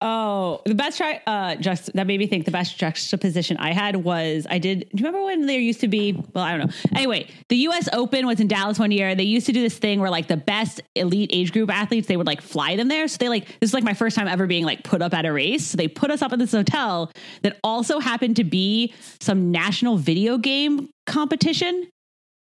Oh, 0.00 0.62
the 0.64 0.74
best 0.74 0.96
try 0.96 1.20
uh 1.26 1.56
just 1.56 1.92
that 1.94 2.06
made 2.06 2.18
me 2.18 2.26
think 2.26 2.44
the 2.44 2.50
best 2.50 2.78
juxtaposition 2.78 3.56
I 3.58 3.72
had 3.72 3.96
was 3.96 4.46
I 4.48 4.58
did 4.58 4.80
do 4.80 4.86
you 5.02 5.06
remember 5.06 5.24
when 5.24 5.46
there 5.46 5.60
used 5.60 5.80
to 5.80 5.88
be 5.88 6.12
well, 6.34 6.44
I 6.44 6.56
don't 6.56 6.66
know. 6.66 6.74
Anyway, 6.94 7.28
the 7.48 7.56
US 7.68 7.88
Open 7.92 8.26
was 8.26 8.40
in 8.40 8.48
Dallas 8.48 8.78
one 8.78 8.90
year. 8.90 9.14
They 9.14 9.24
used 9.24 9.46
to 9.46 9.52
do 9.52 9.62
this 9.62 9.76
thing 9.76 10.00
where 10.00 10.10
like 10.10 10.28
the 10.28 10.36
best 10.36 10.80
elite 10.94 11.30
age 11.32 11.52
group 11.52 11.70
athletes, 11.70 12.08
they 12.08 12.16
would 12.16 12.26
like 12.26 12.40
fly 12.40 12.76
them 12.76 12.88
there. 12.88 13.08
So 13.08 13.16
they 13.18 13.28
like 13.28 13.46
this 13.60 13.70
is 13.70 13.74
like 13.74 13.84
my 13.84 13.94
first 14.00 14.16
time 14.16 14.26
ever 14.26 14.46
being 14.48 14.64
like 14.64 14.82
put 14.82 15.02
up 15.02 15.14
at 15.14 15.24
a 15.26 15.32
race. 15.32 15.64
So 15.68 15.76
they 15.76 15.86
put 15.86 16.10
us 16.10 16.22
up 16.22 16.32
at 16.32 16.38
this 16.40 16.52
hotel 16.52 17.12
that 17.42 17.58
also 17.62 18.00
happened 18.00 18.36
to 18.36 18.44
be 18.44 18.92
some 19.20 19.50
national 19.52 19.96
video 19.98 20.38
game 20.38 20.88
competition. 21.06 21.86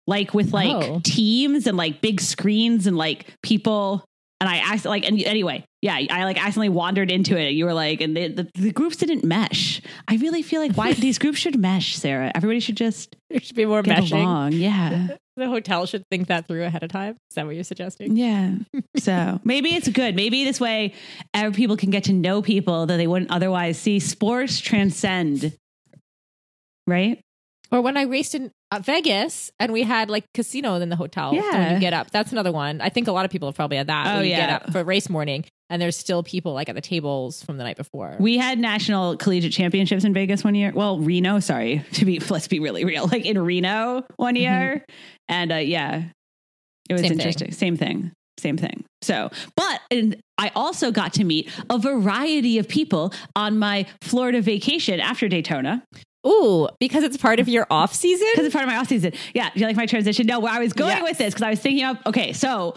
like 0.05 0.33
with 0.33 0.51
like 0.51 0.75
Oh. 0.89 0.99
teams 1.05 1.65
and 1.65 1.77
like 1.77 2.01
big 2.01 2.19
screens 2.19 2.87
and 2.87 2.97
like 2.97 3.27
people. 3.41 4.03
And 4.43 4.49
I 4.49 4.57
asked 4.57 4.83
like, 4.83 5.07
and 5.07 5.17
anyway, 5.23 5.63
yeah, 5.81 5.93
I 5.95 6.25
like 6.25 6.35
accidentally 6.35 6.67
wandered 6.67 7.09
into 7.09 7.37
it. 7.39 7.51
You 7.51 7.63
were 7.63 7.73
like, 7.73 8.01
and 8.01 8.13
the, 8.13 8.27
the, 8.27 8.49
the 8.55 8.71
groups 8.73 8.97
didn't 8.97 9.23
mesh. 9.23 9.81
I 10.05 10.17
really 10.17 10.41
feel 10.41 10.59
like 10.59 10.75
why 10.75 10.91
these 11.07 11.17
groups 11.17 11.37
should 11.39 11.57
mesh, 11.57 11.95
Sarah. 11.95 12.29
Everybody 12.35 12.59
should 12.59 12.75
just 12.75 13.15
There 13.29 13.39
should 13.39 13.55
be 13.55 13.65
more 13.65 13.81
meshing. 13.83 14.21
along. 14.21 14.51
Yeah. 14.51 15.07
The 15.35 15.47
hotel 15.47 15.87
should 15.87 16.03
think 16.11 16.27
that 16.27 16.45
through 16.45 16.63
ahead 16.63 16.83
of 16.83 16.91
time. 16.91 17.15
Is 17.31 17.35
that 17.35 17.45
what 17.47 17.55
you're 17.55 17.63
suggesting? 17.63 18.17
Yeah. 18.17 18.55
So 18.99 19.39
maybe 19.43 19.73
it's 19.73 19.87
good. 19.87 20.15
Maybe 20.15 20.43
this 20.43 20.59
way 20.59 20.93
every 21.33 21.53
people 21.55 21.75
can 21.77 21.89
get 21.89 22.03
to 22.03 22.13
know 22.13 22.41
people 22.43 22.85
that 22.85 22.97
they 22.97 23.07
wouldn't 23.07 23.31
otherwise 23.31 23.79
see. 23.79 23.99
Sports 23.99 24.59
transcend. 24.59 25.57
Right? 26.85 27.22
Or 27.73 27.81
when 27.81 27.97
I 27.97 28.03
raced 28.03 28.35
in 28.35 28.51
uh, 28.71 28.79
Vegas 28.83 29.51
and 29.59 29.73
we 29.73 29.81
had 29.81 30.07
like 30.09 30.25
casino 30.35 30.75
in 30.75 30.89
the 30.89 30.95
hotel. 30.95 31.31
So 31.31 31.37
when 31.37 31.43
Yeah. 31.51 31.73
you 31.73 31.79
get 31.79 31.91
up, 31.91 32.11
that's 32.11 32.31
another 32.31 32.51
one. 32.51 32.79
I 32.81 32.89
think 32.89 33.07
a 33.07 33.11
lot 33.11 33.25
of 33.25 33.31
people 33.31 33.47
have 33.47 33.55
probably 33.55 33.77
had 33.77 33.87
that. 33.87 34.07
Oh, 34.07 34.15
where 34.17 34.23
you 34.23 34.29
yeah. 34.29 34.45
get 34.45 34.49
up 34.67 34.71
for 34.71 34.83
race 34.83 35.09
morning 35.09 35.43
and 35.71 35.81
there's 35.81 35.97
still 35.97 36.21
people 36.21 36.53
like 36.53 36.69
at 36.69 36.75
the 36.75 36.81
tables 36.81 37.41
from 37.43 37.57
the 37.57 37.63
night 37.63 37.77
before. 37.77 38.15
We 38.19 38.37
had 38.37 38.59
national 38.59 39.17
collegiate 39.17 39.53
championships 39.53 40.03
in 40.03 40.13
Vegas 40.13 40.43
one 40.43 40.53
year. 40.53 40.71
Well, 40.73 40.99
Reno, 40.99 41.39
sorry. 41.39 41.83
To 41.93 42.05
be 42.05 42.19
let's 42.19 42.47
be 42.47 42.59
really 42.59 42.85
real. 42.85 43.07
Like 43.07 43.25
in 43.25 43.39
Reno 43.39 44.05
one 44.17 44.35
year. 44.35 44.85
And 45.27 45.51
uh 45.51 45.55
yeah. 45.55 46.03
It 46.89 46.93
was 46.93 47.01
Same 47.01 47.09
thing. 47.09 47.17
interesting. 47.19 47.51
Same 47.53 47.75
thing. 47.77 48.11
Same 48.39 48.57
thing. 48.57 48.83
So, 49.01 49.31
but 49.55 49.81
and 49.89 50.17
I 50.37 50.51
also 50.55 50.91
got 50.91 51.13
to 51.13 51.23
meet 51.23 51.49
a 51.71 51.79
variety 51.79 52.59
of 52.59 52.67
people 52.67 53.13
on 53.35 53.57
my 53.57 53.85
Florida 54.01 54.41
vacation 54.41 54.99
after 54.99 55.27
Daytona. 55.27 55.83
Ooh, 56.25 56.67
because 56.79 57.03
it's 57.03 57.17
part 57.17 57.39
of 57.39 57.49
your 57.49 57.67
off 57.69 57.93
season? 57.93 58.27
because 58.31 58.45
it's 58.45 58.53
part 58.53 58.63
of 58.63 58.69
my 58.69 58.77
off 58.77 58.87
season. 58.87 59.11
Yeah, 59.33 59.49
do 59.53 59.59
you 59.59 59.65
like 59.65 59.75
my 59.75 59.85
transition? 59.85 60.25
No, 60.25 60.39
where 60.39 60.51
I 60.53 60.59
was 60.59 60.73
going 60.73 60.89
Yes. 60.97 61.03
with 61.03 61.17
this 61.17 61.33
because 61.33 61.43
I 61.43 61.49
was 61.49 61.59
thinking 61.59 61.85
of 61.85 61.97
okay, 62.05 62.33
so 62.33 62.75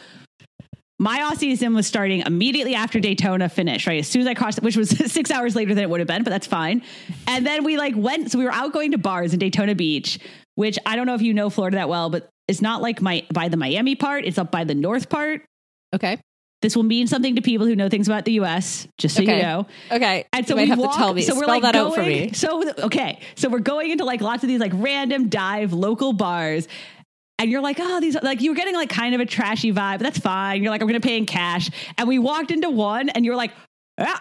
my 0.98 1.22
off 1.22 1.37
season 1.38 1.74
was 1.74 1.87
starting 1.87 2.20
immediately 2.22 2.74
after 2.74 2.98
Daytona 3.00 3.48
finished, 3.50 3.87
right? 3.87 3.98
As 4.00 4.09
soon 4.09 4.22
as 4.22 4.28
I 4.28 4.35
crossed, 4.35 4.62
which 4.62 4.76
was 4.76 4.88
six 5.12 5.30
hours 5.30 5.54
later 5.54 5.74
than 5.74 5.85
it 5.85 5.90
would 5.90 6.00
have 6.00 6.06
been, 6.09 6.22
but 6.24 6.30
that's 6.30 6.46
fine. 6.46 6.82
And 7.28 7.44
then 7.46 7.64
we 7.64 7.76
like 7.76 7.94
went, 7.96 8.30
so 8.32 8.38
we 8.38 8.44
were 8.44 8.52
out 8.52 8.72
going 8.72 8.92
to 8.92 8.98
bars 8.98 9.32
in 9.35 9.38
Daytona 9.38 9.74
Beach, 9.74 10.18
which 10.54 10.78
I 10.87 10.96
don't 10.96 11.06
know 11.06 11.14
if 11.14 11.22
you 11.22 11.35
know 11.35 11.50
Florida 11.50 11.76
that 11.76 11.88
well, 11.90 12.09
but 12.09 12.28
it's 12.48 12.62
not 12.62 12.80
like 12.80 13.02
my 13.02 13.24
by 13.32 13.48
the 13.48 13.56
Miami 13.59 13.94
part; 13.94 14.24
it's 14.24 14.38
up 14.38 14.50
by 14.50 14.64
the 14.64 14.74
north 14.74 15.09
part. 15.11 15.44
Okay. 15.94 16.18
This 16.62 16.75
will 16.75 16.83
mean 16.85 17.07
something 17.07 17.37
to 17.37 17.42
people 17.42 17.66
who 17.66 17.77
know 17.77 17.88
things 17.88 18.09
about 18.09 18.25
the 18.25 18.33
U.S. 18.33 18.88
Just 18.99 19.16
so 19.16 19.23
Okay. 19.23 19.37
you 19.37 19.42
know. 19.42 19.66
Okay. 19.92 20.25
And 20.33 20.47
so 20.49 20.55
you 20.57 20.62
we 20.62 20.69
have 20.69 20.79
walk, 20.79 20.92
to 20.92 20.99
tell 20.99 21.14
me. 21.14 21.23
So 21.23 21.35
we're 21.35 21.42
Spell 21.42 21.49
like 21.55 21.62
that 21.62 21.75
going, 21.75 21.87
out 21.87 21.95
for 21.95 22.03
me. 22.03 22.33
So 22.33 22.73
okay, 22.85 23.21
so 23.35 23.49
we're 23.49 23.59
going 23.61 23.90
into 23.90 24.05
like 24.05 24.21
lots 24.21 24.42
of 24.42 24.49
these 24.49 24.61
like 24.61 24.73
random 24.75 25.29
dive 25.29 25.73
local 25.73 26.12
bars. 26.12 26.66
And 27.38 27.51
you're 27.51 27.61
like, 27.61 27.77
oh, 27.79 28.01
these 28.01 28.16
are 28.16 28.21
like 28.23 28.40
you 28.40 28.51
were 28.51 28.57
getting 28.57 28.75
like 28.75 28.88
kind 28.88 29.14
of 29.14 29.21
a 29.21 29.27
trashy 29.27 29.71
vibe, 29.71 29.99
but 29.99 30.05
that's 30.05 30.19
fine. 30.19 30.62
You're 30.62 30.71
like, 30.71 30.81
I'm 30.81 30.87
gonna 30.88 31.01
pay 31.01 31.19
in 31.19 31.27
cash. 31.27 31.71
And 31.99 32.09
we 32.09 32.19
walked 32.19 32.51
into 32.51 32.71
one 32.71 33.11
and 33.11 33.27
you're 33.27 33.37
like, 33.37 33.53
yeah, 33.99 34.19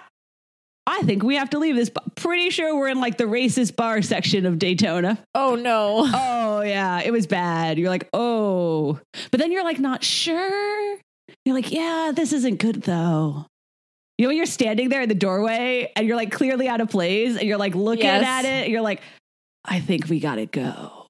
I 0.85 1.01
think 1.03 1.23
we 1.23 1.37
have 1.37 1.49
to 1.51 1.59
leave 1.59 1.75
this. 1.77 1.89
Pretty 2.15 2.49
sure 2.49 2.75
we're 2.75 2.89
in 2.89 2.99
like 2.99 3.17
the 3.17 3.23
racist 3.23 3.77
bar 3.77 4.01
section 4.01 4.45
of 4.45 4.59
Daytona. 4.59 5.17
Oh 5.33 5.55
no. 5.55 6.03
Oh 6.13 6.61
yeah, 6.61 7.01
it 7.01 7.11
was 7.11 7.25
bad. 7.25 7.79
You're 7.79 7.89
like, 7.89 8.09
oh. 8.11 8.99
But 9.31 9.39
then 9.39 9.51
you're 9.53 9.63
like 9.63 9.79
not 9.79 10.03
sure. 10.03 10.97
You're 11.45 11.55
like, 11.55 11.71
yeah, 11.71 12.11
this 12.13 12.33
isn't 12.33 12.57
good 12.59 12.81
though. 12.83 13.45
You 14.17 14.23
know, 14.23 14.29
when 14.29 14.37
you're 14.37 14.45
standing 14.45 14.89
there 14.89 15.01
in 15.01 15.09
the 15.09 15.15
doorway 15.15 15.91
and 15.95 16.07
you're 16.07 16.15
like 16.15 16.31
clearly 16.31 16.67
out 16.67 16.81
of 16.81 16.89
place 16.89 17.37
and 17.37 17.43
you're 17.47 17.57
like 17.57 17.75
looking 17.75 18.05
Yes. 18.05 18.23
at 18.25 18.45
it, 18.45 18.63
and 18.63 18.71
you're 18.71 18.81
like, 18.81 19.01
I 19.65 19.79
think 19.79 20.07
we 20.09 20.19
gotta 20.19 20.45
go. 20.45 21.07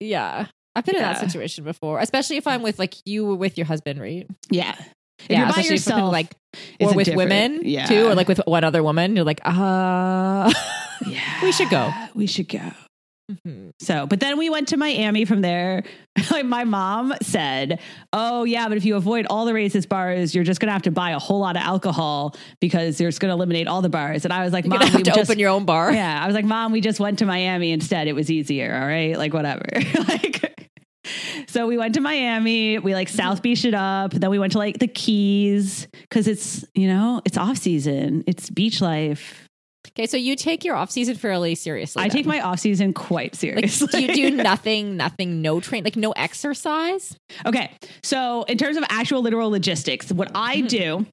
Yeah. 0.00 0.46
I've 0.74 0.84
been 0.84 0.96
in 0.96 1.02
that 1.02 1.18
situation 1.18 1.64
before, 1.64 1.98
especially 2.00 2.36
if 2.36 2.46
I'm 2.46 2.62
with 2.62 2.78
like 2.78 2.94
you 3.04 3.24
were 3.26 3.34
with 3.36 3.56
your 3.58 3.66
husband, 3.66 4.00
right? 4.00 4.26
Yeah. 4.50 4.74
If 4.78 5.26
yeah, 5.28 5.38
you're 5.38 5.46
by 5.46 5.50
especially 5.60 5.62
if 5.76 5.88
I'm 5.88 5.98
yourself, 5.98 6.12
like 6.12 6.34
or 6.80 6.94
with 6.94 7.06
different. 7.06 7.16
women 7.30 7.60
yeah. 7.64 7.86
too, 7.86 8.06
or 8.08 8.14
like 8.14 8.28
with 8.28 8.40
one 8.46 8.64
other 8.64 8.82
woman. 8.82 9.16
You're 9.16 9.24
like, 9.24 9.40
uh 9.44 10.52
yeah. 11.06 11.42
we 11.42 11.52
should 11.52 11.68
go. 11.70 11.92
We 12.14 12.26
should 12.26 12.48
go. 12.48 12.60
Mhm. 13.30 13.72
So, 13.80 14.06
but 14.06 14.20
then 14.20 14.38
we 14.38 14.50
went 14.50 14.68
to 14.68 14.76
Miami 14.76 15.24
from 15.24 15.40
there. 15.40 15.82
like 16.30 16.44
my 16.44 16.64
mom 16.64 17.14
said, 17.22 17.80
"Oh 18.12 18.44
yeah, 18.44 18.68
but 18.68 18.76
if 18.76 18.84
you 18.84 18.96
avoid 18.96 19.26
all 19.30 19.44
the 19.44 19.52
racist 19.52 19.88
bars, 19.88 20.34
you're 20.34 20.44
just 20.44 20.60
gonna 20.60 20.72
have 20.72 20.82
to 20.82 20.90
buy 20.90 21.10
a 21.10 21.18
whole 21.18 21.40
lot 21.40 21.56
of 21.56 21.62
alcohol 21.62 22.34
because 22.60 23.00
you're 23.00 23.10
just 23.10 23.20
gonna 23.20 23.34
eliminate 23.34 23.68
all 23.68 23.82
the 23.82 23.88
bars." 23.88 24.24
And 24.24 24.32
I 24.32 24.44
was 24.44 24.52
like, 24.52 24.66
"Mom, 24.66 24.80
have 24.80 24.94
we 24.94 25.02
to 25.02 25.10
just, 25.10 25.30
open 25.30 25.38
your 25.38 25.50
own 25.50 25.64
bar. 25.64 25.92
yeah." 25.94 26.22
I 26.22 26.26
was 26.26 26.34
like, 26.34 26.44
"Mom, 26.44 26.72
we 26.72 26.80
just 26.80 27.00
went 27.00 27.18
to 27.20 27.26
Miami 27.26 27.72
instead. 27.72 28.08
It 28.08 28.14
was 28.14 28.30
easier. 28.30 28.74
All 28.74 28.86
right, 28.86 29.16
like 29.16 29.32
whatever." 29.32 29.66
like, 30.08 30.70
so 31.48 31.66
we 31.66 31.76
went 31.78 31.94
to 31.94 32.00
Miami. 32.00 32.78
We 32.78 32.94
like 32.94 33.08
South 33.08 33.42
Beach 33.42 33.64
it 33.64 33.74
up. 33.74 34.12
Then 34.12 34.30
we 34.30 34.38
went 34.38 34.52
to 34.52 34.58
like 34.58 34.78
the 34.78 34.86
Keys 34.88 35.88
because 36.02 36.28
it's 36.28 36.64
you 36.74 36.88
know 36.88 37.22
it's 37.24 37.36
off 37.38 37.58
season. 37.58 38.24
It's 38.26 38.50
beach 38.50 38.80
life. 38.80 39.48
Okay, 39.88 40.06
so 40.06 40.16
you 40.16 40.36
take 40.36 40.64
your 40.64 40.76
off 40.76 40.90
season 40.90 41.16
fairly 41.16 41.54
seriously. 41.54 42.02
I 42.02 42.08
take 42.08 42.26
my 42.26 42.40
off 42.40 42.60
season 42.60 42.92
quite 42.92 43.32
like 43.32 43.36
seriously. 43.36 43.88
do 43.90 44.02
you 44.02 44.14
do 44.14 44.36
nothing, 44.42 44.96
nothing, 44.96 45.40
no 45.40 45.60
train, 45.60 45.84
like 45.84 45.96
no 45.96 46.12
exercise? 46.12 47.16
Okay. 47.46 47.70
So, 48.02 48.42
in 48.42 48.58
terms 48.58 48.76
of 48.76 48.84
actual 48.88 49.22
literal 49.22 49.50
logistics, 49.50 50.12
what 50.12 50.30
I 50.34 50.58
mm-hmm. 50.58 50.66
do, 50.66 51.06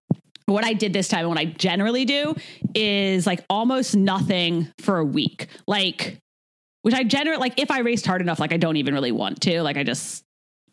what 0.47 0.65
I 0.65 0.73
did 0.73 0.93
this 0.93 1.07
time, 1.07 1.21
and 1.21 1.29
what 1.29 1.37
I 1.37 1.45
generally 1.45 2.05
do 2.05 2.35
is 2.75 3.25
like 3.25 3.43
almost 3.49 3.95
nothing 3.95 4.71
for 4.79 4.97
a 4.97 5.05
week. 5.05 5.47
Like, 5.65 6.17
which 6.81 6.93
I 6.93 7.03
generally, 7.03 7.39
like, 7.39 7.59
if 7.59 7.71
I 7.71 7.79
raced 7.79 8.05
hard 8.05 8.21
enough, 8.21 8.39
like, 8.39 8.53
I 8.53 8.57
don't 8.57 8.77
even 8.77 8.93
really 8.93 9.11
want 9.11 9.41
to. 9.41 9.61
Like, 9.61 9.77
I 9.77 9.83
just 9.83 10.23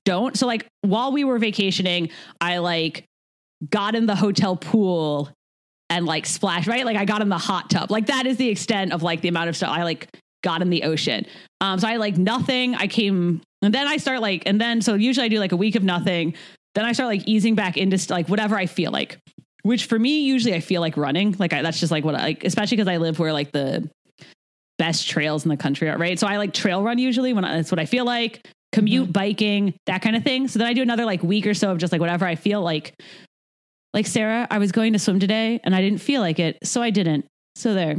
don't. 0.05 0.37
So, 0.37 0.47
like, 0.47 0.67
while 0.83 1.13
we 1.13 1.25
were 1.25 1.39
vacationing, 1.39 2.11
I 2.41 2.59
like 2.59 3.05
got 3.71 3.95
in 3.95 4.07
the 4.07 4.17
hotel 4.17 4.57
pool 4.57 5.31
and 5.91 6.07
like 6.07 6.27
splashed, 6.27 6.67
right? 6.67 6.85
Like, 6.85 6.97
I 6.97 7.05
got 7.05 7.23
in 7.23 7.29
the 7.29 7.39
hot 7.39 7.71
tub. 7.71 7.91
Like, 7.91 8.07
that 8.07 8.27
is 8.27 8.37
the 8.37 8.49
extent 8.49 8.93
of 8.93 9.03
like 9.03 9.21
the 9.21 9.29
amount 9.29 9.49
of 9.49 9.57
stuff 9.57 9.71
I 9.71 9.85
like 9.85 10.09
got 10.43 10.63
in 10.63 10.71
the 10.71 10.85
ocean. 10.85 11.27
Um, 11.61 11.79
so 11.81 11.89
I 11.89 11.97
like 11.97 12.17
nothing. 12.17 12.75
I 12.75 12.87
came 12.87 13.43
and 13.63 13.73
then 13.73 13.89
I 13.89 13.97
start 13.97 14.21
like, 14.21 14.43
and 14.47 14.61
then 14.61 14.83
so 14.83 14.95
usually 14.95 15.25
I 15.25 15.29
do 15.29 15.39
like 15.39 15.53
a 15.53 15.57
week 15.57 15.75
of 15.75 15.83
nothing. 15.83 16.35
Then 16.75 16.85
I 16.85 16.93
start 16.93 17.09
like 17.09 17.27
easing 17.27 17.55
back 17.55 17.77
into 17.77 17.99
like 18.13 18.29
whatever 18.29 18.57
I 18.57 18.67
feel 18.67 18.93
like, 18.93 19.19
which 19.63 19.87
for 19.87 19.99
me 19.99 20.21
usually 20.21 20.55
I 20.55 20.61
feel 20.61 20.83
like 20.83 20.97
running. 20.97 21.35
Like 21.39 21.53
I, 21.53 21.63
that's 21.63 21.81
just 21.81 21.91
like 21.91 22.05
what 22.05 22.15
I 22.15 22.23
like, 22.23 22.45
especially 22.45 22.77
because 22.77 22.89
I 22.89 22.99
live 22.99 23.19
where 23.19 23.33
like 23.33 23.53
the 23.53 23.89
best 24.79 25.09
trails 25.09 25.45
in 25.45 25.49
the 25.49 25.57
country 25.57 25.89
are, 25.89 25.97
right? 25.97 26.19
So 26.19 26.27
I 26.27 26.37
like 26.37 26.53
trail 26.53 26.83
run 26.83 26.99
usually 26.99 27.33
when 27.33 27.45
I, 27.45 27.57
that's 27.57 27.73
what 27.73 27.79
I 27.79 27.87
feel 27.87 28.05
like. 28.05 28.47
Commute, 28.73 29.13
biking, 29.13 29.75
that 29.87 30.03
kind 30.03 30.17
of 30.17 30.25
thing. 30.25 30.49
So 30.49 30.59
then 30.59 30.69
I 30.69 30.73
do 30.75 30.83
another 30.83 31.05
like 31.05 31.23
week 31.23 31.47
or 31.47 31.55
so 31.55 31.71
of 31.71 31.79
just 31.79 31.93
like 31.93 32.01
whatever 32.01 32.27
I 32.27 32.35
feel 32.35 32.61
like. 32.61 32.93
Like 33.95 34.07
Sarah, 34.07 34.47
I 34.51 34.59
was 34.59 34.73
going 34.73 34.93
to 34.93 34.99
swim 34.99 35.21
today 35.21 35.61
and 35.65 35.75
I 35.75 35.81
didn't 35.81 36.01
feel 36.01 36.21
like 36.21 36.39
it, 36.39 36.59
so 36.65 36.83
I 36.83 36.91
didn't. 36.91 37.25
So 37.55 37.73
there. 37.73 37.97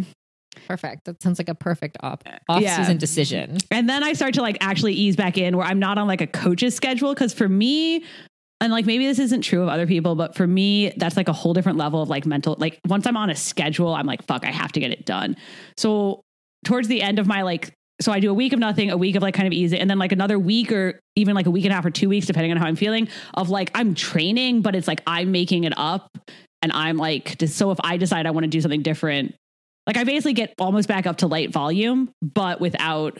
Perfect. 0.68 1.06
That 1.06 1.22
sounds 1.24 1.40
like 1.40 1.50
a 1.50 1.56
perfect 1.56 1.98
op- 2.02 2.24
off 2.50 2.62
Yeah. 2.62 2.78
season 2.78 2.98
decision. 2.98 3.58
And 3.72 3.90
then 3.90 4.04
I 4.04 4.14
start 4.14 4.34
to 4.36 4.42
like 4.42 4.58
actually 4.62 4.94
ease 4.94 5.16
back 5.16 5.38
in 5.38 5.56
where 5.58 5.66
I'm 5.66 5.80
not 5.80 5.98
on 5.98 6.08
like 6.08 6.22
a 6.22 6.28
coach's 6.28 6.76
schedule. 6.76 7.14
Cause 7.16 7.34
for 7.34 7.48
me, 7.50 8.04
and 8.62 8.72
like 8.72 8.86
maybe 8.86 9.06
this 9.06 9.20
isn't 9.20 9.42
true 9.42 9.62
of 9.64 9.70
other 9.70 9.86
people, 9.88 10.16
but 10.16 10.36
for 10.36 10.48
me, 10.48 10.92
that's 10.98 11.18
like 11.18 11.28
a 11.28 11.34
whole 11.34 11.54
different 11.54 11.78
level 11.78 12.02
of 12.02 12.10
like 12.10 12.26
mental. 12.26 12.56
Like 12.58 12.80
once 12.88 13.06
I'm 13.06 13.18
on 13.18 13.30
a 13.30 13.36
schedule, 13.36 13.94
I'm 13.94 14.06
like, 14.06 14.24
fuck, 14.24 14.46
I 14.46 14.52
have 14.52 14.72
to 14.74 14.80
get 14.80 14.92
it 14.92 15.06
done. 15.06 15.36
So 15.78 16.22
towards 16.64 16.88
the 16.88 17.02
end 17.02 17.20
of 17.20 17.28
my 17.28 17.42
like, 17.44 17.72
so 18.02 18.12
I 18.12 18.20
do 18.20 18.30
a 18.30 18.34
week 18.34 18.54
of 18.54 18.60
nothing, 18.60 18.92
a 18.92 18.98
week 18.98 19.16
of 19.16 19.22
like 19.22 19.34
kind 19.34 19.48
of 19.48 19.54
easy, 19.54 19.78
and 19.78 19.90
then 19.90 20.00
like 20.00 20.12
another 20.12 20.38
week 20.38 20.72
or 20.72 21.00
even 21.16 21.36
like 21.36 21.46
a 21.46 21.52
week 21.52 21.66
and 21.66 21.72
a 21.72 21.76
half 21.76 21.86
or 21.86 21.92
two 21.92 22.10
weeks, 22.10 22.26
depending 22.26 22.52
on 22.52 22.58
how 22.58 22.66
I'm 22.66 22.76
feeling, 22.76 23.08
of 23.34 23.50
like 23.50 23.72
I'm 23.74 23.96
training, 23.96 24.62
but 24.62 24.76
it's 24.76 24.88
like 24.88 25.02
I'm 25.08 25.32
making 25.32 25.64
it 25.64 25.74
up. 25.78 26.18
And 26.62 26.72
I'm 26.72 26.98
like, 26.98 27.36
so 27.48 27.72
if 27.72 27.78
I 27.84 27.98
decide 27.98 28.26
I 28.26 28.32
want 28.32 28.44
to 28.44 28.50
do 28.50 28.60
something 28.60 28.82
different, 28.82 29.36
like 29.88 29.98
I 29.98 30.04
basically 30.04 30.34
get 30.34 30.54
almost 30.58 30.88
back 30.88 31.06
up 31.06 31.18
to 31.18 31.28
light 31.28 31.52
volume, 31.52 32.12
but 32.22 32.60
without 32.60 33.18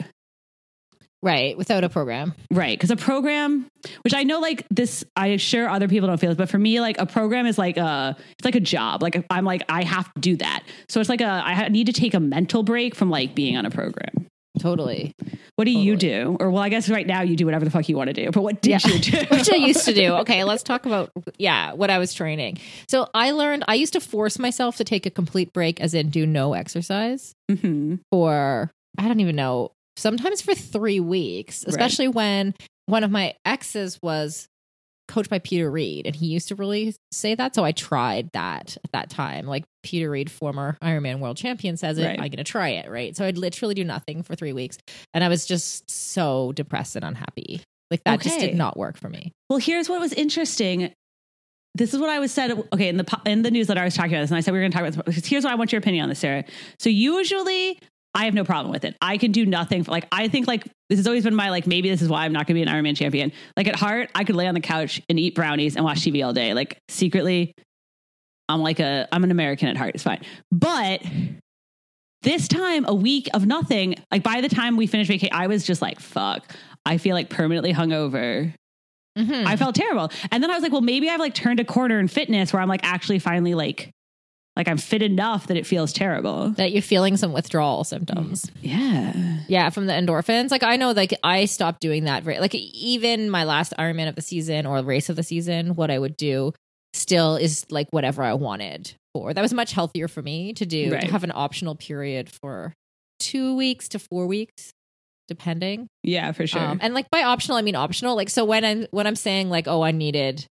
Right. 1.26 1.58
Without 1.58 1.84
a 1.84 1.90
program. 1.90 2.36
Right. 2.52 2.78
Because 2.78 2.92
a 2.92 2.96
program, 2.96 3.68
which 4.04 4.14
I 4.14 4.22
know 4.22 4.40
like 4.40 4.64
this, 4.70 5.04
I'm 5.16 5.40
sure 5.40 5.68
other 5.68 5.88
people 5.88 6.08
don't 6.08 6.20
feel 6.20 6.30
this, 6.30 6.38
but 6.38 6.50
for 6.50 6.60
me, 6.60 6.80
like 6.80 7.00
a 7.00 7.08
program 7.08 7.48
is 7.48 7.58
like 7.58 7.78
a, 7.78 8.16
it's 8.38 8.46
like 8.46 8.54
a 8.54 8.60
job. 8.60 9.02
Like 9.02 9.26
I'm 9.32 9.44
like, 9.44 9.64
I 9.68 9.84
have 9.84 10.14
to 10.14 10.22
do 10.22 10.38
that. 10.38 10.62
So 10.88 11.00
it's 11.00 11.10
like 11.10 11.22
a, 11.22 11.26
I 11.26 11.70
need 11.70 11.88
to 11.88 11.94
take 11.94 12.14
a 12.14 12.20
mental 12.20 12.62
break 12.62 12.94
from 12.94 13.10
like 13.10 13.34
being 13.34 13.58
on 13.58 13.66
a 13.66 13.72
program. 13.72 14.28
Totally. 14.60 15.14
What 15.56 15.66
do 15.66 15.72
you 15.72 15.96
do? 15.96 16.36
Or 16.40 16.50
well, 16.52 16.62
I 16.64 16.70
guess 16.70 16.90
right 16.90 17.06
now 17.08 17.22
you 17.22 17.36
do 17.36 17.46
whatever 17.46 17.64
the 17.66 17.72
fuck 17.72 17.88
you 17.88 17.96
want 17.96 18.10
to 18.10 18.14
do, 18.14 18.32
but 18.32 18.42
what 18.42 18.62
did 18.62 18.72
Yeah. 18.72 18.80
you 18.92 19.00
do? 19.00 19.18
Which 19.32 19.50
I 19.52 19.56
used 19.56 19.86
to 19.86 19.94
do. 19.94 20.14
Okay, 20.16 20.44
let's 20.44 20.64
talk 20.64 20.86
about 20.86 21.12
yeah, 21.38 21.74
what 21.74 21.90
I 21.90 21.98
was 21.98 22.14
training. 22.14 22.58
So 22.88 23.08
I 23.14 23.32
learned 23.32 23.64
I 23.68 23.76
used 23.76 23.94
to 23.94 24.00
force 24.02 24.38
myself 24.40 24.78
to 24.78 24.84
take 24.84 25.06
a 25.06 25.10
complete 25.10 25.54
break 25.54 25.80
as 25.80 25.94
in 25.94 26.10
do 26.10 26.26
no 26.26 26.54
exercise 26.54 27.34
Mhm. 27.50 28.00
for 28.12 28.72
I 28.98 29.08
don't 29.08 29.20
even 29.20 29.36
know, 29.36 29.72
sometimes 29.98 30.42
for 30.42 30.56
3 30.56 31.00
weeks, 31.00 31.64
Right. 31.66 31.70
especially 31.72 32.08
when 32.08 32.54
one 32.86 33.04
of 33.04 33.12
my 33.12 33.34
exes 33.46 34.00
was 34.02 34.48
coached 35.08 35.30
by 35.30 35.40
Peter 35.40 35.70
Reid 35.70 36.06
and 36.08 36.16
he 36.16 36.28
used 36.28 36.48
to 36.48 36.56
really 36.56 36.96
say 37.12 37.36
that 37.36 37.56
so 37.56 37.64
I 37.64 37.72
tried 37.72 38.30
that 38.34 38.78
at 38.84 38.92
that 38.94 39.10
time 39.10 39.46
like 39.46 39.64
Peter 39.84 40.10
Reid 40.10 40.32
former 40.32 40.78
Ironman 40.82 41.20
world 41.20 41.38
champion 41.38 41.78
says 41.78 41.98
it 41.98 42.06
Right. 42.06 42.20
I'm 42.20 42.30
going 42.30 42.38
to 42.38 42.44
try 42.44 42.70
it 42.70 42.90
right 42.90 43.16
so 43.16 43.26
I'd 43.26 43.38
literally 43.38 43.76
do 43.76 43.84
nothing 43.84 44.24
for 44.24 44.36
3 44.36 44.54
weeks 44.54 44.78
and 45.14 45.24
I 45.24 45.30
was 45.30 45.46
just 45.46 45.90
so 45.90 46.52
depressed 46.54 46.96
and 46.96 47.06
unhappy 47.06 47.62
Like 47.92 48.04
that 48.04 48.22
just 48.22 48.40
did 48.40 48.56
not 48.56 48.78
work 48.78 48.98
for 48.98 49.10
me. 49.10 49.32
Well, 49.50 49.60
here's 49.60 49.90
what 49.90 50.00
was 50.00 50.14
interesting. 50.14 50.92
This 51.76 51.94
is 51.94 52.00
what 52.00 52.10
I 52.10 52.20
was 52.20 52.32
said. 52.32 52.52
Okay, 52.74 52.88
in 52.88 52.98
the 52.98 53.22
in 53.26 53.42
the 53.42 53.52
newsletter, 53.52 53.82
I 53.82 53.86
was 53.86 53.96
talking 53.96 54.14
about 54.14 54.22
this, 54.22 54.32
and 54.32 54.38
I 54.38 54.42
said 54.42 54.54
we 54.54 54.60
were 54.60 54.64
going 54.64 54.72
to 54.72 54.78
talk 54.78 54.88
about 54.88 55.06
this. 55.06 55.26
Here's 55.26 55.44
what 55.44 55.52
I 55.52 55.56
want 55.56 55.72
your 55.72 55.80
opinion 55.80 56.04
on 56.04 56.10
this, 56.10 56.20
Sarah. 56.20 56.46
So 56.80 56.90
usually, 56.90 57.80
I 58.16 58.26
have 58.26 58.34
no 58.34 58.46
problem 58.46 58.72
with 58.72 58.86
it. 58.86 58.96
I 59.02 59.18
can 59.18 59.32
do 59.32 59.46
nothing. 59.46 59.84
For, 59.84 59.92
like 59.92 60.08
I 60.12 60.30
think 60.30 60.48
like 60.48 60.64
this 60.90 60.98
has 60.98 61.06
always 61.06 61.26
been 61.26 61.36
my 61.36 61.50
like 61.50 61.68
maybe 61.68 61.90
this 61.90 62.02
is 62.02 62.08
why 62.10 62.24
I'm 62.24 62.32
not 62.32 62.48
going 62.48 62.60
to 62.60 62.66
be 62.66 62.70
an 62.70 62.74
Ironman 62.76 62.96
champion. 62.96 63.34
Like 63.58 63.68
at 63.68 63.76
heart, 63.76 64.10
I 64.16 64.24
could 64.24 64.36
lay 64.36 64.48
on 64.48 64.54
the 64.56 64.62
couch 64.62 65.02
and 65.10 65.20
eat 65.20 65.36
brownies 65.36 65.76
and 65.76 65.84
watch 65.84 66.00
TV 66.00 66.26
all 66.26 66.34
day. 66.34 66.54
Like 66.54 66.78
secretly, 66.88 67.54
I'm 68.48 68.62
like 68.62 68.80
a 68.80 69.08
I'm 69.12 69.24
an 69.24 69.32
American 69.32 69.68
at 69.68 69.76
heart. 69.78 69.96
It's 69.96 70.04
fine, 70.04 70.24
but 70.52 71.02
this 72.22 72.48
time 72.48 72.86
a 72.88 72.96
week 72.96 73.28
of 73.34 73.46
nothing. 73.46 73.96
Like 74.12 74.24
by 74.24 74.42
the 74.42 74.50
time 74.50 74.78
we 74.78 74.88
finished 74.88 75.10
vacation, 75.10 75.36
I 75.36 75.48
was 75.48 75.66
just 75.66 75.82
like 75.82 76.00
fuck. 76.00 76.56
I 76.86 76.98
feel 76.98 77.16
like 77.16 77.30
permanently 77.30 77.74
hungover. 77.74 78.54
Mhm. 79.18 79.46
I 79.46 79.56
felt 79.56 79.76
terrible. 79.76 80.10
And 80.32 80.44
then 80.44 80.52
I 80.52 80.54
was 80.56 80.64
like, 80.64 80.72
well, 80.72 80.82
maybe 80.82 81.10
I've 81.10 81.20
like 81.20 81.34
turned 81.34 81.60
a 81.60 81.66
corner 81.66 82.00
in 82.00 82.08
fitness 82.08 82.52
where 82.54 82.62
I'm 82.62 82.68
like 82.70 82.82
actually 82.84 83.20
finally 83.20 83.56
like 83.56 83.92
like 84.56 84.68
I'm 84.68 84.78
fit 84.78 85.02
enough 85.02 85.48
that 85.48 85.58
it 85.58 85.66
feels 85.66 85.92
terrible. 85.92 86.52
that 86.52 86.72
you're 86.72 86.82
feeling 86.82 87.18
some 87.18 87.34
withdrawal 87.34 87.84
symptoms. 87.84 88.50
Yeah. 88.62 89.40
Yeah, 89.48 89.70
from 89.70 89.86
the 89.86 89.94
endorphins. 89.94 90.52
Like 90.52 90.64
I 90.64 90.78
know, 90.78 90.92
like 90.92 91.14
I 91.24 91.46
stopped 91.46 91.82
doing 91.82 92.06
that. 92.06 92.24
Very, 92.24 92.40
like 92.40 92.56
even 92.56 93.30
my 93.30 93.44
last 93.44 93.74
Ironman 93.78 94.08
of 94.08 94.16
the 94.16 94.22
season 94.22 94.66
or 94.66 94.82
race 94.82 95.10
of 95.10 95.16
the 95.16 95.24
season, 95.24 95.76
what 95.76 95.92
I 95.92 96.00
would 96.00 96.16
do 96.16 96.54
still 96.94 97.36
is 97.36 97.66
like 97.70 97.88
whatever 97.92 98.24
I 98.24 98.34
wanted 98.34 98.94
for. 99.14 99.34
That 99.34 99.42
was 99.42 99.54
much 99.54 99.74
healthier 99.74 100.08
for 100.08 100.22
me 100.22 100.54
to 100.54 100.66
do. 100.66 100.94
Right. 100.94 101.02
To 101.02 101.12
have 101.12 101.24
an 101.24 101.34
optional 101.36 101.76
period 101.76 102.30
for 102.32 102.74
two 103.20 103.56
weeks 103.56 103.90
to 103.90 104.00
four 104.00 104.26
weeks, 104.26 104.72
depending. 105.28 105.88
Yeah, 106.04 106.32
for 106.32 106.48
sure. 106.48 106.62
Um, 106.62 106.80
and 106.82 106.94
like 106.94 107.10
by 107.10 107.24
optional, 107.24 107.58
I 107.58 107.62
mean 107.62 107.76
optional. 107.76 108.16
Like 108.16 108.30
so 108.30 108.46
when 108.46 108.64
I'm 108.64 108.88
when 108.92 109.06
I'm 109.06 109.16
saying 109.16 109.50
like 109.50 109.68
oh 109.68 109.82
I 109.82 109.92
needed 109.92 110.46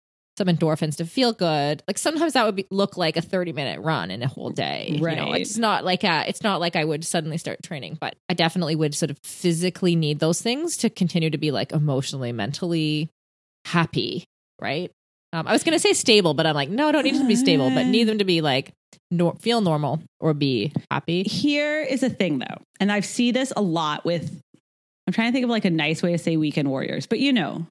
some 0.41 0.49
endorphins 0.49 0.97
to 0.97 1.05
feel 1.05 1.35
good, 1.35 1.83
like 1.87 1.99
sometimes 1.99 2.33
that 2.33 2.47
would 2.47 2.57
be, 2.57 2.67
look 2.71 2.97
like 2.97 3.19
a 3.19 3.21
30 3.21 3.53
minute 3.53 3.79
run 3.81 4.11
in 4.11 4.23
a 4.23 4.27
whole 4.27 4.49
day. 4.49 4.87
You 4.93 4.99
know, 5.01 5.05
Right. 5.05 5.43
it's 5.43 5.59
not 5.59 5.85
like 5.85 6.03
a, 6.03 6.25
it's 6.27 6.43
not 6.43 6.61
like 6.61 6.77
I 6.77 6.85
would 6.85 7.05
suddenly 7.05 7.37
start 7.37 7.63
training, 7.63 7.99
but 8.01 8.17
I 8.31 8.35
definitely 8.35 8.75
would 8.75 8.95
sort 8.95 9.11
of 9.11 9.19
physically 9.19 9.97
need 9.97 10.19
those 10.19 10.41
things 10.41 10.79
to 10.79 10.89
continue 10.89 11.29
to 11.29 11.37
be 11.37 11.51
like 11.51 11.73
emotionally, 11.73 12.33
mentally 12.33 13.11
happy. 13.67 14.25
Right. 14.59 14.91
Um, 15.35 15.47
I 15.47 15.53
was 15.53 15.63
gonna 15.63 15.79
say 15.79 15.93
stable, 15.93 16.33
but 16.33 16.47
I'm 16.47 16.55
like, 16.55 16.71
no, 16.71 16.89
I 16.89 16.93
don't 16.93 17.05
need 17.05 17.15
them 17.17 17.23
to 17.23 17.29
be 17.29 17.37
stable, 17.37 17.71
but 17.71 17.85
need 17.87 18.05
them 18.05 18.19
to 18.19 18.25
be 18.25 18.41
like 18.41 18.73
nor- 19.11 19.37
feel 19.37 19.61
normal 19.61 20.01
or 20.21 20.33
be 20.35 20.73
happy. 20.91 21.23
Here 21.23 21.83
is 21.83 22.03
a 22.03 22.09
thing 22.09 22.39
though, 22.39 22.63
and 22.81 22.91
I 22.91 23.01
see 23.01 23.31
this 23.31 23.53
a 23.57 23.61
lot 23.63 24.05
with 24.07 24.41
I'm 25.07 25.13
trying 25.13 25.29
to 25.29 25.33
think 25.33 25.45
of 25.45 25.51
like 25.51 25.65
a 25.67 25.71
nice 25.71 26.03
way 26.03 26.13
to 26.13 26.19
say 26.19 26.37
weekend 26.37 26.69
warriors, 26.71 27.07
but 27.07 27.19
you 27.21 27.33
know, 27.33 27.67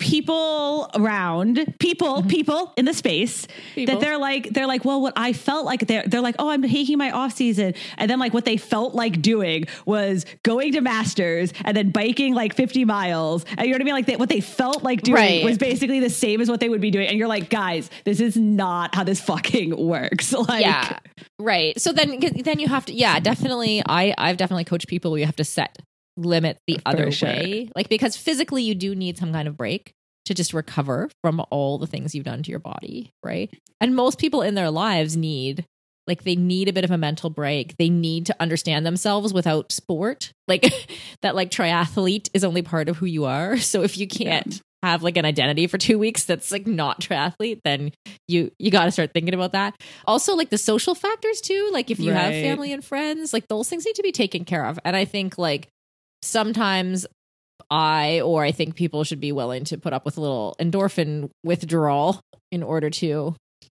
people 0.00 0.90
around, 0.94 1.74
people, 1.78 2.16
mm-hmm. 2.16 2.28
people 2.28 2.72
in 2.76 2.86
the 2.86 2.94
space 2.94 3.46
People. 3.74 3.94
that 3.94 4.00
they're 4.00 4.18
like, 4.18 4.50
they're 4.50 4.66
like, 4.66 4.84
well, 4.84 5.00
what 5.00 5.12
I 5.16 5.32
felt 5.32 5.64
like 5.64 5.86
they're 5.86 6.02
they're 6.06 6.20
like, 6.20 6.34
oh, 6.38 6.50
I'm 6.50 6.62
taking 6.62 6.98
my 6.98 7.10
off 7.12 7.34
season, 7.34 7.74
and 7.98 8.10
then 8.10 8.18
like 8.18 8.34
what 8.34 8.44
they 8.44 8.56
felt 8.56 8.94
like 8.94 9.22
doing 9.22 9.66
was 9.86 10.26
going 10.42 10.72
to 10.72 10.80
Masters 10.80 11.52
and 11.64 11.76
then 11.76 11.90
biking 11.90 12.34
like 12.34 12.54
50 12.54 12.84
miles, 12.84 13.44
and 13.56 13.66
you 13.66 13.68
know 13.68 13.74
what 13.74 13.82
I 13.82 13.84
mean? 13.84 13.94
Like 13.94 14.06
they, 14.06 14.16
what 14.16 14.28
they 14.28 14.40
felt 14.40 14.82
like 14.82 15.02
doing 15.02 15.20
Right. 15.20 15.44
was 15.44 15.58
basically 15.58 16.00
the 16.00 16.10
same 16.10 16.40
as 16.40 16.48
what 16.48 16.60
they 16.60 16.68
would 16.68 16.80
be 16.80 16.90
doing, 16.90 17.06
and 17.06 17.18
you're 17.18 17.28
like, 17.28 17.50
guys, 17.50 17.90
this 18.04 18.20
is 18.20 18.36
not 18.36 18.94
how 18.94 19.04
this 19.04 19.20
fucking 19.20 19.76
works. 19.76 20.34
Like, 20.50 20.62
yeah 20.62 20.98
right 21.38 21.80
so 21.80 21.92
then 21.92 22.18
then 22.42 22.58
you 22.58 22.66
have 22.66 22.86
to 22.86 22.92
yeah 22.92 23.20
definitely 23.20 23.82
i 23.86 24.14
i've 24.18 24.36
definitely 24.36 24.64
coached 24.64 24.88
people 24.88 25.10
where 25.10 25.20
you 25.20 25.26
have 25.26 25.36
to 25.36 25.44
set 25.44 25.78
limit 26.16 26.58
the 26.66 26.80
other 26.84 27.10
sure. 27.10 27.28
way. 27.28 27.70
Like 27.74 27.88
because 27.88 28.16
physically 28.16 28.62
you 28.62 28.74
do 28.74 28.94
need 28.94 29.18
some 29.18 29.32
kind 29.32 29.48
of 29.48 29.56
break 29.56 29.92
to 30.26 30.34
just 30.34 30.52
recover 30.52 31.10
from 31.22 31.44
all 31.50 31.78
the 31.78 31.86
things 31.86 32.14
you've 32.14 32.24
done 32.24 32.42
to 32.42 32.50
your 32.50 32.60
body 32.60 33.10
right? 33.24 33.52
And 33.80 33.96
most 33.96 34.18
people 34.18 34.42
in 34.42 34.54
their 34.54 34.70
lives 34.70 35.16
need 35.16 35.64
like 36.06 36.24
they 36.24 36.34
need 36.34 36.68
a 36.68 36.72
bit 36.72 36.84
of 36.84 36.90
a 36.90 36.98
mental 36.98 37.30
break. 37.30 37.76
They 37.76 37.88
need 37.88 38.26
to 38.26 38.36
understand 38.40 38.84
themselves 38.84 39.32
without 39.32 39.70
sport. 39.70 40.32
Like 40.48 40.64
that 41.22 41.34
like 41.34 41.50
triathlete 41.50 42.28
is 42.34 42.44
only 42.44 42.62
part 42.62 42.88
of 42.88 42.96
who 42.96 43.06
you 43.06 43.24
are. 43.24 43.58
So 43.58 43.82
if 43.82 43.96
you 43.96 44.08
can't 44.08 44.60
have 44.82 45.02
like 45.02 45.16
an 45.16 45.26
identity 45.26 45.66
for 45.66 45.76
two 45.76 45.98
weeks 45.98 46.24
that's 46.24 46.50
like 46.50 46.66
not 46.66 47.02
triathlete 47.02 47.60
then 47.64 47.92
you 48.26 48.50
you 48.58 48.70
got 48.70 48.86
to 48.86 48.90
start 48.90 49.12
thinking 49.12 49.34
about 49.34 49.52
that. 49.52 49.74
Also 50.06 50.34
like 50.34 50.50
the 50.50 50.58
social 50.58 50.94
factors 50.94 51.40
too 51.40 51.70
like 51.72 51.90
if 51.90 52.00
you 52.00 52.12
have 52.12 52.32
family 52.32 52.72
and 52.72 52.84
friends 52.84 53.32
like 53.32 53.46
those 53.48 53.68
things 53.68 53.84
need 53.84 53.94
to 53.94 54.02
be 54.02 54.12
taken 54.12 54.44
care 54.44 54.64
of. 54.64 54.78
And 54.84 54.96
i 54.96 55.04
think 55.04 55.38
like 55.38 55.68
sometimes 56.22 57.06
i 57.70 58.20
or 58.20 58.42
i 58.44 58.52
think 58.52 58.74
people 58.74 59.04
should 59.04 59.20
be 59.20 59.32
willing 59.32 59.64
to 59.64 59.78
put 59.78 59.92
up 59.92 60.04
with 60.04 60.16
a 60.16 60.20
little 60.20 60.56
endorphin 60.60 61.30
withdrawal 61.44 62.20
in 62.50 62.62
order 62.62 62.90
to 62.90 63.34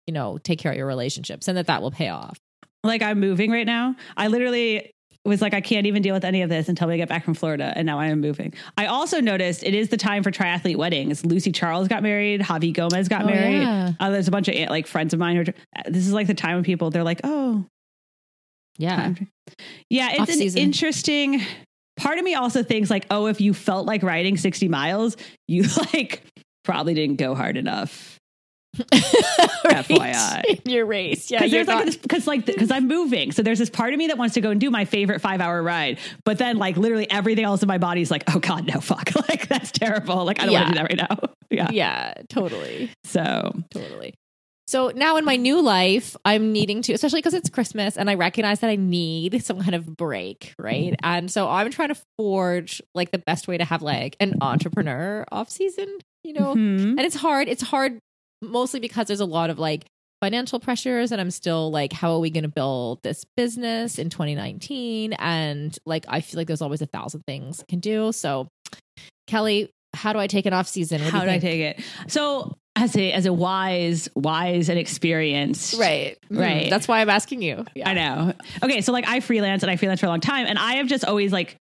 you 0.08 0.14
know 0.14 0.38
take 0.40 0.60
care 0.60 0.72
of 0.72 0.78
your 0.78 0.88
relationships 0.88 1.48
and 1.48 1.58
that 1.58 1.68
that 1.68 1.82
will 1.82 1.92
pay 1.92 2.10
off 2.10 2.38
like 2.84 3.04
I'm 3.04 3.20
moving 3.20 3.52
right 3.52 3.68
now. 3.68 3.96
I 4.18 4.26
literally 4.28 4.90
was 5.24 5.40
like, 5.40 5.54
I 5.54 5.62
can't 5.62 5.86
even 5.86 6.02
deal 6.02 6.16
with 6.16 6.26
any 6.26 6.42
of 6.42 6.50
this 6.50 6.68
until 6.68 6.88
we 6.88 6.98
get 6.98 7.08
back 7.08 7.24
from 7.24 7.36
Florida. 7.36 7.72
And 7.76 7.86
now 7.86 8.00
I 8.00 8.08
am 8.08 8.22
moving. 8.22 8.56
I 8.76 8.88
also 8.88 9.22
noticed 9.22 9.62
it 9.62 9.76
is 9.76 9.90
the 9.90 9.98
time 9.98 10.24
for 10.24 10.32
triathlete 10.32 10.78
weddings. 10.78 11.24
Lucy 11.24 11.52
Charles 11.52 11.88
got 11.88 12.02
married. 12.02 12.42
Javi 12.42 12.74
Gomez 12.74 13.08
got 13.08 13.22
Oh, 13.22 13.28
married. 13.28 13.62
yeah. 13.62 13.92
Uh, 14.00 14.10
there's 14.10 14.28
a 14.28 14.32
bunch 14.32 14.48
of 14.48 14.56
like 14.72 14.88
friends 14.88 15.14
of 15.14 15.20
mine 15.20 15.36
who 15.36 15.42
are, 15.44 15.92
this 15.92 16.08
is 16.08 16.12
like 16.12 16.26
the 16.26 16.34
time 16.34 16.56
when 16.56 16.64
people, 16.64 16.90
they're 16.90 17.04
like, 17.04 17.22
oh, 17.24 17.68
yeah 18.80 18.96
time. 18.96 19.28
Yeah, 19.92 20.08
it's 20.10 20.18
an 20.18 20.22
Off-season. 20.24 20.60
interesting. 20.60 21.42
Part 22.02 22.18
of 22.18 22.24
me 22.24 22.34
also 22.34 22.64
thinks 22.64 22.90
like, 22.90 23.06
oh, 23.12 23.28
if 23.28 23.40
you 23.40 23.54
felt 23.54 23.86
like 23.86 24.02
riding 24.02 24.36
60 24.36 24.68
miles, 24.68 25.18
you 25.48 25.64
like 25.94 26.24
probably 26.64 26.96
didn't 26.96 27.18
go 27.18 27.36
hard 27.36 27.58
enough. 27.58 28.18
FYI. 28.78 30.62
in 30.64 30.72
your 30.72 30.86
race 30.86 31.30
yeah 31.30 31.40
Because 31.40 31.52
you're 31.52 31.66
like 31.66 32.02
because 32.02 32.26
like 32.26 32.46
because 32.46 32.72
I'm 32.72 32.88
moving, 32.88 33.34
so 33.34 33.42
there's 33.44 33.60
this 33.60 33.70
part 33.70 33.92
of 33.92 33.98
me 34.00 34.08
that 34.08 34.18
wants 34.18 34.36
to 34.36 34.42
go 34.42 34.50
and 34.50 34.62
do 34.62 34.72
my 34.72 34.86
favorite 34.86 35.20
five 35.20 35.42
hour 35.42 35.62
ride, 35.62 36.00
but 36.24 36.38
then 36.38 36.58
like 36.58 36.78
literally 36.78 37.10
everything 37.12 37.44
else 37.44 37.62
in 37.62 37.68
my 37.68 37.78
body's 37.78 38.10
like, 38.10 38.24
oh 38.34 38.40
god, 38.40 38.66
no, 38.74 38.80
fuck, 38.80 39.12
like 39.30 39.48
that's 39.50 39.72
terrible. 39.72 40.24
Like 40.24 40.42
I 40.42 40.46
don't 40.46 40.54
want 40.54 40.68
to 40.68 40.72
do 40.72 40.78
that 40.80 40.84
right 40.84 41.10
now. 41.10 41.30
Yeah. 41.50 41.70
yeah 41.72 42.14
totally 42.30 42.90
So 43.04 43.52
totally. 43.72 44.14
So 44.72 44.90
now 44.96 45.18
in 45.18 45.26
my 45.26 45.36
new 45.36 45.62
life, 45.62 46.16
I'm 46.24 46.54
needing 46.54 46.82
to, 46.84 46.94
especially 46.94 47.20
because 47.20 47.34
it's 47.34 47.50
Christmas 47.50 47.98
and 47.98 48.10
I 48.10 48.14
recognize 48.16 48.62
that 48.62 48.70
I 48.70 48.78
need 48.78 49.44
some 49.44 49.60
kind 49.60 49.76
of 49.76 49.98
break, 49.98 50.56
right? 50.58 50.96
And 51.04 51.30
so 51.30 51.50
I'm 51.50 51.70
trying 51.72 51.90
to 51.90 52.02
forge 52.18 52.82
like 52.96 53.12
the 53.12 53.18
best 53.18 53.50
way 53.50 53.58
to 53.58 53.66
have 53.66 53.82
like 53.82 54.16
an 54.22 54.38
entrepreneur 54.40 55.26
off 55.30 55.50
season, 55.50 55.98
you 56.24 56.32
know? 56.32 56.56
mhm. 56.56 56.92
And 56.92 57.02
it's 57.02 57.18
hard. 57.18 57.50
It's 57.50 57.62
hard 57.62 58.00
mostly 58.42 58.80
because 58.80 59.08
there's 59.08 59.20
a 59.20 59.26
lot 59.26 59.50
of 59.50 59.60
like 59.60 59.84
financial 60.22 60.62
pressures 60.62 61.12
and 61.12 61.20
I'm 61.20 61.32
still 61.32 61.70
like, 61.70 61.92
how 61.92 62.14
are 62.14 62.20
we 62.20 62.30
going 62.30 62.44
to 62.44 62.48
build 62.48 63.04
this 63.04 63.26
business 63.36 64.00
in 64.00 64.10
2019? 64.10 65.12
And 65.20 65.78
like, 65.86 66.06
I 66.08 66.22
feel 66.22 66.38
like 66.38 66.48
there's 66.48 66.62
always 66.62 66.82
a 66.82 66.86
thousand 66.86 67.24
things 67.28 67.60
I 67.60 67.66
can 67.68 67.82
do. 67.82 68.14
So, 68.14 68.48
Kelly, 69.28 69.70
how 69.94 70.14
do 70.14 70.20
I 70.20 70.28
take 70.28 70.46
an 70.46 70.54
off 70.54 70.70
season? 70.70 71.00
Do 71.00 71.10
how 71.10 71.26
do 71.26 71.30
I 71.30 71.40
take 71.40 71.60
it? 71.60 71.84
So 72.08 72.56
as 72.76 72.96
a 72.96 73.12
as 73.12 73.26
a 73.26 73.34
wise, 73.34 74.10
wise 74.16 74.70
and 74.70 74.80
experienced, 74.80 75.78
Right. 75.80 76.18
Right. 76.30 76.68
Mm, 76.68 76.70
That's 76.70 76.88
why 76.88 77.02
I'm 77.02 77.10
asking 77.10 77.42
you. 77.42 77.66
I 77.86 77.94
know. 77.94 78.34
Okay, 78.64 78.82
so 78.82 78.92
like 78.92 79.08
I 79.08 79.20
freelance 79.20 79.64
and 79.64 79.70
I 79.72 79.76
freelance 79.76 80.00
for 80.00 80.06
a 80.06 80.10
long 80.10 80.22
time, 80.22 80.46
and 80.48 80.58
I 80.58 80.76
have 80.76 80.88
just 80.88 81.06
always 81.06 81.32
like. 81.32 81.58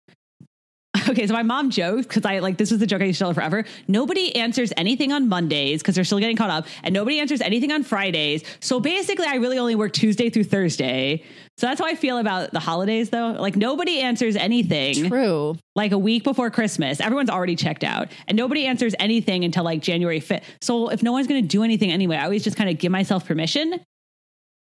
Okay, 1.09 1.27
so 1.27 1.33
my 1.33 1.43
mom 1.43 1.71
jokes 1.71 2.07
because 2.07 2.25
I 2.25 2.39
like 2.41 2.57
this 2.57 2.71
was 2.71 2.79
the 2.79 2.87
joke 2.87 3.01
I 3.03 3.07
used 3.07 3.19
to 3.19 3.23
tell 3.23 3.31
her 3.31 3.35
forever. 3.35 3.65
Nobody 3.89 4.35
answers 4.37 4.73
anything 4.77 5.13
on 5.13 5.29
Mondays 5.29 5.81
because 5.83 5.95
they're 5.95 6.05
still 6.05 6.19
getting 6.21 6.37
caught 6.37 6.51
up, 6.51 6.67
and 6.85 6.93
nobody 6.93 7.19
answers 7.19 7.41
anything 7.41 7.73
on 7.73 7.83
Fridays. 7.83 8.45
So 8.61 8.79
basically, 8.81 9.27
I 9.27 9.37
really 9.37 9.59
only 9.59 9.75
work 9.75 9.93
Tuesday 9.93 10.31
through 10.31 10.45
Thursday. 10.45 11.25
So 11.61 11.67
that's 11.67 11.79
how 11.79 11.87
I 11.87 11.95
feel 11.95 12.17
about 12.17 12.53
the 12.53 12.59
holidays, 12.59 13.11
though. 13.11 13.33
Like 13.33 13.55
nobody 13.55 14.01
answers 14.01 14.35
anything 14.35 15.11
True. 15.11 15.59
like 15.77 15.93
a 15.93 15.99
week 15.99 16.25
before 16.25 16.51
Christmas. 16.51 17.01
Everyone's 17.03 17.29
already 17.29 17.55
checked 17.55 17.85
out, 17.85 18.09
and 18.27 18.35
nobody 18.35 18.65
answers 18.65 18.95
anything 18.99 19.45
until 19.45 19.65
like 19.65 19.83
January 19.83 20.23
5th. 20.23 20.43
So 20.63 20.89
if 20.89 21.03
no 21.03 21.13
one's 21.13 21.27
going 21.27 21.43
to 21.43 21.47
do 21.47 21.63
anything 21.63 21.93
anyway, 21.93 22.17
I 22.17 22.25
always 22.25 22.45
just 22.45 22.57
kind 22.57 22.71
of 22.71 22.79
give 22.79 22.91
myself 22.91 23.27
permission 23.27 23.79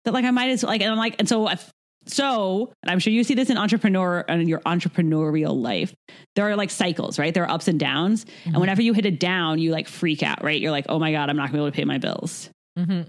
that 0.04 0.12
like 0.12 0.24
I 0.24 0.32
might 0.32 0.50
as 0.50 0.64
like, 0.64 0.80
and 0.80 0.90
I'm 0.90 0.98
like, 0.98 1.14
and 1.20 1.28
so 1.28 1.48
if, 1.48 1.70
so, 2.06 2.72
and 2.82 2.90
I'm 2.90 2.98
sure 2.98 3.12
you 3.12 3.22
see 3.22 3.34
this 3.34 3.50
in 3.50 3.56
entrepreneur 3.56 4.24
and 4.26 4.42
in 4.42 4.48
your 4.48 4.60
entrepreneurial 4.60 5.54
life. 5.62 5.94
There 6.34 6.48
are 6.50 6.56
like 6.56 6.70
cycles, 6.70 7.20
right? 7.20 7.32
There 7.32 7.44
are 7.44 7.50
ups 7.50 7.68
and 7.68 7.78
downs, 7.78 8.26
and 8.46 8.56
whenever 8.56 8.82
you 8.82 8.94
hit 8.94 9.06
a 9.06 9.12
down, 9.12 9.60
you 9.60 9.70
like 9.70 9.86
freak 9.86 10.24
out, 10.24 10.42
right? 10.42 10.60
You're 10.60 10.72
like, 10.72 10.86
oh 10.88 10.98
my 10.98 11.12
god, 11.12 11.30
I'm 11.30 11.36
not 11.36 11.52
going 11.52 11.52
to 11.52 11.56
be 11.58 11.60
able 11.60 11.70
to 11.70 11.76
pay 11.76 11.84
my 11.84 11.98
bills. 11.98 12.50
hmm 12.76 13.02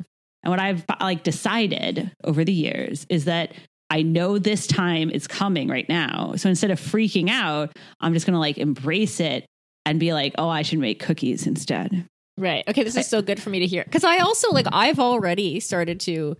And 0.43 0.51
what 0.51 0.59
I've 0.59 0.85
like 0.99 1.23
decided 1.23 2.11
over 2.23 2.43
the 2.43 2.53
years 2.53 3.07
is 3.09 3.25
that 3.25 3.53
I 3.91 4.01
know 4.04 4.39
this 4.39 4.65
time 4.67 5.10
is 5.12 5.27
coming 5.27 5.67
right 5.67 5.88
now. 5.89 6.34
So 6.38 6.47
instead 6.49 6.71
of 6.71 6.80
freaking 6.80 7.30
out, 7.30 7.75
I'm 7.99 8.13
just 8.13 8.25
going 8.25 8.34
to 8.34 8.39
like 8.39 8.58
embrace 8.58 9.19
it 9.19 9.45
and 9.86 9.99
be 9.99 10.13
like, 10.13 10.34
oh, 10.38 10.47
I 10.47 10.62
should 10.62 10.80
make 10.80 10.99
cookies 10.99 11.45
instead. 11.45 12.08
Right. 12.38 12.63
Okay. 12.67 12.84
This 12.84 12.95
is 12.95 13.08
so 13.08 13.21
good 13.21 13.41
for 13.41 13.49
me 13.49 13.60
to 13.60 13.67
hear 13.67 13.84
because 13.84 14.04
I 14.06 14.19
also 14.19 14.49
like 14.51 14.65
I've 14.71 14.99
already 14.99 15.60
started 15.60 15.99
to 16.01 16.38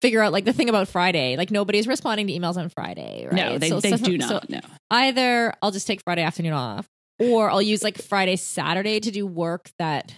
figure 0.00 0.22
out 0.22 0.32
like 0.32 0.44
the 0.44 0.52
thing 0.52 0.68
about 0.68 0.86
Friday. 0.86 1.36
Like 1.36 1.50
nobody's 1.50 1.88
responding 1.88 2.28
to 2.28 2.32
emails 2.32 2.56
on 2.56 2.68
Friday. 2.68 3.26
Right. 3.26 3.34
No, 3.34 3.58
they, 3.58 3.68
So- 3.70 3.80
they 3.80 3.90
so- 3.90 3.96
do 4.04 4.20
so 4.20 4.28
not. 4.34 4.48
no. 4.50 4.60
either 4.90 5.52
I'll 5.62 5.72
just 5.72 5.86
take 5.88 6.00
Friday 6.04 6.22
afternoon 6.22 6.52
off, 6.52 6.86
or 7.18 7.50
I'll 7.50 7.60
use 7.62 7.82
like 7.82 7.98
Friday, 7.98 8.36
Saturday 8.36 9.00
to 9.00 9.10
do 9.10 9.26
work 9.26 9.70
that 9.80 10.14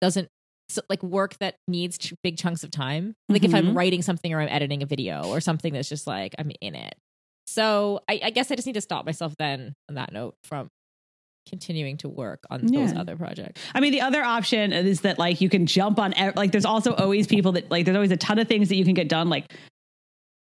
doesn't 0.00 0.28
so, 0.68 0.82
like 0.88 1.02
work 1.02 1.36
that 1.38 1.56
needs 1.68 1.96
ch- 1.98 2.14
big 2.22 2.36
chunks 2.36 2.64
of 2.64 2.70
time. 2.70 3.14
Like 3.28 3.44
if 3.44 3.54
I'm 3.54 3.66
Mhm. 3.68 3.76
writing 3.76 4.02
something 4.02 4.32
or 4.32 4.40
I'm 4.40 4.48
editing 4.48 4.82
a 4.82 4.86
video 4.86 5.22
or 5.26 5.40
something 5.40 5.72
that's 5.72 5.88
just 5.88 6.06
like 6.06 6.34
I'm 6.38 6.50
in 6.60 6.74
it. 6.74 6.94
So 7.46 8.00
I, 8.08 8.20
I 8.24 8.30
guess 8.30 8.50
I 8.50 8.56
just 8.56 8.66
need 8.66 8.72
to 8.74 8.80
stop 8.80 9.04
myself 9.06 9.34
then 9.38 9.74
on 9.88 9.94
that 9.94 10.12
note 10.12 10.34
from 10.42 10.68
continuing 11.48 11.96
to 11.98 12.08
work 12.08 12.40
on 12.50 12.66
those 12.66 12.92
other 12.92 13.16
projects. 13.16 13.60
I 13.72 13.78
mean, 13.78 13.92
the 13.92 14.00
other 14.00 14.24
option 14.24 14.72
is 14.72 15.02
that 15.02 15.16
like 15.20 15.40
you 15.40 15.48
can 15.48 15.66
jump 15.66 16.00
on 16.00 16.12
like 16.34 16.50
there's 16.50 16.64
also 16.64 16.92
always 16.94 17.28
people 17.28 17.52
that 17.52 17.70
like 17.70 17.84
there's 17.84 17.94
always 17.94 18.10
a 18.10 18.16
ton 18.16 18.40
of 18.40 18.48
things 18.48 18.68
that 18.68 18.74
you 18.74 18.84
can 18.84 18.94
get 18.94 19.08
done 19.08 19.28
like 19.28 19.52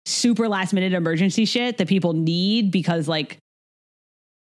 super 0.06 0.50
last 0.50 0.74
minute 0.74 0.93
emergency 0.93 1.45
shit 1.45 1.78
that 1.78 1.88
people 1.88 2.12
need 2.13 2.71
because 2.71 3.08
like 3.08 3.38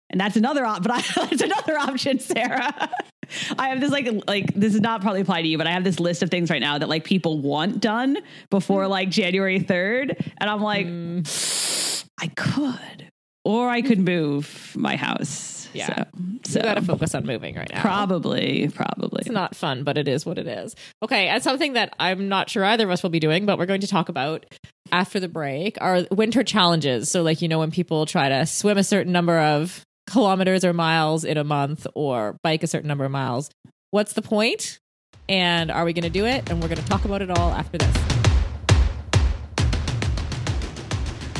and 0.09 0.19
that's 0.19 0.35
another 0.35 0.65
op 0.65 0.81
but 0.83 0.91
I, 0.91 1.25
that's 1.27 1.41
another 1.41 1.77
option 1.77 2.19
Sarah. 2.19 2.73
I 3.57 3.69
have 3.69 3.79
this 3.81 3.91
like 3.91 4.07
like 4.27 4.53
this 4.53 4.75
is 4.75 4.81
not 4.81 5.01
probably 5.01 5.21
apply 5.21 5.41
to 5.41 5.47
you 5.47 5.57
but 5.57 5.67
I 5.67 5.71
have 5.71 5.83
this 5.83 5.99
list 5.99 6.21
of 6.21 6.29
things 6.29 6.49
right 6.49 6.61
now 6.61 6.77
that 6.77 6.89
like 6.89 7.03
people 7.03 7.39
want 7.39 7.79
done 7.79 8.17
before 8.49 8.87
like 8.87 9.09
January 9.09 9.59
3rd 9.59 10.15
and 10.37 10.49
I'm 10.49 10.61
like 10.61 10.85
Mm, 10.85 12.05
I 12.21 12.27
could 12.27 13.09
or 13.45 13.69
I 13.69 13.81
could 13.81 13.99
move 13.99 14.73
my 14.75 14.95
house. 14.95 15.69
Yeah. 15.73 16.05
So, 16.45 16.59
you 16.59 16.63
got 16.63 16.75
to 16.75 16.81
focus 16.81 17.13
on 17.13 17.25
moving 17.25 17.55
right 17.55 17.69
now. 17.71 17.81
probably 17.81 18.69
probably. 18.69 19.21
It's 19.21 19.29
not 19.29 19.55
fun, 19.55 19.83
but 19.83 19.97
it 19.97 20.07
is 20.07 20.25
what 20.25 20.37
it 20.37 20.47
is. 20.47 20.75
Okay, 21.03 21.27
and 21.27 21.43
something 21.43 21.73
that 21.73 21.93
I'm 21.99 22.29
not 22.29 22.49
sure 22.49 22.63
either 22.63 22.85
of 22.85 22.91
us 22.91 23.03
will 23.03 23.09
be 23.09 23.19
doing, 23.19 23.45
but 23.45 23.57
we're 23.57 23.65
going 23.65 23.81
to 23.81 23.87
talk 23.87 24.07
about 24.09 24.45
after 24.91 25.19
the 25.19 25.27
break 25.27 25.77
are 25.81 26.05
winter 26.11 26.43
challenges. 26.43 27.11
So, 27.11 27.23
like, 27.23 27.41
you 27.41 27.47
know, 27.47 27.59
when 27.59 27.71
people 27.71 28.05
try 28.05 28.29
to 28.29 28.45
swim 28.45 28.77
a 28.77 28.83
certain 28.83 29.11
number 29.11 29.37
of 29.37 29.83
kilometers 30.07 30.63
or 30.63 30.73
miles 30.73 31.23
in 31.23 31.37
a 31.37 31.43
month 31.43 31.87
or 31.95 32.37
bike 32.43 32.63
a 32.63 32.67
certain 32.67 32.87
number 32.87 33.05
of 33.05 33.11
miles, 33.11 33.49
what's 33.91 34.13
the 34.13 34.21
point? 34.21 34.79
And 35.27 35.71
are 35.71 35.85
we 35.85 35.93
going 35.93 36.03
to 36.03 36.09
do 36.09 36.25
it? 36.25 36.49
And 36.49 36.61
we're 36.61 36.67
going 36.67 36.81
to 36.81 36.87
talk 36.87 37.05
about 37.05 37.21
it 37.21 37.29
all 37.31 37.51
after 37.51 37.77
this. 37.77 38.25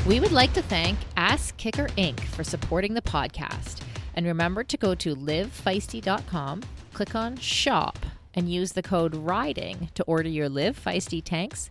We 0.06 0.20
would 0.20 0.32
like 0.32 0.54
to 0.54 0.62
thank 0.62 1.00
Ask 1.18 1.58
Kicker 1.58 1.88
Inc. 1.98 2.20
for 2.20 2.44
supporting 2.44 2.94
the 2.94 3.02
podcast. 3.02 3.82
And 4.14 4.26
remember 4.26 4.64
to 4.64 4.78
go 4.78 4.96
to 4.96 5.16
livefeisty.com, 5.16 6.62
click 6.94 7.16
on 7.16 7.38
shop, 7.38 7.98
and 8.34 8.52
use 8.52 8.74
the 8.74 8.84
code 8.84 9.16
RIDING 9.16 9.90
to 9.96 10.04
order 10.04 10.30
your 10.30 10.48
Live 10.48 10.80
Feisty 10.80 11.24
tanks, 11.24 11.70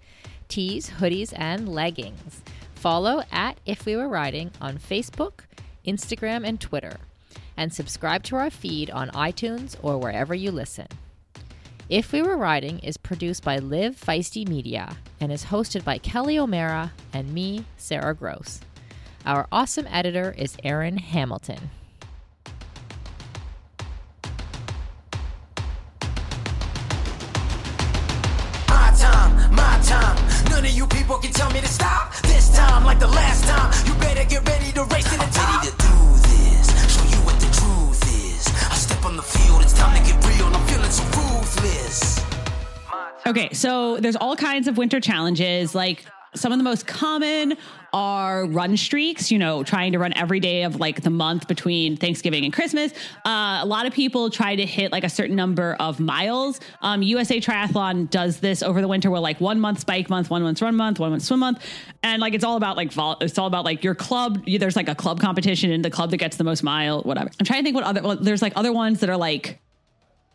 tees, 0.48 0.90
hoodies, 0.98 1.32
and 1.36 1.68
leggings. 1.68 2.42
Follow 2.74 3.22
at 3.30 3.58
If 3.64 3.86
We 3.86 3.96
Were 3.96 4.08
Riding 4.08 4.50
on 4.60 4.78
Facebook, 4.78 5.40
Instagram, 5.86 6.46
and 6.46 6.60
Twitter. 6.60 6.98
And 7.56 7.72
subscribe 7.72 8.22
to 8.24 8.36
our 8.36 8.50
feed 8.50 8.90
on 8.90 9.10
iTunes 9.10 9.76
or 9.82 9.98
wherever 9.98 10.34
you 10.34 10.50
listen. 10.50 10.86
If 11.88 12.12
We 12.12 12.22
Were 12.22 12.36
Riding 12.36 12.78
is 12.78 12.96
produced 12.96 13.44
by 13.44 13.58
Live 13.58 13.94
Feisty 13.94 14.48
Media 14.48 14.96
and 15.20 15.30
is 15.30 15.44
hosted 15.44 15.84
by 15.84 15.98
Kelly 15.98 16.38
O'Mara 16.38 16.92
and 17.12 17.32
me, 17.34 17.66
Sarah 17.76 18.14
Gross. 18.14 18.60
Our 19.26 19.46
awesome 19.52 19.86
editor 19.90 20.34
is 20.36 20.56
Aaron 20.64 20.96
Hamilton. 20.96 21.70
My 28.68 28.94
time, 28.98 29.54
my 29.54 29.80
time. 29.82 30.33
None 30.54 30.66
of 30.66 30.70
you 30.70 30.86
people 30.86 31.18
can 31.18 31.32
tell 31.32 31.50
me 31.50 31.60
to 31.60 31.66
stop. 31.66 32.14
This 32.22 32.56
time, 32.56 32.84
like 32.84 33.00
the 33.00 33.08
last 33.08 33.42
time, 33.42 33.72
you 33.88 33.92
better 34.00 34.22
get 34.22 34.48
ready 34.48 34.70
to 34.70 34.84
race 34.84 35.02
to 35.02 35.18
the 35.18 35.26
top. 35.32 35.64
Ready 35.64 35.70
to 35.70 35.76
do 35.82 35.94
this, 36.28 36.94
show 36.94 37.02
you 37.02 37.16
what 37.26 37.40
the 37.40 37.50
truth 37.58 38.00
is. 38.14 38.46
I 38.70 38.76
step 38.76 39.04
on 39.04 39.16
the 39.16 39.22
field, 39.22 39.62
it's 39.62 39.72
time 39.72 40.00
to 40.00 40.12
get 40.12 40.24
real. 40.24 40.46
I'm 40.46 40.64
feeling 40.68 40.90
so 40.92 41.02
ruthless. 41.02 42.24
Okay, 43.26 43.52
so 43.52 43.96
there's 43.98 44.14
all 44.14 44.36
kinds 44.36 44.68
of 44.68 44.78
winter 44.78 45.00
challenges. 45.00 45.74
Like 45.74 46.04
some 46.34 46.52
of 46.52 46.58
the 46.58 46.64
most 46.64 46.86
common 46.86 47.56
are 47.92 48.46
run 48.46 48.76
streaks, 48.76 49.30
you 49.30 49.38
know, 49.38 49.62
trying 49.62 49.92
to 49.92 50.00
run 50.00 50.12
every 50.14 50.40
day 50.40 50.64
of 50.64 50.80
like 50.80 51.02
the 51.02 51.10
month 51.10 51.46
between 51.46 51.96
Thanksgiving 51.96 52.44
and 52.44 52.52
Christmas. 52.52 52.92
Uh, 53.24 53.60
a 53.62 53.66
lot 53.66 53.86
of 53.86 53.92
people 53.92 54.30
try 54.30 54.56
to 54.56 54.66
hit 54.66 54.90
like 54.90 55.04
a 55.04 55.08
certain 55.08 55.36
number 55.36 55.76
of 55.78 56.00
miles. 56.00 56.58
Um, 56.82 57.02
USA 57.02 57.40
Triathlon 57.40 58.10
does 58.10 58.40
this 58.40 58.64
over 58.64 58.80
the 58.80 58.88
winter 58.88 59.12
where 59.12 59.20
like 59.20 59.40
one 59.40 59.60
month 59.60 59.86
bike 59.86 60.10
month, 60.10 60.28
one 60.28 60.42
month 60.42 60.60
run 60.60 60.74
month, 60.74 60.98
one 60.98 61.10
month 61.10 61.22
swim 61.22 61.38
month. 61.38 61.64
And 62.02 62.20
like 62.20 62.34
it's 62.34 62.42
all 62.42 62.56
about 62.56 62.76
like, 62.76 62.92
vol- 62.92 63.18
it's 63.20 63.38
all 63.38 63.46
about 63.46 63.64
like 63.64 63.84
your 63.84 63.94
club. 63.94 64.44
There's 64.44 64.76
like 64.76 64.88
a 64.88 64.94
club 64.96 65.20
competition 65.20 65.70
and 65.70 65.84
the 65.84 65.90
club 65.90 66.10
that 66.10 66.16
gets 66.16 66.36
the 66.36 66.44
most 66.44 66.64
mile, 66.64 67.02
whatever. 67.02 67.30
I'm 67.38 67.46
trying 67.46 67.60
to 67.60 67.64
think 67.64 67.76
what 67.76 67.84
other, 67.84 68.02
well, 68.02 68.16
there's 68.16 68.42
like 68.42 68.54
other 68.56 68.72
ones 68.72 69.00
that 69.00 69.08
are 69.08 69.16
like, 69.16 69.60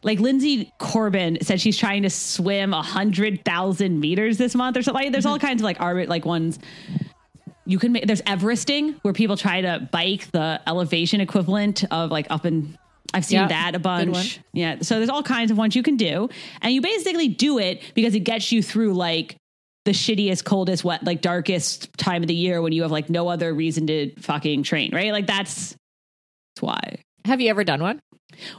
like 0.04 0.20
Linsey 0.20 0.72
Corbin 0.80 1.38
said 1.42 1.60
she's 1.60 1.78
trying 1.78 2.04
to 2.04 2.10
swim 2.10 2.74
a 2.74 2.82
hundred 2.82 3.44
thousand 3.44 4.00
meters 4.00 4.38
this 4.38 4.56
month 4.56 4.78
or 4.78 4.82
something. 4.82 5.04
Like, 5.04 5.12
there's 5.12 5.26
all 5.26 5.38
mm-hmm. 5.38 5.48
kinds 5.48 5.62
of 5.62 5.66
like 5.66 5.78
arbit 5.80 6.08
like 6.08 6.26
ones 6.26 6.60
you 7.66 7.78
can 7.80 7.92
make. 7.92 8.08
There's 8.08 8.22
Everesting 8.22 8.96
where 9.02 9.14
people 9.14 9.38
try 9.38 9.62
to 9.62 9.88
bike 9.92 10.32
the 10.32 10.62
elevation 10.68 11.22
equivalent 11.22 11.84
of 11.92 12.12
like 12.12 12.28
up 12.30 12.46
and. 12.46 12.78
I've 13.12 13.26
seen 13.26 13.40
Yeah, 13.40 13.48
that 13.48 13.74
a 13.74 13.80
bunch. 13.80 14.40
Yeah. 14.54 14.78
So 14.82 14.98
there's 14.98 15.10
all 15.10 15.24
kinds 15.24 15.50
of 15.50 15.58
ones 15.58 15.76
you 15.76 15.82
can 15.82 15.98
do. 15.98 16.30
And 16.62 16.72
you 16.72 16.80
basically 16.80 17.28
do 17.28 17.58
it 17.58 17.82
because 17.96 18.14
it 18.14 18.20
gets 18.20 18.52
you 18.52 18.62
through 18.62 18.94
like 18.94 19.36
the 19.86 19.92
shittiest, 19.92 20.44
coldest, 20.44 20.84
wet, 20.84 21.04
like 21.04 21.22
darkest 21.22 21.92
time 21.98 22.22
of 22.22 22.28
the 22.28 22.36
year 22.36 22.62
when 22.62 22.72
you 22.72 22.84
have 22.84 22.92
like 22.92 23.10
no 23.10 23.28
other 23.28 23.52
reason 23.52 23.88
to 23.88 24.14
fucking 24.20 24.62
train, 24.62 24.94
right? 24.94 25.12
Like 25.12 25.26
that's, 25.26 25.70
that's 26.56 26.62
why. 26.62 27.02
Have 27.26 27.42
you 27.42 27.50
ever 27.50 27.64
done 27.64 27.82
one? 27.82 28.00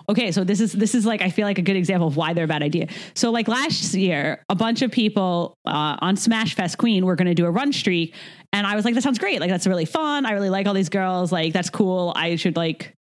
Okay, 0.09 0.31
so 0.33 0.45
this 0.45 0.61
is 0.61 0.73
this 0.73 0.95
is 0.95 1.07
like 1.07 1.23
I 1.23 1.31
feel 1.31 1.47
like 1.47 1.59
a 1.59 1.63
good 1.63 1.77
example 1.77 2.09
of 2.09 2.17
why 2.17 2.35
they're 2.35 2.45
a 2.45 2.49
bad 2.49 2.63
idea. 2.63 2.89
So 3.15 3.31
like 3.31 3.49
last 3.49 3.95
year, 3.95 4.45
a 4.49 4.55
bunch 4.55 4.83
of 4.83 4.91
people 4.91 5.55
uh, 5.67 5.97
on 6.01 6.17
Smash 6.17 6.55
Fest 6.55 6.77
Queen 6.79 7.07
were 7.07 7.17
going 7.17 7.29
to 7.29 7.35
do 7.35 7.47
a 7.47 7.51
run 7.51 7.73
streak, 7.73 8.15
and 8.53 8.67
I 8.67 8.77
was 8.77 8.85
like, 8.85 8.95
that 8.95 9.03
sounds 9.03 9.19
great. 9.19 9.41
Like 9.41 9.51
that's 9.51 9.67
really 9.67 9.87
fun. 9.87 10.27
I 10.27 10.33
really 10.33 10.51
like 10.51 10.67
all 10.67 10.75
these 10.75 10.89
girls. 10.91 11.33
Like 11.33 11.53
that's 11.53 11.71
cool. 11.71 12.13
I 12.17 12.37
should 12.37 12.57
like. 12.57 12.95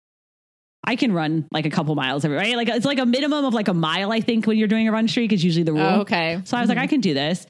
I 0.85 0.97
can 0.97 1.13
run 1.13 1.47
like 1.51 1.67
a 1.67 1.71
couple 1.71 1.95
miles 1.97 2.25
every 2.25 2.37
right. 2.37 2.57
Like 2.57 2.69
it's 2.69 2.87
like 2.87 2.99
a 2.99 3.05
minimum 3.05 3.45
of 3.45 3.53
like 3.53 3.69
a 3.69 3.75
mile. 3.75 4.13
I 4.13 4.21
think 4.21 4.47
when 4.47 4.57
you're 4.57 4.69
doing 4.69 4.89
a 4.89 4.93
run 4.93 5.09
streak 5.09 5.33
is 5.33 5.45
usually 5.45 5.65
the 5.65 5.73
rule. 5.73 5.83
Oh, 5.83 6.01
okay. 6.03 6.41
So 6.45 6.57
I 6.57 6.61
was 6.61 6.69
like, 6.69 6.79
I 6.79 6.87
can 6.87 7.01
do 7.01 7.13
this. 7.13 7.47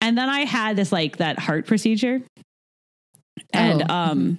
And 0.00 0.16
then 0.16 0.28
I 0.28 0.40
had 0.40 0.76
this 0.76 0.92
like 0.92 1.16
that 1.16 1.38
heart 1.38 1.66
procedure. 1.66 2.20
And 3.52 3.82
Oh, 3.88 3.94
um 3.94 4.38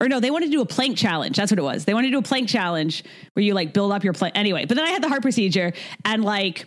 or 0.00 0.08
no, 0.08 0.20
they 0.20 0.30
wanted 0.30 0.46
to 0.46 0.52
do 0.52 0.60
a 0.60 0.66
plank 0.66 0.96
challenge. 0.96 1.36
That's 1.36 1.50
what 1.50 1.58
it 1.58 1.62
was. 1.62 1.84
They 1.84 1.94
wanted 1.94 2.08
to 2.08 2.12
do 2.12 2.18
a 2.18 2.22
plank 2.22 2.48
challenge 2.48 3.02
where 3.34 3.42
you 3.44 3.54
like 3.54 3.72
build 3.72 3.92
up 3.92 4.04
your 4.04 4.12
plank. 4.12 4.36
Anyway, 4.36 4.64
but 4.64 4.76
then 4.76 4.84
I 4.86 4.90
had 4.90 5.02
the 5.02 5.08
heart 5.08 5.22
procedure 5.22 5.72
and 6.04 6.24
like 6.24 6.66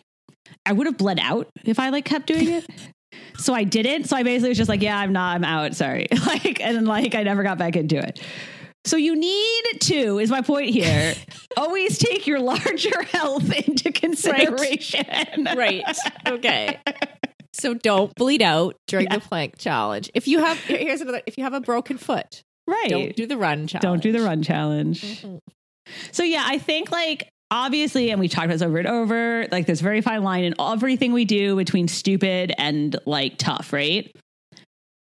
I 0.65 0.73
would 0.73 0.87
have 0.87 0.97
bled 0.97 1.19
out 1.21 1.47
if 1.63 1.79
I 1.79 1.89
like 1.89 2.05
kept 2.05 2.27
doing 2.27 2.49
it. 2.49 2.65
so 3.37 3.53
I 3.53 3.63
didn't. 3.63 4.05
So 4.05 4.17
I 4.17 4.23
basically 4.23 4.49
was 4.49 4.57
just 4.57 4.69
like, 4.69 4.81
yeah, 4.81 4.97
I'm 4.97 5.13
not, 5.13 5.35
I'm 5.35 5.43
out. 5.45 5.75
Sorry. 5.75 6.07
like, 6.27 6.59
and 6.61 6.85
like 6.87 7.15
I 7.15 7.23
never 7.23 7.43
got 7.43 7.57
back 7.57 7.75
into 7.75 7.97
it. 7.97 8.21
So 8.83 8.97
you 8.97 9.15
need 9.15 9.63
to, 9.81 10.17
is 10.19 10.31
my 10.31 10.41
point 10.41 10.71
here, 10.71 11.13
always 11.57 11.99
take 11.99 12.25
your 12.25 12.39
larger 12.39 13.03
health 13.03 13.51
into 13.67 13.91
consideration. 13.91 15.05
right. 15.55 15.83
Okay. 16.27 16.79
So 17.53 17.73
don't 17.75 18.13
bleed 18.15 18.41
out 18.41 18.75
during 18.87 19.05
Yeah. 19.05 19.15
the 19.17 19.21
plank 19.21 19.57
challenge. 19.57 20.09
If 20.13 20.27
you 20.27 20.39
have 20.39 20.57
here's 20.57 21.01
another 21.01 21.21
if 21.27 21.37
you 21.37 21.43
have 21.43 21.53
a 21.53 21.61
broken 21.61 21.97
foot, 21.97 22.43
Right. 22.71 22.89
don't 22.89 23.15
do 23.15 23.27
the 23.27 23.37
run 23.37 23.67
challenge. 23.67 23.81
Don't 23.83 24.01
do 24.03 24.11
the 24.11 24.21
run 24.21 24.41
challenge. 24.43 25.01
Mhm. 25.21 25.39
So 26.11 26.23
yeah, 26.23 26.43
I 26.47 26.57
think 26.57 26.91
like 26.91 27.27
obviously, 27.51 28.11
and 28.11 28.19
we've 28.19 28.31
talked 28.31 28.45
about 28.45 28.53
this 28.55 28.61
over 28.61 28.77
and 28.77 28.87
over, 28.87 29.47
like 29.51 29.65
there's 29.65 29.81
a 29.81 29.83
very 29.83 30.01
fine 30.01 30.23
line 30.23 30.43
in 30.45 30.55
everything 30.59 31.11
we 31.11 31.25
do 31.25 31.55
between 31.55 31.87
stupid 31.87 32.53
and 32.57 32.95
like 33.05 33.37
tough, 33.37 33.73
right? 33.73 34.09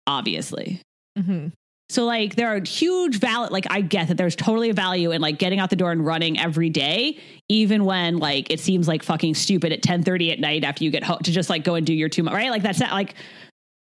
Obviously. 0.06 0.80
Mhm. 1.18 1.52
So 1.90 2.04
like 2.04 2.36
there 2.36 2.48
are 2.54 2.60
huge 2.62 3.18
value 3.18 3.50
like 3.50 3.66
I 3.70 3.80
get 3.80 4.08
that 4.08 4.18
there's 4.18 4.36
totally 4.36 4.68
a 4.68 4.74
value 4.74 5.10
in 5.10 5.22
like 5.22 5.38
getting 5.38 5.58
out 5.58 5.70
the 5.70 5.76
door 5.76 5.90
and 5.90 6.04
running 6.04 6.38
every 6.38 6.68
day, 6.70 7.18
even 7.48 7.84
when 7.86 8.18
like 8.18 8.50
it 8.50 8.60
seems 8.60 8.86
like 8.86 9.02
fucking 9.02 9.34
stupid 9.34 9.72
at 9.72 9.82
10 9.82 10.02
30 10.02 10.32
at 10.32 10.38
night 10.38 10.64
after 10.64 10.84
you 10.84 10.90
get 10.90 11.02
home 11.02 11.18
to 11.24 11.32
just 11.32 11.48
like 11.48 11.64
go 11.64 11.74
and 11.76 11.86
do 11.86 11.94
your 11.94 12.08
two 12.10 12.22
right? 12.24 12.50
Like 12.50 12.62
that's 12.62 12.80
not 12.80 12.92
like 12.92 13.14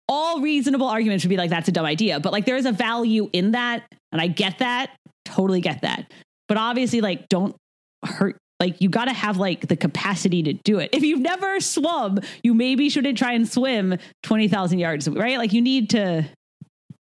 all 0.08 0.42
reasonable 0.42 0.88
arguments 0.88 1.24
would 1.24 1.30
be 1.30 1.38
like 1.38 1.50
that's 1.50 1.68
a 1.68 1.72
dumb 1.72 1.86
idea. 1.86 2.20
But 2.20 2.34
like 2.34 2.46
there 2.46 2.58
is 2.58 2.66
a 2.66 2.72
value 2.72 3.30
in 3.34 3.52
that, 3.52 3.84
and 4.12 4.22
I 4.22 4.28
get 4.28 4.60
that, 4.60 4.92
totally 5.26 5.62
get 5.62 5.82
that. 5.82 6.12
But 6.48 6.58
obviously, 6.58 7.02
like 7.02 7.30
don't 7.30 7.56
hurt 8.04 8.38
like 8.60 8.80
you 8.82 8.90
got 8.90 9.06
to 9.06 9.14
have 9.14 9.38
like 9.38 9.68
the 9.68 9.76
capacity 9.76 10.44
to 10.44 10.54
do 10.54 10.80
it. 10.80 10.90
If 10.94 11.04
you've 11.04 11.20
never 11.20 11.60
swum, 11.60 12.20
you 12.44 12.54
maybe 12.54 12.90
shouldn't 12.90 13.18
try 13.18 13.34
and 13.34 13.48
swim 13.48 13.98
20,000 14.24 14.80
yards, 14.80 15.10
right? 15.10 15.38
Like 15.38 15.54
you 15.54 15.62
need 15.62 15.90
to 15.92 16.24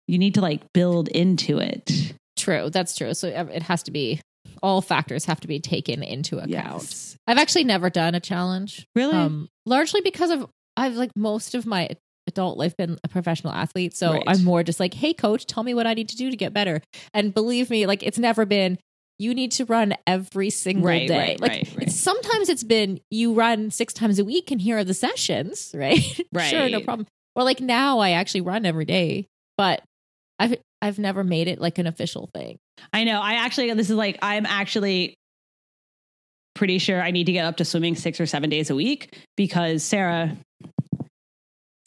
you 0.07 0.17
need 0.17 0.35
to 0.35 0.41
like 0.41 0.61
build 0.73 1.07
into 1.09 1.59
it. 1.59 2.13
True. 2.37 2.69
That's 2.69 2.95
true. 2.95 3.13
So 3.13 3.27
it 3.27 3.61
has 3.63 3.83
to 3.83 3.91
be 3.91 4.21
all 4.63 4.81
factors 4.81 5.25
have 5.25 5.39
to 5.41 5.47
be 5.47 5.59
taken 5.59 6.03
into 6.03 6.37
account. 6.37 6.49
Yes. 6.49 7.17
I've 7.27 7.37
actually 7.37 7.65
never 7.65 7.89
done 7.89 8.15
a 8.15 8.19
challenge. 8.19 8.87
Really? 8.95 9.15
Um, 9.15 9.49
largely 9.65 10.01
because 10.01 10.31
of 10.31 10.47
I've 10.75 10.95
like 10.95 11.11
most 11.15 11.55
of 11.55 11.65
my 11.65 11.89
adult 12.29 12.57
life 12.57 12.77
been 12.77 12.97
a 13.03 13.09
professional 13.09 13.51
athlete. 13.51 13.93
So 13.93 14.13
Right. 14.13 14.23
I'm 14.27 14.43
more 14.45 14.63
just 14.63 14.79
like, 14.79 14.93
hey 14.93 15.13
coach, 15.13 15.45
tell 15.45 15.63
me 15.63 15.73
what 15.73 15.85
I 15.85 15.93
need 15.93 16.07
to 16.09 16.15
do 16.15 16.29
to 16.31 16.37
get 16.37 16.53
better. 16.53 16.81
And 17.13 17.33
believe 17.33 17.69
me, 17.69 17.85
like 17.85 18.01
it's 18.03 18.17
never 18.17 18.45
been 18.45 18.77
you 19.21 19.33
need 19.35 19.51
to 19.51 19.65
run 19.65 19.93
every 20.07 20.49
single 20.49 20.85
Right, 20.87 21.05
day. 21.05 21.17
right, 21.17 21.41
like 21.41 21.51
right, 21.51 21.67
it's- 21.81 21.99
sometimes 21.99 22.47
it's 22.47 22.63
been 22.63 23.01
you 23.11 23.33
run 23.33 23.69
six 23.69 23.93
times 23.93 24.17
a 24.17 24.23
week 24.23 24.49
and 24.49 24.61
here 24.61 24.77
are 24.77 24.85
the 24.85 24.93
sessions, 24.93 25.71
right? 25.75 25.99
Right. 26.33 26.49
sure, 26.49 26.69
no 26.69 26.79
problem. 26.79 27.05
Or 27.35 27.43
like 27.43 27.59
now 27.59 27.99
I 27.99 28.11
actually 28.11 28.41
run 28.41 28.65
every 28.65 28.85
day, 28.85 29.27
but 29.57 29.81
I've 30.39 30.55
I've 30.81 30.99
never 30.99 31.25
made 31.25 31.49
it 31.49 31.59
like 31.59 31.77
an 31.79 31.87
official 31.87 32.29
thing. 32.33 32.57
I 32.93 33.03
know. 33.03 33.19
I 33.19 33.33
actually, 33.33 33.73
this 33.73 33.89
is 33.89 33.95
like, 33.97 34.17
I'm 34.21 34.45
actually 34.45 35.15
pretty 36.55 36.77
sure 36.77 37.01
I 37.01 37.11
need 37.11 37.25
to 37.25 37.31
get 37.33 37.45
up 37.45 37.57
to 37.57 37.65
swimming 37.65 37.95
six 37.95 38.19
or 38.19 38.25
seven 38.25 38.49
days 38.49 38.69
a 38.69 38.75
week 38.75 39.15
because 39.37 39.83
Sarah, 39.83 40.37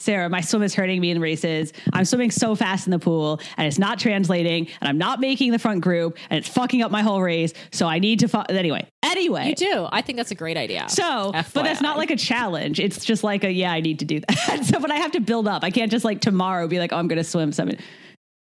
Sarah, 0.03 0.29
my 0.29 0.41
swim 0.41 0.63
is 0.63 0.75
hurting 0.75 0.99
me 0.99 1.11
in 1.11 1.21
races. 1.21 1.71
I'm 1.93 2.03
swimming 2.03 2.29
so 2.29 2.55
fast 2.55 2.87
in 2.87 2.91
the 2.91 2.99
pool 2.99 3.39
and 3.57 3.65
it's 3.65 3.79
not 3.79 3.99
translating 3.99 4.67
and 4.81 4.89
I'm 4.89 4.97
not 4.97 5.21
making 5.21 5.51
the 5.51 5.59
front 5.59 5.79
group 5.81 6.17
and 6.29 6.37
it's 6.39 6.49
fucking 6.49 6.81
up 6.81 6.91
my 6.91 7.01
whole 7.01 7.21
race. 7.21 7.53
So 7.71 7.87
I 7.87 7.99
need 7.99 8.19
to, 8.19 8.27
fu- 8.27 8.39
anyway, 8.49 8.87
anyway. 9.01 9.47
You 9.47 9.55
do. 9.55 9.87
I 9.91 10.01
think 10.01 10.17
that's 10.17 10.31
a 10.31 10.35
great 10.35 10.57
idea. 10.57 10.89
So, 10.89 11.31
but 11.31 11.63
that's 11.63 11.81
not 11.81 11.97
like 11.97 12.11
a 12.11 12.17
challenge. 12.17 12.79
It's 12.81 13.05
just 13.05 13.23
like 13.23 13.45
a, 13.45 13.51
yeah, 13.51 13.71
I 13.71 13.79
need 13.79 13.99
to 13.99 14.05
do 14.05 14.19
that. 14.19 14.65
so, 14.65 14.79
but 14.81 14.91
I 14.91 14.95
have 14.95 15.11
to 15.13 15.21
build 15.21 15.47
up. 15.47 15.63
I 15.63 15.71
can't 15.71 15.89
just 15.89 16.03
like 16.03 16.19
tomorrow 16.19 16.67
be 16.67 16.79
like, 16.79 16.91
oh, 16.91 16.97
I'm 16.97 17.07
going 17.07 17.17
to 17.17 17.23
swim 17.23 17.53
seven. 17.53 17.77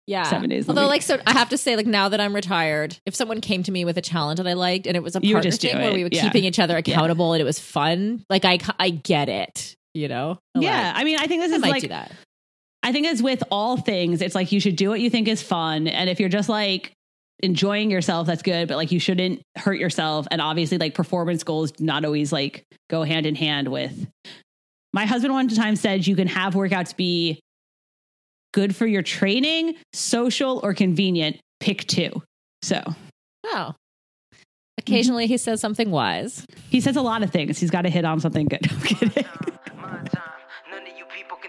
yeah. 0.09 0.25
seven 0.25 0.51
days 0.51 0.69
Although, 0.69 0.89
like, 0.89 1.03
so 1.03 1.21
I 1.27 1.33
have 1.33 1.51
to 1.51 1.57
say, 1.59 1.77
like, 1.77 1.87
now 1.87 2.09
that 2.09 2.21
I'm 2.21 2.35
retired, 2.35 2.99
if 3.07 3.15
someone 3.15 3.41
came 3.41 3.63
to 3.63 3.71
me 3.71 3.85
with 3.85 3.97
a 3.97 4.03
challenge 4.03 4.39
that 4.39 4.49
I 4.49 4.55
liked 4.55 4.89
and 4.89 4.97
it 4.97 5.03
was 5.05 5.15
a 5.15 5.21
You 5.23 5.35
partner 5.37 5.51
thing 5.53 5.79
where 5.79 5.93
we 5.93 6.03
were 6.03 6.11
Yeah. 6.11 6.23
keeping 6.25 6.43
each 6.45 6.59
other 6.59 6.77
accountable 6.77 7.35
and 7.35 7.41
it 7.41 7.45
was 7.45 7.61
fun, 7.61 8.25
like, 8.29 8.45
I, 8.45 8.59
I 8.81 8.91
get 8.91 9.29
it, 9.29 9.77
you 9.95 10.09
know? 10.09 10.39
I 10.55 10.61
yeah. 10.61 10.87
like- 10.89 10.97
I 10.97 11.05
mean, 11.05 11.19
I 11.19 11.27
think 11.27 11.43
this 11.43 11.53
I 11.53 11.57
is 11.57 11.63
like, 11.63 11.89
that. 11.89 12.13
I 12.83 12.93
think 12.93 13.07
it's 13.07 13.23
with 13.23 13.43
all 13.51 13.77
things. 13.77 14.21
It's 14.23 14.35
like 14.35 14.51
you 14.53 14.59
should 14.61 14.77
do 14.77 14.89
what 14.89 15.01
you 15.01 15.09
think 15.11 15.29
is 15.29 15.43
fun. 15.43 15.87
And 15.87 16.11
if 16.11 16.19
you're 16.19 16.29
just 16.29 16.49
like 16.49 16.93
enjoying 17.41 17.91
yourself, 17.91 18.27
that's 18.27 18.43
good. 18.43 18.67
But 18.69 18.77
like 18.77 18.91
you 18.91 18.99
shouldn't 18.99 19.43
hurt 19.57 19.79
yourself. 19.79 20.27
And 20.31 20.41
obviously, 20.41 20.79
like 20.79 20.95
performance 20.95 21.45
goals 21.45 21.73
not 21.79 22.05
always 22.05 22.33
like 22.33 22.65
go 22.91 23.03
hand 23.05 23.27
in 23.27 23.35
hand 23.37 23.69
with. 23.69 24.09
My 24.93 25.07
husband 25.07 25.33
one 25.33 25.49
time 25.49 25.77
said 25.77 26.07
you 26.07 26.17
can 26.17 26.27
have 26.29 26.55
workouts 26.55 26.95
be 26.97 27.41
good 28.53 28.75
for 28.77 28.87
your 28.87 29.03
training, 29.03 29.77
social, 29.93 30.61
or 30.63 30.75
convenient. 30.75 31.39
Pick 31.61 31.87
two. 31.87 32.23
So 32.63 32.83
Oh. 33.47 33.49
Mm-hmm. 33.53 34.39
Occasionally 34.79 35.27
he 35.29 35.37
says 35.39 35.61
something 35.61 35.91
wise. 35.93 36.45
he 36.69 36.81
says 36.81 36.97
a 36.97 37.03
lot 37.03 37.23
of 37.23 37.31
things. 37.31 37.59
He's 37.59 37.71
got 37.71 37.83
to 37.83 37.91
hit 37.91 38.05
on 38.05 38.19
something 38.21 38.47
good. 38.47 38.63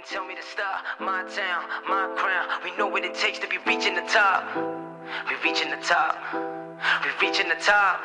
tell 0.10 0.26
me 0.26 0.36
to 0.36 0.41
stop. 0.41 0.84
My 0.99 1.24
town, 1.24 1.64
my 1.88 2.14
crown. 2.18 2.47
We 2.64 2.76
know 2.78 2.88
what 2.88 3.06
it 3.06 3.16
takes 3.16 3.39
to 3.39 3.47
be 3.47 3.58
reaching 3.66 3.95
the 3.95 4.01
top. 4.01 4.43
We 5.30 5.36
reaching 5.43 5.70
the 5.70 5.78
top. 5.78 6.18
We 7.04 7.28
reaching 7.28 7.47
the 7.47 7.56
top. 7.56 8.01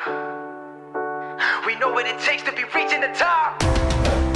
We 1.65 1.75
know 1.75 1.91
what 1.91 2.05
it 2.05 2.19
takes 2.19 2.43
to 2.43 2.51
be 2.53 2.63
reaching 2.73 3.01
the 3.01 3.13
top. 3.15 4.28